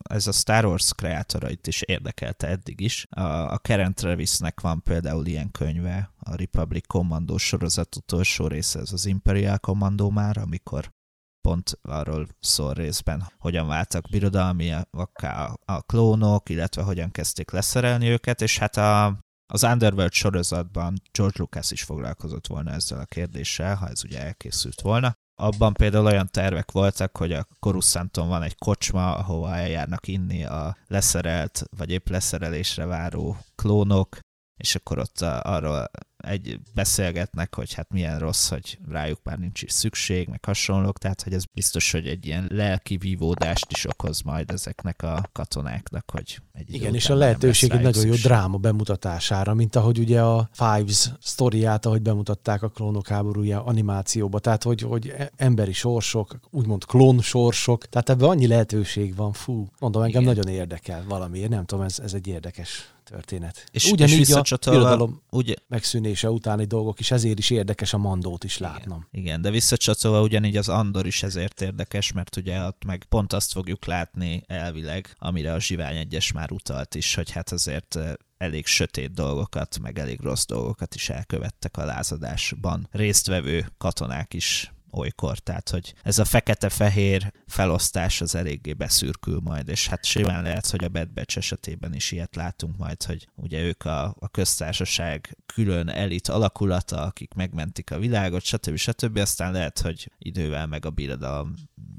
ez 0.10 0.28
a 0.28 0.32
Star 0.32 0.66
Wars 0.66 0.94
kreátorait 0.94 1.68
is 1.68 1.82
érdekelte 1.82 2.48
eddig 2.48 2.82
is. 2.82 3.06
A, 3.10 3.22
a 3.22 3.60
Karen 3.62 3.94
Travisnek 3.94 4.62
van 4.62 4.84
például 4.84 5.26
ilyen 5.26 5.52
könyve, 5.52 6.14
a 6.20 6.36
Republic 6.36 6.88
Commando 6.88 7.38
sorozat 7.38 7.96
utolsó 7.96 8.48
része, 8.48 8.80
ez 8.80 8.92
az 8.92 9.06
Imperial 9.06 9.58
Commando 9.58 10.10
már, 10.10 10.38
amikor 10.38 10.94
pont 11.42 11.80
arról 11.82 12.28
szól 12.40 12.74
részben, 12.74 13.32
hogyan 13.38 13.68
váltak 13.68 14.10
birodalmiakká 14.10 15.58
a, 15.66 15.82
klónok, 15.82 16.50
illetve 16.50 16.82
hogyan 16.82 17.12
kezdték 17.12 17.52
leszerelni 17.52 18.10
őket, 18.10 18.42
és 18.42 18.58
hát 18.58 18.78
a, 18.78 19.20
az 19.48 19.64
Underworld 19.64 20.12
sorozatban 20.12 21.02
George 21.12 21.36
Lucas 21.40 21.72
is 21.72 21.84
foglalkozott 21.84 22.48
volna 22.48 22.72
ezzel 22.72 23.00
a 23.00 23.06
kérdéssel, 23.06 23.76
ha 23.76 23.88
ez 23.88 24.04
ugye 24.04 24.22
elkészült 24.22 24.82
volna. 24.82 25.14
Abban 25.42 25.74
például 25.74 26.06
olyan 26.06 26.28
tervek 26.32 26.72
voltak, 26.72 27.18
hogy 27.18 27.32
a 27.32 27.48
Coruscanton 27.60 28.28
van 28.28 28.42
egy 28.44 28.56
kocsma, 28.56 29.16
ahova 29.16 29.56
eljárnak 29.56 30.08
inni 30.08 30.46
a 30.46 30.78
leszerelt, 30.88 31.64
vagy 31.78 31.90
épp 31.90 32.08
leszerelésre 32.08 32.86
váró 32.86 33.38
klónok, 33.56 34.20
és 34.58 34.76
akkor 34.76 35.00
ott 35.00 35.22
a, 35.22 35.42
arról 35.42 35.90
egy 36.18 36.60
beszélgetnek, 36.74 37.56
hogy 37.56 37.74
hát 37.74 37.92
milyen 37.92 38.20
rossz, 38.20 38.50
hogy 38.50 38.80
rájuk 38.90 39.20
már 39.24 39.38
nincs 39.38 39.62
is 39.62 39.72
szükség, 39.72 40.28
meg 40.28 40.46
hasonlók, 40.46 40.98
tehát 40.98 41.22
hogy 41.22 41.34
ez 41.34 41.46
biztos, 41.46 41.92
hogy 41.92 42.08
egy 42.08 42.26
ilyen 42.26 42.48
lelki 42.52 42.98
vívódást 42.98 43.72
is 43.72 43.86
okoz 43.86 44.22
majd 44.22 44.52
ezeknek 44.52 45.02
a 45.02 45.30
katonáknak, 45.32 46.12
hogy 46.12 46.40
egy 46.54 46.74
Igen, 46.74 46.94
és 46.96 47.10
a 47.10 47.16
lehetőség 47.16 47.72
egy 47.72 47.82
nagyon 47.82 48.06
jó 48.06 48.12
szükség. 48.12 48.32
dráma 48.32 48.58
bemutatására, 48.58 49.54
mint 49.54 49.76
ahogy 49.76 50.00
ugye 50.00 50.22
a 50.22 50.50
Fives 50.52 51.12
sztoriát, 51.20 51.86
ahogy 51.86 52.02
bemutatták 52.02 52.64
a 52.64 52.70
klónok 52.70 53.08
háborúja 53.08 53.64
animációba, 53.64 54.40
tehát 54.40 54.64
hogy, 54.64 54.82
hogy 54.82 55.14
emberi 55.36 55.74
sorsok, 55.74 56.40
úgymond 56.50 56.86
klón 56.86 57.22
sorsok, 57.22 57.86
tehát 57.86 58.10
ebben 58.10 58.30
annyi 58.30 58.48
lehetőség 58.48 59.16
van, 59.16 59.34
fú, 59.34 59.68
mondom, 59.80 60.02
engem 60.02 60.22
Igen. 60.22 60.36
nagyon 60.36 60.54
érdekel 60.54 61.04
valamiért, 61.08 61.50
nem 61.50 61.66
tudom, 61.66 61.84
ez, 61.84 62.00
ez 62.00 62.14
egy 62.14 62.28
érdekes 62.28 62.95
történet. 63.06 63.64
És, 63.72 63.86
és 63.86 63.92
Ugyanígy 63.92 64.14
a 64.14 64.18
visszacsatolva, 64.18 64.80
birodalom 64.80 65.22
ugye, 65.30 65.54
megszűnése 65.68 66.32
utáni 66.32 66.66
dolgok 66.66 67.00
is, 67.00 67.12
ezért 67.12 67.40
is 67.40 67.50
érdekes 67.50 67.94
a 67.94 67.98
mandót 67.98 68.44
is 68.44 68.58
látnom. 68.58 69.08
Igen, 69.12 69.42
de 69.42 69.50
visszacsatolva 69.50 70.22
ugyanígy 70.22 70.58
az 70.58 70.70
Andor 70.70 71.06
is 71.06 71.24
ezért 71.24 71.62
érdekes, 71.62 72.12
mert 72.12 72.36
ugye 72.36 72.66
ott 72.66 72.86
meg 72.86 73.06
pont 73.10 73.34
azt 73.34 73.52
fogjuk 73.52 73.86
látni 73.86 74.44
elvileg, 74.48 75.16
amire 75.18 75.54
a 75.54 75.60
Zsivány 75.60 75.98
egyes 75.98 76.32
már 76.32 76.52
utalt 76.52 76.96
is, 76.96 77.16
hogy 77.16 77.32
hát 77.32 77.52
azért 77.52 78.00
elég 78.38 78.66
sötét 78.66 79.14
dolgokat, 79.14 79.80
meg 79.82 80.00
elég 80.00 80.22
rossz 80.22 80.46
dolgokat 80.46 80.96
is 80.96 81.10
elkövettek 81.10 81.78
a 81.78 81.86
lázadásban 81.86 82.88
résztvevő 82.92 83.66
katonák 83.78 84.34
is 84.34 84.74
olykor, 84.96 85.40
tehát 85.40 85.70
hogy 85.70 85.94
ez 86.04 86.20
a 86.20 86.26
fekete-fehér 86.26 87.34
felosztás 87.48 88.22
az 88.22 88.36
eléggé 88.36 88.74
beszürkül 88.74 89.40
majd, 89.44 89.68
és 89.68 89.88
hát 89.88 90.06
simán 90.06 90.44
lehet, 90.44 90.70
hogy 90.70 90.84
a 90.84 90.90
Bad 90.90 91.10
Batch 91.10 91.38
esetében 91.38 91.94
is 91.94 92.12
ilyet 92.12 92.36
látunk 92.36 92.78
majd, 92.78 93.04
hogy 93.04 93.28
ugye 93.36 93.62
ők 93.62 93.86
a, 93.86 94.16
a 94.20 94.28
köztársaság 94.28 95.38
külön 95.46 95.90
elit 95.90 96.28
alakulata, 96.28 97.02
akik 97.02 97.34
megmentik 97.34 97.92
a 97.92 98.00
világot, 98.00 98.44
stb. 98.44 98.76
stb. 98.76 99.18
Aztán 99.18 99.52
lehet, 99.52 99.80
hogy 99.80 100.12
idővel 100.18 100.68
meg 100.68 100.86
a 100.86 100.90
birodalom 100.90 101.54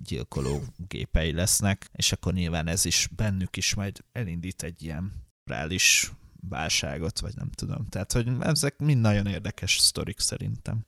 gyilkoló 0.04 0.62
gépei 0.88 1.32
lesznek, 1.32 1.90
és 1.92 2.12
akkor 2.12 2.32
nyilván 2.32 2.66
ez 2.66 2.84
is 2.84 3.08
bennük 3.16 3.56
is 3.56 3.74
majd 3.74 4.04
elindít 4.12 4.62
egy 4.62 4.82
ilyen 4.82 5.24
morális 5.44 6.12
válságot, 6.48 7.20
vagy 7.20 7.34
nem 7.36 7.50
tudom. 7.50 7.88
Tehát, 7.88 8.12
hogy 8.12 8.28
ezek 8.40 8.78
mind 8.78 9.00
nagyon 9.00 9.26
érdekes 9.26 9.78
sztorik 9.78 10.20
szerintem. 10.20 10.86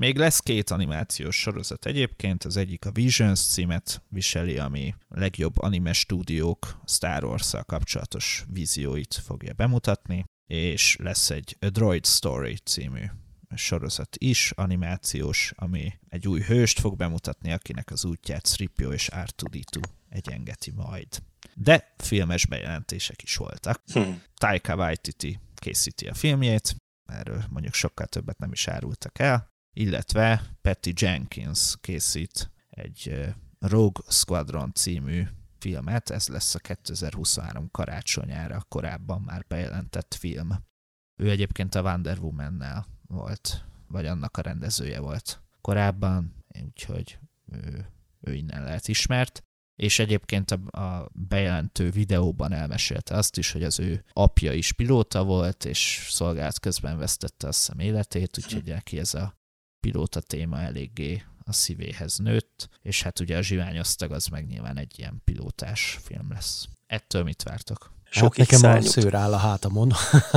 Még 0.00 0.16
lesz 0.16 0.40
két 0.40 0.70
animációs 0.70 1.36
sorozat 1.40 1.86
egyébként, 1.86 2.44
az 2.44 2.56
egyik 2.56 2.84
a 2.84 2.90
Visions 2.90 3.40
címet 3.40 4.02
viseli, 4.08 4.58
ami 4.58 4.94
legjobb 5.08 5.58
anime 5.58 5.92
stúdiók 5.92 6.80
Star 6.86 7.24
wars 7.24 7.54
kapcsolatos 7.66 8.44
vízióit 8.48 9.14
fogja 9.14 9.52
bemutatni, 9.52 10.24
és 10.46 10.96
lesz 10.96 11.30
egy 11.30 11.56
A 11.60 11.70
Droid 11.70 12.06
Story 12.06 12.56
című 12.56 13.04
sorozat 13.54 14.16
is, 14.18 14.50
animációs, 14.50 15.52
ami 15.56 15.92
egy 16.08 16.28
új 16.28 16.40
hőst 16.40 16.80
fog 16.80 16.96
bemutatni, 16.96 17.52
akinek 17.52 17.90
az 17.90 18.04
útját 18.04 18.46
Sripio 18.46 18.92
és 18.92 19.08
R2-D2 19.12 19.80
egyengeti 20.08 20.70
majd. 20.70 21.08
De 21.54 21.94
filmes 21.96 22.46
bejelentések 22.46 23.22
is 23.22 23.36
voltak. 23.36 23.82
Hm. 23.92 24.00
Taika 24.34 24.74
Waititi 24.74 25.38
készíti 25.54 26.06
a 26.06 26.14
filmjét, 26.14 26.76
erről 27.06 27.44
mondjuk 27.50 27.74
sokkal 27.74 28.06
többet 28.06 28.38
nem 28.38 28.52
is 28.52 28.68
árultak 28.68 29.18
el, 29.18 29.54
illetve 29.78 30.42
Patty 30.62 30.92
Jenkins 30.94 31.74
készít 31.80 32.50
egy 32.68 33.34
Rogue 33.58 34.04
Squadron 34.08 34.72
című 34.74 35.26
filmet, 35.58 36.10
ez 36.10 36.28
lesz 36.28 36.54
a 36.54 36.58
2023 36.58 37.70
karácsonyára 37.70 38.64
korábban 38.68 39.20
már 39.20 39.44
bejelentett 39.48 40.14
film. 40.14 40.48
Ő 41.16 41.30
egyébként 41.30 41.74
a 41.74 41.82
Wonder 41.82 42.18
Woman-nel 42.18 42.86
volt, 43.06 43.64
vagy 43.88 44.06
annak 44.06 44.36
a 44.36 44.42
rendezője 44.42 45.00
volt 45.00 45.42
korábban, 45.60 46.44
úgyhogy 46.64 47.18
ő, 47.52 47.86
ő 48.20 48.34
innen 48.34 48.64
lehet 48.64 48.88
ismert 48.88 49.44
és 49.76 49.98
egyébként 49.98 50.50
a, 50.50 50.80
a 50.80 51.08
bejelentő 51.12 51.90
videóban 51.90 52.52
elmesélte 52.52 53.14
azt 53.14 53.38
is, 53.38 53.52
hogy 53.52 53.62
az 53.62 53.80
ő 53.80 54.04
apja 54.12 54.52
is 54.52 54.72
pilóta 54.72 55.24
volt, 55.24 55.64
és 55.64 56.06
szolgált 56.10 56.58
közben 56.58 56.98
vesztette 56.98 57.48
a 57.48 57.52
szem 57.52 57.78
életét, 57.78 58.38
úgyhogy 58.38 58.64
neki 58.64 58.98
ez 58.98 59.14
a 59.14 59.35
pilóta 59.90 60.20
téma 60.20 60.60
eléggé 60.60 61.22
a 61.44 61.52
szívéhez 61.52 62.18
nőtt, 62.18 62.68
és 62.82 63.02
hát 63.02 63.20
ugye 63.20 63.36
a 63.36 63.42
zsiványosztag 63.42 64.12
az 64.12 64.26
meg 64.26 64.46
nyilván 64.46 64.78
egy 64.78 64.98
ilyen 64.98 65.20
pilótás 65.24 65.98
film 66.02 66.30
lesz. 66.30 66.68
Ettől 66.86 67.22
mit 67.22 67.42
vártok? 67.42 67.92
Sok 68.10 68.36
hát 68.36 68.50
nekem 68.50 68.76
a 68.76 68.80
szőr 68.80 69.14
áll 69.14 69.32
a 69.32 69.36
hátamon. 69.36 69.92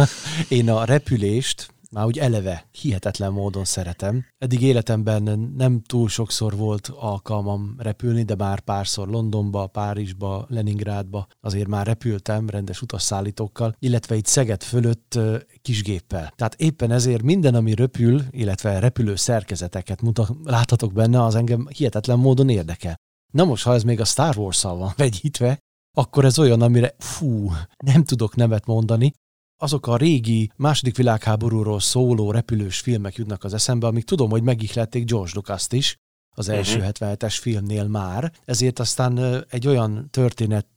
Én 0.60 0.70
a 0.70 0.84
repülést 0.84 1.74
már 1.92 2.06
úgy 2.06 2.20
eleve 2.20 2.68
hihetetlen 2.72 3.32
módon 3.32 3.66
szeretem. 3.66 4.26
Eddig 4.38 4.62
életemben 4.62 5.54
nem 5.56 5.82
túl 5.82 6.10
sokszor 6.10 6.58
volt 6.58 6.88
alkalmam 6.88 7.76
repülni, 7.78 8.24
de 8.24 8.36
már 8.36 8.60
párszor 8.60 9.08
Londonba, 9.08 9.68
Párizsba, 9.68 10.46
Leningrádba 10.50 11.28
azért 11.42 11.68
már 11.68 11.86
repültem 11.86 12.50
rendes 12.50 12.82
utasszállítókkal, 12.82 13.76
illetve 13.80 14.16
itt 14.16 14.26
Szeged 14.26 14.64
fölött 14.64 15.20
kisgéppel. 15.62 16.34
Tehát 16.36 16.56
éppen 16.56 16.92
ezért 16.92 17.22
minden, 17.22 17.56
ami 17.56 17.74
röpül, 17.74 18.22
illetve 18.30 18.80
repülő 18.80 19.16
szerkezeteket 19.16 20.02
mutat, 20.02 20.30
láthatok 20.44 20.94
benne, 20.94 21.24
az 21.24 21.36
engem 21.36 21.68
hihetetlen 21.68 22.20
módon 22.20 22.50
érdekel. 22.50 22.96
Na 23.34 23.44
most, 23.44 23.64
ha 23.64 23.74
ez 23.74 23.84
még 23.84 24.00
a 24.00 24.06
Star 24.06 24.38
Wars-szal 24.38 24.78
van 24.78 24.94
vegyítve, 24.98 25.60
akkor 25.98 26.26
ez 26.26 26.40
olyan, 26.40 26.62
amire 26.62 26.96
fú, 26.98 27.52
nem 27.86 28.04
tudok 28.04 28.36
nevet 28.36 28.66
mondani. 28.66 29.14
Azok 29.62 29.88
a 29.88 29.98
régi 29.98 30.52
második 30.56 30.98
világháborúról 30.98 31.80
szóló 31.80 32.32
repülős 32.32 32.80
filmek 32.80 33.16
jutnak 33.16 33.44
az 33.44 33.54
eszembe, 33.54 33.88
amik 33.88 34.04
tudom, 34.04 34.30
hogy 34.30 34.44
megihlették 34.44 35.06
George 35.06 35.32
Lucas-t 35.34 35.74
is 35.74 35.98
az 36.30 36.50
első 36.50 36.78
Mhm. 36.78 36.88
77-es 36.88 37.38
filmnél 37.42 37.88
már, 37.88 38.32
ezért 38.46 38.80
aztán 38.80 39.46
egy 39.50 39.68
olyan 39.68 40.08
történet 40.12 40.68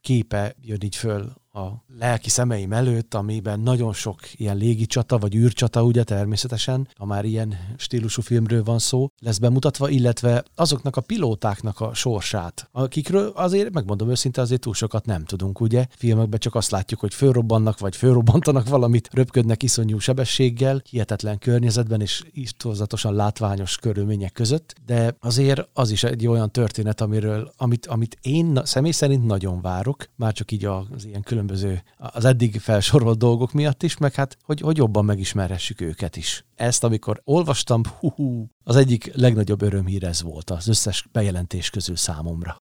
képe 0.00 0.54
jön 0.60 0.82
így 0.82 0.96
föl 0.96 1.32
a 1.52 1.84
lelki 1.98 2.30
szemeim 2.30 2.72
előtt, 2.72 3.14
amiben 3.14 3.60
nagyon 3.60 3.92
sok 3.92 4.20
ilyen 4.32 4.56
légicsata, 4.56 5.18
vagy 5.18 5.34
űrcsata, 5.34 5.82
ugye 5.82 6.02
természetesen, 6.04 6.88
ha 6.96 7.04
már 7.04 7.24
ilyen 7.24 7.54
stílusú 7.76 8.22
filmről 8.22 8.62
van 8.62 8.78
szó, 8.78 9.10
lesz 9.18 9.38
bemutatva, 9.38 9.88
illetve 9.88 10.44
azoknak 10.54 10.96
a 10.96 11.00
pilótáknak 11.00 11.80
a 11.80 11.94
sorsát, 11.94 12.68
akikről 12.72 13.32
azért, 13.34 13.72
megmondom 13.72 14.10
őszinte, 14.10 14.40
azért 14.40 14.60
túl 14.60 14.74
sokat 14.74 15.06
nem 15.06 15.24
tudunk, 15.24 15.60
ugye? 15.60 15.86
Filmekben 15.90 16.38
csak 16.38 16.54
azt 16.54 16.70
látjuk, 16.70 17.00
hogy 17.00 17.14
fölrobbannak, 17.14 17.78
vagy 17.78 17.96
fölrobbantanak 17.96 18.68
valamit, 18.78 19.08
röpködnek 19.12 19.62
iszonyú 19.62 19.98
sebességgel, 19.98 20.82
hihetetlen 20.90 21.38
környezetben 21.38 22.00
és 22.00 22.22
istozatosan 22.32 23.14
látványos 23.14 23.76
körülmények 23.76 24.32
között, 24.32 24.74
de 24.86 25.16
azért 25.20 25.68
az 25.72 25.90
is 25.90 26.04
egy 26.04 26.26
olyan 26.26 26.50
történet, 26.50 27.00
amiről, 27.00 27.52
amit, 27.56 27.86
amit 27.86 28.18
én 28.22 28.60
személy 28.64 28.90
szerint 28.90 29.26
nagyon 29.26 29.60
várok, 29.60 30.08
már 30.16 30.32
csak 30.32 30.50
így 30.50 30.64
az 30.64 31.04
ilyen 31.04 31.22
különböző 31.38 31.82
az 31.96 32.24
eddig 32.24 32.60
felsorolt 32.60 33.18
dolgok 33.18 33.52
miatt 33.52 33.82
is, 33.82 33.96
meg 33.96 34.14
hát, 34.14 34.36
hogy, 34.42 34.60
hogy 34.60 34.76
jobban 34.76 35.04
megismerhessük 35.04 35.80
őket 35.80 36.16
is. 36.16 36.44
Ezt, 36.54 36.84
amikor 36.84 37.20
olvastam, 37.24 37.82
hú, 37.98 38.10
hú, 38.10 38.50
az 38.64 38.76
egyik 38.76 39.14
legnagyobb 39.14 39.62
örömhír 39.62 40.04
ez 40.04 40.22
volt 40.22 40.50
az 40.50 40.68
összes 40.68 41.06
bejelentés 41.12 41.70
közül 41.70 41.96
számomra. 41.96 42.56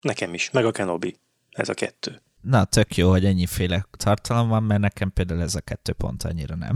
Nekem 0.00 0.34
is, 0.34 0.50
meg 0.50 0.64
a 0.64 0.70
Kenobi. 0.70 1.16
Ez 1.50 1.68
a 1.68 1.74
kettő. 1.74 2.22
Na, 2.42 2.64
tök 2.64 2.96
jó, 2.96 3.10
hogy 3.10 3.24
ennyiféle 3.24 3.86
tartalom 3.90 4.48
van, 4.48 4.62
mert 4.62 4.80
nekem 4.80 5.12
például 5.12 5.40
ez 5.40 5.54
a 5.54 5.60
kettő 5.60 5.92
pont 5.92 6.22
annyira 6.22 6.54
nem. 6.54 6.74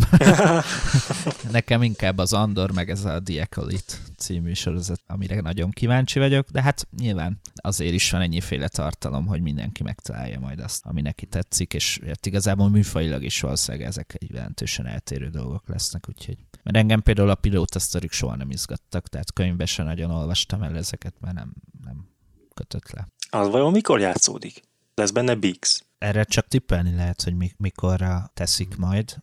nekem 1.51 1.83
inkább 1.83 2.19
az 2.19 2.33
Andor, 2.33 2.73
meg 2.73 2.91
ez 2.91 3.05
a 3.05 3.23
The 3.23 3.43
Acolyte 3.43 3.95
című 4.17 4.53
sorozat, 4.53 5.01
amire 5.07 5.41
nagyon 5.41 5.71
kíváncsi 5.71 6.19
vagyok, 6.19 6.51
de 6.51 6.63
hát 6.63 6.89
nyilván 6.99 7.41
azért 7.55 7.95
is 7.95 8.11
van 8.11 8.21
ennyiféle 8.21 8.69
tartalom, 8.69 9.27
hogy 9.27 9.41
mindenki 9.41 9.83
megtalálja 9.83 10.41
majd 10.41 10.61
azt, 10.61 10.85
ami 10.85 11.01
neki 11.01 11.27
tetszik, 11.27 11.75
és 11.75 12.01
hát 12.07 12.27
igazából 12.27 12.71
műfajilag 12.71 13.23
is 13.23 13.41
valószínűleg 13.41 13.87
ezek 13.87 14.15
egy 14.19 14.31
jelentősen 14.31 14.87
eltérő 14.87 15.29
dolgok 15.29 15.69
lesznek, 15.69 16.05
úgyhogy 16.09 16.37
mert 16.63 16.77
engem 16.77 17.03
például 17.03 17.31
a 17.31 17.35
pilóta 17.35 17.79
sztorik 17.79 18.13
soha 18.13 18.37
nem 18.37 18.51
izgattak, 18.51 19.09
tehát 19.09 19.33
könyvben 19.33 19.67
sem 19.67 19.87
nagyon 19.87 20.11
olvastam 20.11 20.63
el 20.63 20.77
ezeket, 20.77 21.15
mert 21.21 21.35
nem, 21.35 21.55
nem 21.85 22.09
kötött 22.55 22.91
le. 22.91 23.09
Az 23.31 23.49
vajon 23.49 23.73
mikor 23.73 24.01
játszódik? 24.01 24.63
Lesz 25.01 25.11
benne 25.11 25.35
Bix? 25.35 25.85
Erre 25.99 26.25
csak 26.25 26.49
tippelni 26.49 26.95
lehet, 26.95 27.23
hogy 27.23 27.37
mi, 27.37 27.51
mikorra 27.57 28.31
teszik 28.35 28.77
majd. 28.77 29.17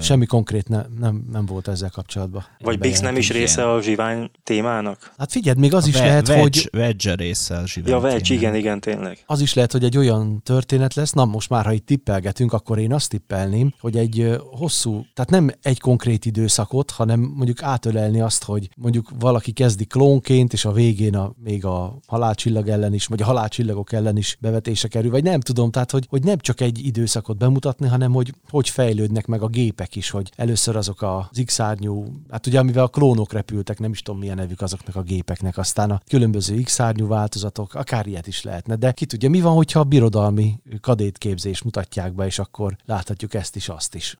Semmi 0.00 0.26
konkrét 0.26 0.68
ne, 0.68 0.82
nem, 0.98 1.24
nem 1.32 1.46
volt 1.46 1.68
ezzel 1.68 1.90
kapcsolatban. 1.90 2.44
Vagy 2.58 2.78
Bix 2.78 3.00
nem 3.00 3.16
is 3.16 3.30
része 3.30 3.62
ilyen. 3.62 3.74
a 3.74 3.82
zsivány 3.82 4.30
témának? 4.42 5.12
Hát 5.18 5.32
figyeld, 5.32 5.58
még 5.58 5.74
az 5.74 5.84
a 5.84 5.88
is 5.88 5.94
ve- 5.94 6.02
lehet, 6.02 6.26
veg, 6.26 6.40
hogy... 6.40 6.68
Veg 6.72 6.96
része 7.16 7.56
a 7.56 7.66
zsivány 7.66 7.92
Ja, 7.92 8.00
veg, 8.00 8.30
igen, 8.30 8.54
igen, 8.54 8.80
tényleg. 8.80 9.22
Az 9.26 9.40
is 9.40 9.54
lehet, 9.54 9.72
hogy 9.72 9.84
egy 9.84 9.96
olyan 9.96 10.42
történet 10.42 10.94
lesz, 10.94 11.12
na 11.12 11.24
most 11.24 11.48
már, 11.48 11.64
ha 11.64 11.72
itt 11.72 11.86
tippelgetünk, 11.86 12.52
akkor 12.52 12.78
én 12.78 12.92
azt 12.92 13.08
tippelném, 13.08 13.74
hogy 13.80 13.96
egy 13.96 14.38
hosszú, 14.50 15.04
tehát 15.14 15.30
nem 15.30 15.50
egy 15.62 15.80
konkrét 15.80 16.24
időszakot, 16.24 16.90
hanem 16.90 17.20
mondjuk 17.20 17.62
átölelni 17.62 18.20
azt, 18.20 18.44
hogy 18.44 18.68
mondjuk 18.76 19.10
valaki 19.18 19.52
kezdi 19.52 19.84
klónként, 19.84 20.52
és 20.52 20.64
a 20.64 20.72
végén 20.72 21.16
a, 21.16 21.32
még 21.44 21.64
a 21.64 21.98
halálcsillag 22.06 22.68
ellen 22.68 22.94
is, 22.94 23.06
vagy 23.06 23.22
a 23.22 23.24
halálcsillagok 23.24 23.92
ellen 23.92 24.16
is 24.16 24.36
bevetése 24.40 24.88
kerül, 24.88 25.10
vagy 25.10 25.22
nem 25.22 25.40
tudom, 25.40 25.70
tehát 25.70 25.90
hogy, 25.90 26.06
hogy 26.08 26.22
nem 26.22 26.38
csak 26.38 26.60
egy 26.60 26.86
időszakot 26.86 27.36
bemutatni, 27.36 27.88
hanem 27.88 28.12
hogy 28.12 28.32
hogy 28.50 28.68
fejlődnek 28.68 29.26
meg 29.26 29.42
a 29.42 29.48
gépek 29.58 29.96
is, 29.96 30.10
hogy 30.10 30.32
először 30.36 30.76
azok 30.76 31.02
az 31.02 31.42
x 31.44 31.58
hát 31.58 32.46
ugye 32.46 32.58
amivel 32.58 32.84
a 32.84 32.88
klónok 32.88 33.32
repültek, 33.32 33.78
nem 33.78 33.90
is 33.90 34.02
tudom 34.02 34.20
milyen 34.20 34.36
nevük 34.36 34.60
azoknak 34.60 34.96
a 34.96 35.02
gépeknek, 35.02 35.58
aztán 35.58 35.90
a 35.90 36.00
különböző 36.08 36.60
x 36.62 36.78
változatok, 36.94 37.74
akár 37.74 38.06
ilyet 38.06 38.26
is 38.26 38.42
lehetne, 38.42 38.76
de 38.76 38.92
ki 38.92 39.06
tudja, 39.06 39.30
mi 39.30 39.40
van, 39.40 39.54
hogyha 39.54 39.80
a 39.80 39.84
birodalmi 39.84 40.60
kadétképzés 40.80 41.62
mutatják 41.62 42.14
be, 42.14 42.26
és 42.26 42.38
akkor 42.38 42.76
láthatjuk 42.84 43.34
ezt 43.34 43.56
is, 43.56 43.68
azt 43.68 43.94
is 43.94 44.16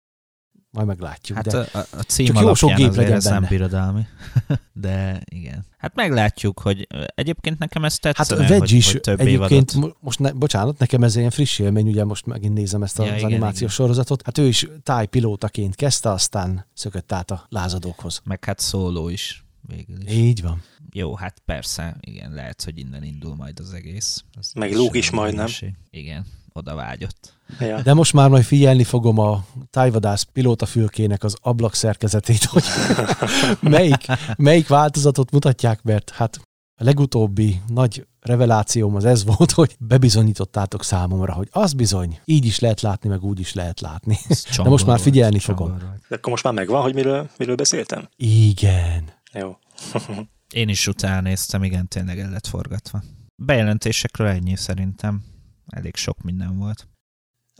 majd 0.78 0.98
meglátjuk. 0.98 1.36
Hát 1.36 1.46
de 1.46 1.58
a, 1.58 1.78
a 1.78 2.02
cím 2.02 2.26
Csak 2.26 2.40
jó 2.40 2.54
sok 2.54 2.74
gép 2.74 2.94
legyen 2.94 3.20
benne. 3.24 3.38
nem 3.38 3.46
birodalmi, 3.48 4.06
de 4.72 5.22
igen. 5.24 5.64
Hát 5.78 5.94
meglátjuk, 5.94 6.60
hogy 6.60 6.86
egyébként 7.14 7.58
nekem 7.58 7.84
ez 7.84 7.98
tetszene, 7.98 8.46
hát 8.46 8.58
hogy, 8.58 8.72
is 8.72 8.92
hogy 8.92 9.00
több 9.00 9.20
egyébként 9.20 9.72
évadot... 9.72 9.96
most, 10.00 10.18
ne, 10.18 10.32
bocsánat, 10.32 10.78
nekem 10.78 11.02
ez 11.02 11.16
ilyen 11.16 11.30
friss 11.30 11.58
élmény, 11.58 11.88
ugye 11.88 12.04
most 12.04 12.26
megint 12.26 12.54
nézem 12.54 12.82
ezt 12.82 12.98
az 12.98 13.06
ja, 13.06 13.12
igen, 13.12 13.24
animációs 13.24 13.74
igen. 13.74 13.86
sorozatot. 13.86 14.22
Hát 14.24 14.38
ő 14.38 14.46
is 14.46 14.68
tájpilótaként 14.82 15.74
kezdte, 15.74 16.10
aztán 16.10 16.66
szökött 16.74 17.12
át 17.12 17.30
a 17.30 17.46
lázadókhoz. 17.48 18.20
Meg 18.24 18.44
hát 18.44 18.58
szóló 18.58 19.08
is 19.08 19.44
végül 19.60 19.96
is. 20.06 20.12
Így 20.12 20.42
van. 20.42 20.62
Jó, 20.93 21.14
hát 21.14 21.43
persze, 21.45 21.97
igen, 22.01 22.32
lehet, 22.32 22.62
hogy 22.64 22.78
innen 22.78 23.03
indul 23.03 23.34
majd 23.34 23.61
az 23.61 23.72
egész. 23.72 24.24
Az 24.32 24.53
Meg 24.55 24.74
Luke 24.74 24.99
is 24.99 25.11
majd, 25.11 25.34
nem? 25.34 25.47
Igen, 25.91 26.26
oda 26.53 26.74
vágyott. 26.74 27.34
Ja. 27.61 27.82
De 27.82 27.95
most 27.95 28.12
már 28.12 28.28
majd 28.28 28.45
figyelni 28.45 28.84
fogom 28.84 29.18
a 29.18 29.45
tájvadász 29.70 30.22
pilótafülkének 30.22 31.24
az 31.24 31.36
ablak 31.41 31.74
szerkezetét, 31.74 32.45
hogy 32.45 32.64
melyik, 33.61 34.07
melyik 34.36 34.68
változatot 34.68 35.30
mutatják, 35.30 35.82
mert 35.82 36.11
hát 36.11 36.41
a 36.80 36.84
legutóbbi 36.84 37.61
nagy 37.66 38.07
revelációm 38.20 38.95
az 38.95 39.05
ez 39.05 39.24
volt, 39.24 39.51
hogy 39.51 39.76
bebizonyítottátok 39.78 40.84
számomra, 40.84 41.32
hogy 41.32 41.49
az 41.51 41.72
bizony, 41.72 42.20
így 42.24 42.45
is 42.45 42.59
lehet 42.59 42.80
látni, 42.80 43.09
meg 43.09 43.24
úgy 43.24 43.41
is 43.41 43.55
lehet 43.55 43.80
látni. 43.80 44.18
De 44.62 44.68
most 44.68 44.86
már 44.86 45.01
figyelni 45.01 45.39
fogom. 45.39 45.76
De 46.09 46.14
akkor 46.14 46.30
most 46.30 46.45
már 46.45 46.53
megvan, 46.53 46.82
hogy 46.82 46.95
miről, 46.95 47.30
miről 47.39 47.55
beszéltem? 47.55 48.09
Igen. 48.16 49.12
Jó. 49.32 49.57
Én 50.55 50.68
is 50.68 50.86
utána 50.86 51.20
néztem, 51.20 51.62
igen, 51.62 51.88
tényleg 51.88 52.18
el 52.18 52.30
lett 52.30 52.46
forgatva. 52.46 53.03
Bejelentésekről 53.42 54.26
ennyi 54.26 54.57
szerintem. 54.57 55.24
Elég 55.66 55.96
sok 55.96 56.22
minden 56.22 56.57
volt. 56.57 56.88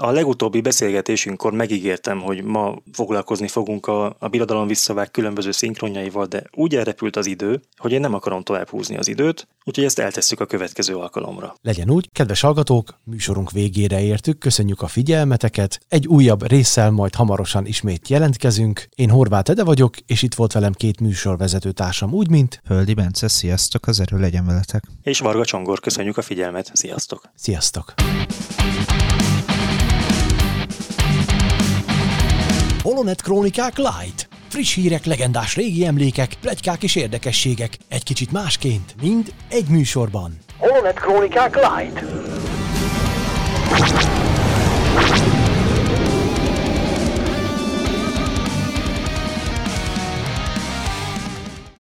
A 0.01 0.11
legutóbbi 0.11 0.61
beszélgetésünkkor 0.61 1.53
megígértem, 1.53 2.20
hogy 2.20 2.44
ma 2.44 2.76
foglalkozni 2.92 3.49
fogunk 3.49 3.86
a, 3.86 4.16
a 4.18 4.28
birodalom 4.28 4.66
visszavág 4.66 5.11
különböző 5.11 5.51
szinkronjaival, 5.51 6.26
de 6.26 6.42
úgy 6.55 6.74
elrepült 6.74 7.16
az 7.16 7.26
idő, 7.26 7.61
hogy 7.76 7.92
én 7.92 8.01
nem 8.01 8.14
akarom 8.14 8.42
tovább 8.42 8.68
húzni 8.68 8.96
az 8.96 9.09
időt, 9.09 9.49
úgyhogy 9.64 9.84
ezt 9.84 9.99
eltesszük 9.99 10.40
a 10.40 10.46
következő 10.46 10.94
alkalomra. 10.94 11.55
Legyen 11.62 11.90
úgy, 11.90 12.11
kedves 12.12 12.40
hallgatók, 12.40 12.99
műsorunk 13.05 13.51
végére 13.51 14.03
értük, 14.03 14.38
köszönjük 14.38 14.82
a 14.82 14.86
figyelmeteket, 14.86 15.80
egy 15.88 16.07
újabb 16.07 16.49
résszel 16.49 16.90
majd 16.90 17.14
hamarosan 17.14 17.66
ismét 17.66 18.09
jelentkezünk. 18.09 18.88
Én 18.94 19.11
Horváth 19.11 19.51
Ede 19.51 19.64
vagyok, 19.64 19.94
és 20.07 20.22
itt 20.22 20.34
volt 20.34 20.53
velem 20.53 20.72
két 20.72 21.01
műsorvezető 21.01 21.72
társam, 21.72 22.12
úgy 22.12 22.30
mint 22.30 22.62
Höldi 22.66 22.94
Bence, 22.94 23.28
sziasztok, 23.28 23.86
az 23.86 24.01
erő 24.01 24.18
legyen 24.18 24.46
veletek. 24.46 24.84
És 25.03 25.18
Varga 25.18 25.44
Csongor, 25.44 25.80
köszönjük 25.80 26.16
a 26.16 26.22
figyelmet, 26.22 26.70
sziasztok! 26.74 27.30
Sziasztok! 27.34 27.94
Holonet 32.83 33.22
Krónikák 33.22 33.76
Light. 33.76 34.29
Friss 34.49 34.74
hírek, 34.74 35.05
legendás 35.05 35.57
régi 35.57 35.87
emlékek, 35.87 36.35
plegykák 36.41 36.83
és 36.83 36.97
érdekességek. 36.97 37.76
Egy 37.89 38.03
kicsit 38.03 38.33
másként, 38.33 38.95
mind 39.01 39.33
egy 39.49 39.68
műsorban. 39.68 40.39
Holonet 40.59 41.01
Krónikák 41.01 41.55
Light. 41.55 42.05